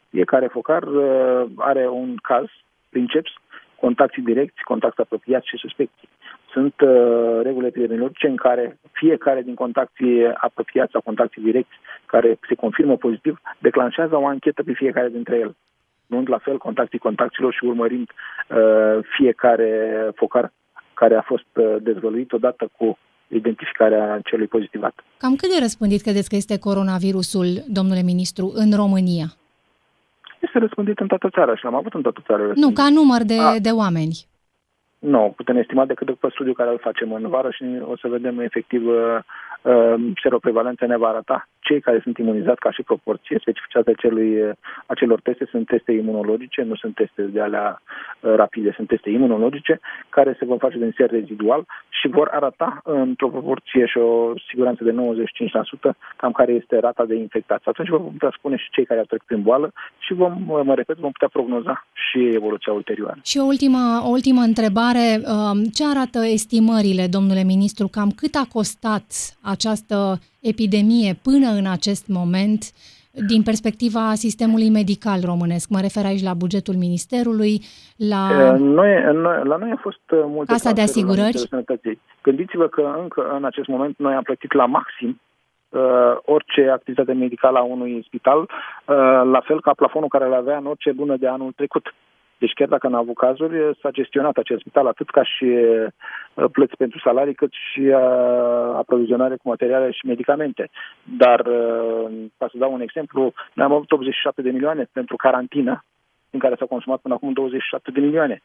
fiecare 0.10 0.48
focar 0.48 0.84
uh, 0.84 1.46
are 1.56 1.88
un 1.88 2.16
caz, 2.16 2.46
princeps, 2.90 3.32
contactii 3.80 4.24
direcți, 4.24 4.64
contacti 4.64 5.02
apropiați 5.02 5.48
și 5.48 5.58
suspecții. 5.58 6.10
Sunt 6.52 6.74
uh, 6.82 7.40
reguli 7.42 7.68
epidemiologice 7.68 8.28
în 8.28 8.36
care 8.36 8.78
fiecare 8.92 9.42
din 9.42 9.56
contactii 9.56 10.34
apropiați 10.34 10.92
sau 10.92 11.02
contactii 11.02 11.42
direcți 11.42 11.76
care 12.06 12.38
se 12.48 12.56
confirmă 12.56 12.98
pozitiv 12.98 13.42
declanșează 13.60 14.16
o 14.16 14.28
anchetă 14.28 14.64
pe 14.64 14.74
fiecare 14.74 15.10
dintre 15.10 15.36
ele. 15.36 15.56
Nu 16.10 16.24
la 16.26 16.38
fel 16.38 16.58
contactii 16.58 17.00
contactilor 17.00 17.54
și 17.54 17.66
urmărind 17.66 18.10
uh, 18.10 18.58
fiecare 19.18 19.72
focar 20.16 20.52
care 20.94 21.16
a 21.16 21.22
fost 21.22 21.52
uh, 21.54 21.76
dezvăluit 21.82 22.32
odată 22.32 22.70
cu 22.78 22.98
identificarea 23.28 24.20
celui 24.24 24.48
pozitivat. 24.48 24.94
Cam 25.18 25.36
cât 25.36 25.50
de 25.50 25.60
răspândit 25.60 26.02
credeți 26.02 26.30
că 26.30 26.36
este 26.36 26.60
coronavirusul, 26.60 27.48
domnule 27.68 28.02
ministru, 28.02 28.52
în 28.56 28.72
România? 28.76 29.28
este 30.40 30.60
răspândit 30.60 31.00
în 31.00 31.08
toată 31.08 31.30
țara 31.30 31.56
și 31.56 31.64
l-am 31.64 31.76
avut 31.76 31.94
în 31.94 32.02
toată 32.02 32.22
țara. 32.26 32.52
Nu, 32.56 32.72
ca 32.72 32.90
număr 32.90 33.22
de, 33.24 33.38
de 33.62 33.70
oameni. 33.70 34.16
Nu, 35.00 35.34
putem 35.36 35.58
estima 35.58 35.86
decât 35.86 36.08
după 36.08 36.30
studiul 36.30 36.56
care 36.56 36.70
îl 36.70 36.80
facem 36.80 37.14
în 37.14 37.30
vară 37.30 37.50
și 37.52 37.64
o 37.82 37.98
să 37.98 38.08
vedem 38.08 38.40
efectiv 38.40 38.88
uh, 38.88 39.20
uh, 39.62 39.96
seroprevalența 40.22 40.86
ne 40.86 40.98
va 40.98 41.08
arăta 41.08 41.48
cei 41.60 41.82
care 41.82 42.00
sunt 42.04 42.18
imunizați 42.18 42.60
ca 42.60 42.72
și 42.72 42.84
proporție. 42.84 43.38
Specificitatea 43.40 43.94
acelui, 43.98 44.42
uh, 44.42 44.52
acelor 44.86 45.20
teste 45.22 45.46
sunt 45.52 45.66
teste 45.68 45.92
imunologice, 45.92 46.62
nu 46.62 46.76
sunt 46.76 46.96
teste 46.96 47.22
de 47.22 47.42
alea 47.42 47.82
uh, 47.82 48.34
rapide, 48.36 48.72
sunt 48.76 48.88
teste 48.88 49.10
imunologice 49.10 49.80
care 50.10 50.36
se 50.40 50.46
vor 50.46 50.58
face 50.58 50.78
din 50.78 50.94
ser 50.98 51.10
rezidual 51.10 51.66
și 51.90 52.08
vor 52.08 52.28
arăta 52.32 52.82
într-o 52.84 53.28
proporție 53.28 53.86
și 53.86 53.98
o 53.98 54.34
siguranță 54.50 54.84
de 54.84 54.92
95% 54.92 54.96
cam 56.16 56.32
care 56.32 56.52
este 56.52 56.80
rata 56.80 57.06
de 57.06 57.16
infectație. 57.16 57.72
Atunci 57.72 57.90
vom 57.90 58.12
putea 58.12 58.34
spune 58.38 58.56
și 58.58 58.70
cei 58.72 58.86
care 58.86 59.00
au 59.00 59.06
trecut 59.06 59.28
prin 59.28 59.42
boală 59.42 59.72
și 59.98 60.14
vom, 60.14 60.34
mă 60.64 60.74
repet, 60.76 60.98
vom 60.98 61.12
putea 61.12 61.28
prognoza 61.32 61.86
și 61.94 62.20
evoluția 62.34 62.74
ulterioară. 62.74 63.20
Și 63.24 63.38
o 63.38 63.44
ultimă, 63.44 64.02
o 64.04 64.10
ultimă 64.10 64.42
întrebare. 64.42 64.89
Um, 64.98 65.64
ce 65.64 65.84
arată 65.86 66.26
estimările, 66.26 67.08
domnule 67.08 67.44
ministru, 67.44 67.88
cam 67.88 68.10
cât 68.10 68.36
a 68.36 68.46
costat 68.52 69.06
această 69.42 70.20
epidemie 70.42 71.14
până 71.24 71.50
în 71.60 71.66
acest 71.66 72.08
moment 72.08 72.62
din 73.28 73.44
perspectiva 73.44 74.14
sistemului 74.14 74.70
medical 74.70 75.20
românesc. 75.24 75.70
Mă 75.70 75.80
refer 75.82 76.06
aici 76.06 76.24
la 76.24 76.34
bugetul 76.34 76.74
ministerului, 76.74 77.62
la... 77.96 78.24
Noi, 78.58 78.92
noi, 79.14 79.42
la 79.44 79.56
noi 79.56 79.72
a 79.72 79.80
fost 79.82 80.06
uh, 80.12 80.24
multe... 80.26 80.52
Casa 80.52 80.72
de 80.72 80.82
asigurări? 80.82 81.50
Gândiți-vă 82.22 82.68
că 82.68 82.96
încă 83.02 83.36
în 83.38 83.46
acest 83.46 83.68
moment 83.68 83.98
noi 83.98 84.14
am 84.14 84.24
plătit 84.24 84.54
la 84.54 84.66
maxim 84.66 85.22
uh, 85.70 86.18
orice 86.26 86.70
activitate 86.70 87.14
medicală 87.14 87.58
a 87.58 87.62
unui 87.62 88.04
spital, 88.06 88.40
uh, 88.40 88.48
la 89.32 89.42
fel 89.44 89.62
ca 89.62 89.72
plafonul 89.74 90.10
care 90.10 90.26
îl 90.26 90.34
avea 90.34 90.58
în 90.58 90.66
orice 90.66 90.94
lună 90.98 91.18
de 91.18 91.28
anul 91.28 91.52
trecut. 91.56 91.94
Deci 92.40 92.54
chiar 92.54 92.68
dacă 92.68 92.88
n-a 92.88 92.98
avut 92.98 93.18
cazuri, 93.18 93.78
s-a 93.82 93.90
gestionat 93.92 94.38
acest 94.38 94.60
spital 94.60 94.88
atât 94.88 95.10
ca 95.10 95.24
și 95.24 95.44
uh, 95.44 96.46
plăți 96.52 96.76
pentru 96.78 97.00
salarii, 97.00 97.34
cât 97.34 97.52
și 97.52 97.80
uh, 97.80 97.96
aprovizionare 98.76 99.36
cu 99.36 99.48
materiale 99.48 99.92
și 99.92 100.06
medicamente. 100.06 100.70
Dar, 101.18 101.40
uh, 101.40 102.06
ca 102.38 102.48
să 102.52 102.58
dau 102.58 102.74
un 102.74 102.82
exemplu, 102.82 103.34
noi 103.54 103.66
am 103.66 103.72
avut 103.74 103.92
87 103.92 104.42
de 104.42 104.50
milioane 104.50 104.88
pentru 104.92 105.16
carantină, 105.16 105.84
în 106.30 106.40
care 106.40 106.56
s-au 106.56 106.68
consumat 106.68 107.00
până 107.00 107.14
acum 107.14 107.34
27 107.34 107.92
de 107.92 108.00
milioane. 108.00 108.42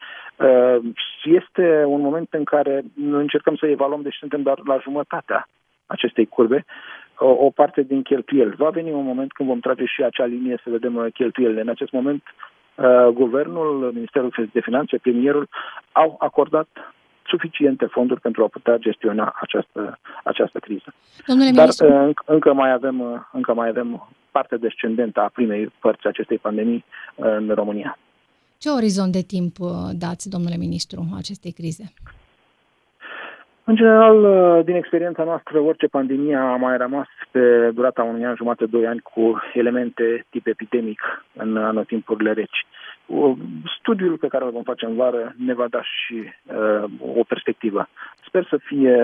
Este 1.23 1.83
un 1.87 2.01
moment 2.01 2.27
în 2.33 2.43
care 2.43 2.83
noi 2.93 3.21
încercăm 3.21 3.55
să 3.55 3.65
evaluăm, 3.65 4.01
deci 4.01 4.15
suntem 4.15 4.41
doar 4.41 4.59
la 4.65 4.77
jumătatea 4.77 5.47
acestei 5.85 6.25
curbe, 6.25 6.65
o, 7.17 7.29
o 7.29 7.49
parte 7.49 7.81
din 7.81 8.01
cheltuieli. 8.01 8.55
Va 8.57 8.69
veni 8.69 8.91
un 8.91 9.05
moment 9.05 9.31
când 9.31 9.49
vom 9.49 9.59
trage 9.59 9.85
și 9.85 10.03
acea 10.03 10.25
linie 10.25 10.59
să 10.63 10.69
vedem 10.69 11.09
cheltuielile. 11.13 11.61
În 11.61 11.69
acest 11.69 11.91
moment 11.91 12.23
Uh, 12.23 12.54
guvernul, 13.13 13.91
Ministerul 13.93 14.49
de 14.53 14.61
Finanțe, 14.61 14.97
premierul 14.97 15.47
au 15.91 16.15
acordat 16.19 16.67
suficiente 17.27 17.85
fonduri 17.85 18.21
pentru 18.21 18.43
a 18.43 18.47
putea 18.47 18.77
gestiona 18.77 19.35
această, 19.41 19.99
această 20.23 20.59
criză. 20.59 20.93
Domnule 21.27 21.51
Dar 21.51 21.59
ministru... 21.61 21.87
Uh, 21.87 22.09
încă 22.25 22.53
mai 22.53 22.71
avem 22.71 22.99
uh, 22.99 23.19
încă 23.31 23.53
mai 23.53 23.67
avem 23.67 24.07
parte 24.31 24.57
descendentă 24.57 25.19
a 25.19 25.29
primei 25.33 25.71
părți 25.79 26.07
acestei 26.07 26.37
pandemii 26.37 26.85
în 27.15 27.49
România. 27.53 27.97
Ce 28.57 28.69
orizont 28.69 29.11
de 29.11 29.21
timp 29.21 29.55
dați, 29.91 30.29
domnule 30.29 30.57
ministru, 30.57 31.07
acestei 31.15 31.51
crize? 31.51 31.93
În 33.67 33.75
general, 33.75 34.17
din 34.63 34.75
experiența 34.75 35.23
noastră, 35.23 35.59
orice 35.59 35.87
pandemie 35.87 36.35
a 36.35 36.55
mai 36.55 36.77
rămas 36.77 37.07
pe 37.31 37.71
durata 37.73 38.03
unui 38.03 38.25
an 38.25 38.35
jumate, 38.35 38.65
doi 38.65 38.87
ani, 38.87 38.99
cu 38.99 39.41
elemente 39.53 40.25
tip 40.29 40.47
epidemic 40.47 41.25
în 41.33 41.57
anotimpurile 41.57 42.33
reci. 42.33 42.65
Studiul 43.79 44.17
pe 44.17 44.27
care 44.27 44.43
îl 44.45 44.51
vom 44.51 44.63
face 44.63 44.85
în 44.85 44.95
vară 44.95 45.33
ne 45.37 45.53
va 45.53 45.67
da 45.67 45.81
și 45.81 46.23
uh, 46.43 46.83
o 47.15 47.23
perspectivă. 47.23 47.89
Sper 48.27 48.45
să 48.49 48.57
fie, 48.57 48.97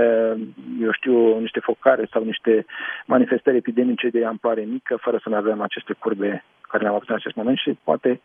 eu 0.81 0.91
știu, 0.91 1.39
niște 1.39 1.59
focare 1.59 2.07
sau 2.11 2.23
niște 2.23 2.65
manifestări 3.05 3.57
epidemice 3.57 4.09
de 4.09 4.25
amploare 4.25 4.61
mică, 4.61 4.97
fără 5.01 5.19
să 5.23 5.29
ne 5.29 5.35
avem 5.35 5.61
aceste 5.61 5.93
curbe 5.99 6.43
care 6.61 6.83
le-am 6.83 6.95
avut 6.95 7.09
în 7.09 7.15
acest 7.15 7.35
moment 7.35 7.57
și 7.57 7.77
poate 7.83 8.21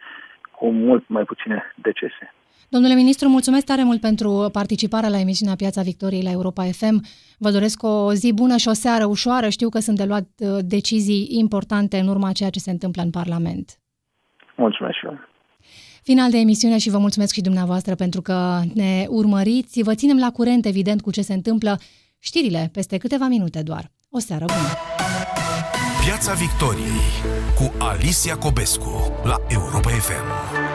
cu 0.51 0.71
mult 0.71 1.09
mai 1.09 1.25
puține 1.25 1.73
decese. 1.75 2.35
Domnule 2.69 2.95
ministru, 2.95 3.29
mulțumesc 3.29 3.65
tare 3.65 3.83
mult 3.83 4.01
pentru 4.01 4.49
participarea 4.53 5.09
la 5.09 5.19
emisiunea 5.19 5.55
Piața 5.55 5.83
Victoriei 5.83 6.23
la 6.23 6.31
Europa 6.31 6.65
FM. 6.65 7.05
Vă 7.39 7.51
doresc 7.51 7.83
o 7.83 8.13
zi 8.13 8.33
bună 8.33 8.57
și 8.57 8.69
o 8.69 8.73
seară 8.73 9.05
ușoară. 9.05 9.49
Știu 9.49 9.69
că 9.69 9.79
sunt 9.79 9.97
de 9.97 10.05
luat 10.05 10.29
uh, 10.39 10.59
decizii 10.65 11.27
importante 11.31 11.99
în 11.99 12.09
urma 12.09 12.33
ceea 12.33 12.51
ce 12.51 12.59
se 12.59 12.71
întâmplă 12.71 13.03
în 13.03 13.11
Parlament. 13.11 13.79
Mulțumesc 14.57 14.97
și 14.97 15.07
eu. 15.07 15.19
Final 16.03 16.31
de 16.31 16.39
emisiune 16.39 16.79
și 16.79 16.91
vă 16.91 16.99
mulțumesc 16.99 17.35
și 17.35 17.41
dumneavoastră 17.41 17.95
pentru 17.95 18.23
că 18.23 18.61
ne 18.75 19.07
urmăriți. 19.09 19.83
Vă 19.83 19.95
ținem 19.95 20.19
la 20.19 20.31
curent, 20.31 20.67
evident, 20.67 21.01
cu 21.01 21.11
ce 21.11 21.23
se 21.23 21.35
întâmplă. 21.35 21.79
Știrile 22.19 22.71
peste 22.73 22.97
câteva 22.97 23.27
minute 23.27 23.63
doar. 23.63 23.91
O 24.11 24.19
seară 24.19 24.45
bună! 24.45 24.69
Piața 26.05 26.33
Victoriei 26.33 27.07
cu 27.59 27.73
Alicia 27.79 28.37
Cobescu 28.37 29.13
la 29.25 29.37
Europa 29.49 29.89
FM. 29.89 30.66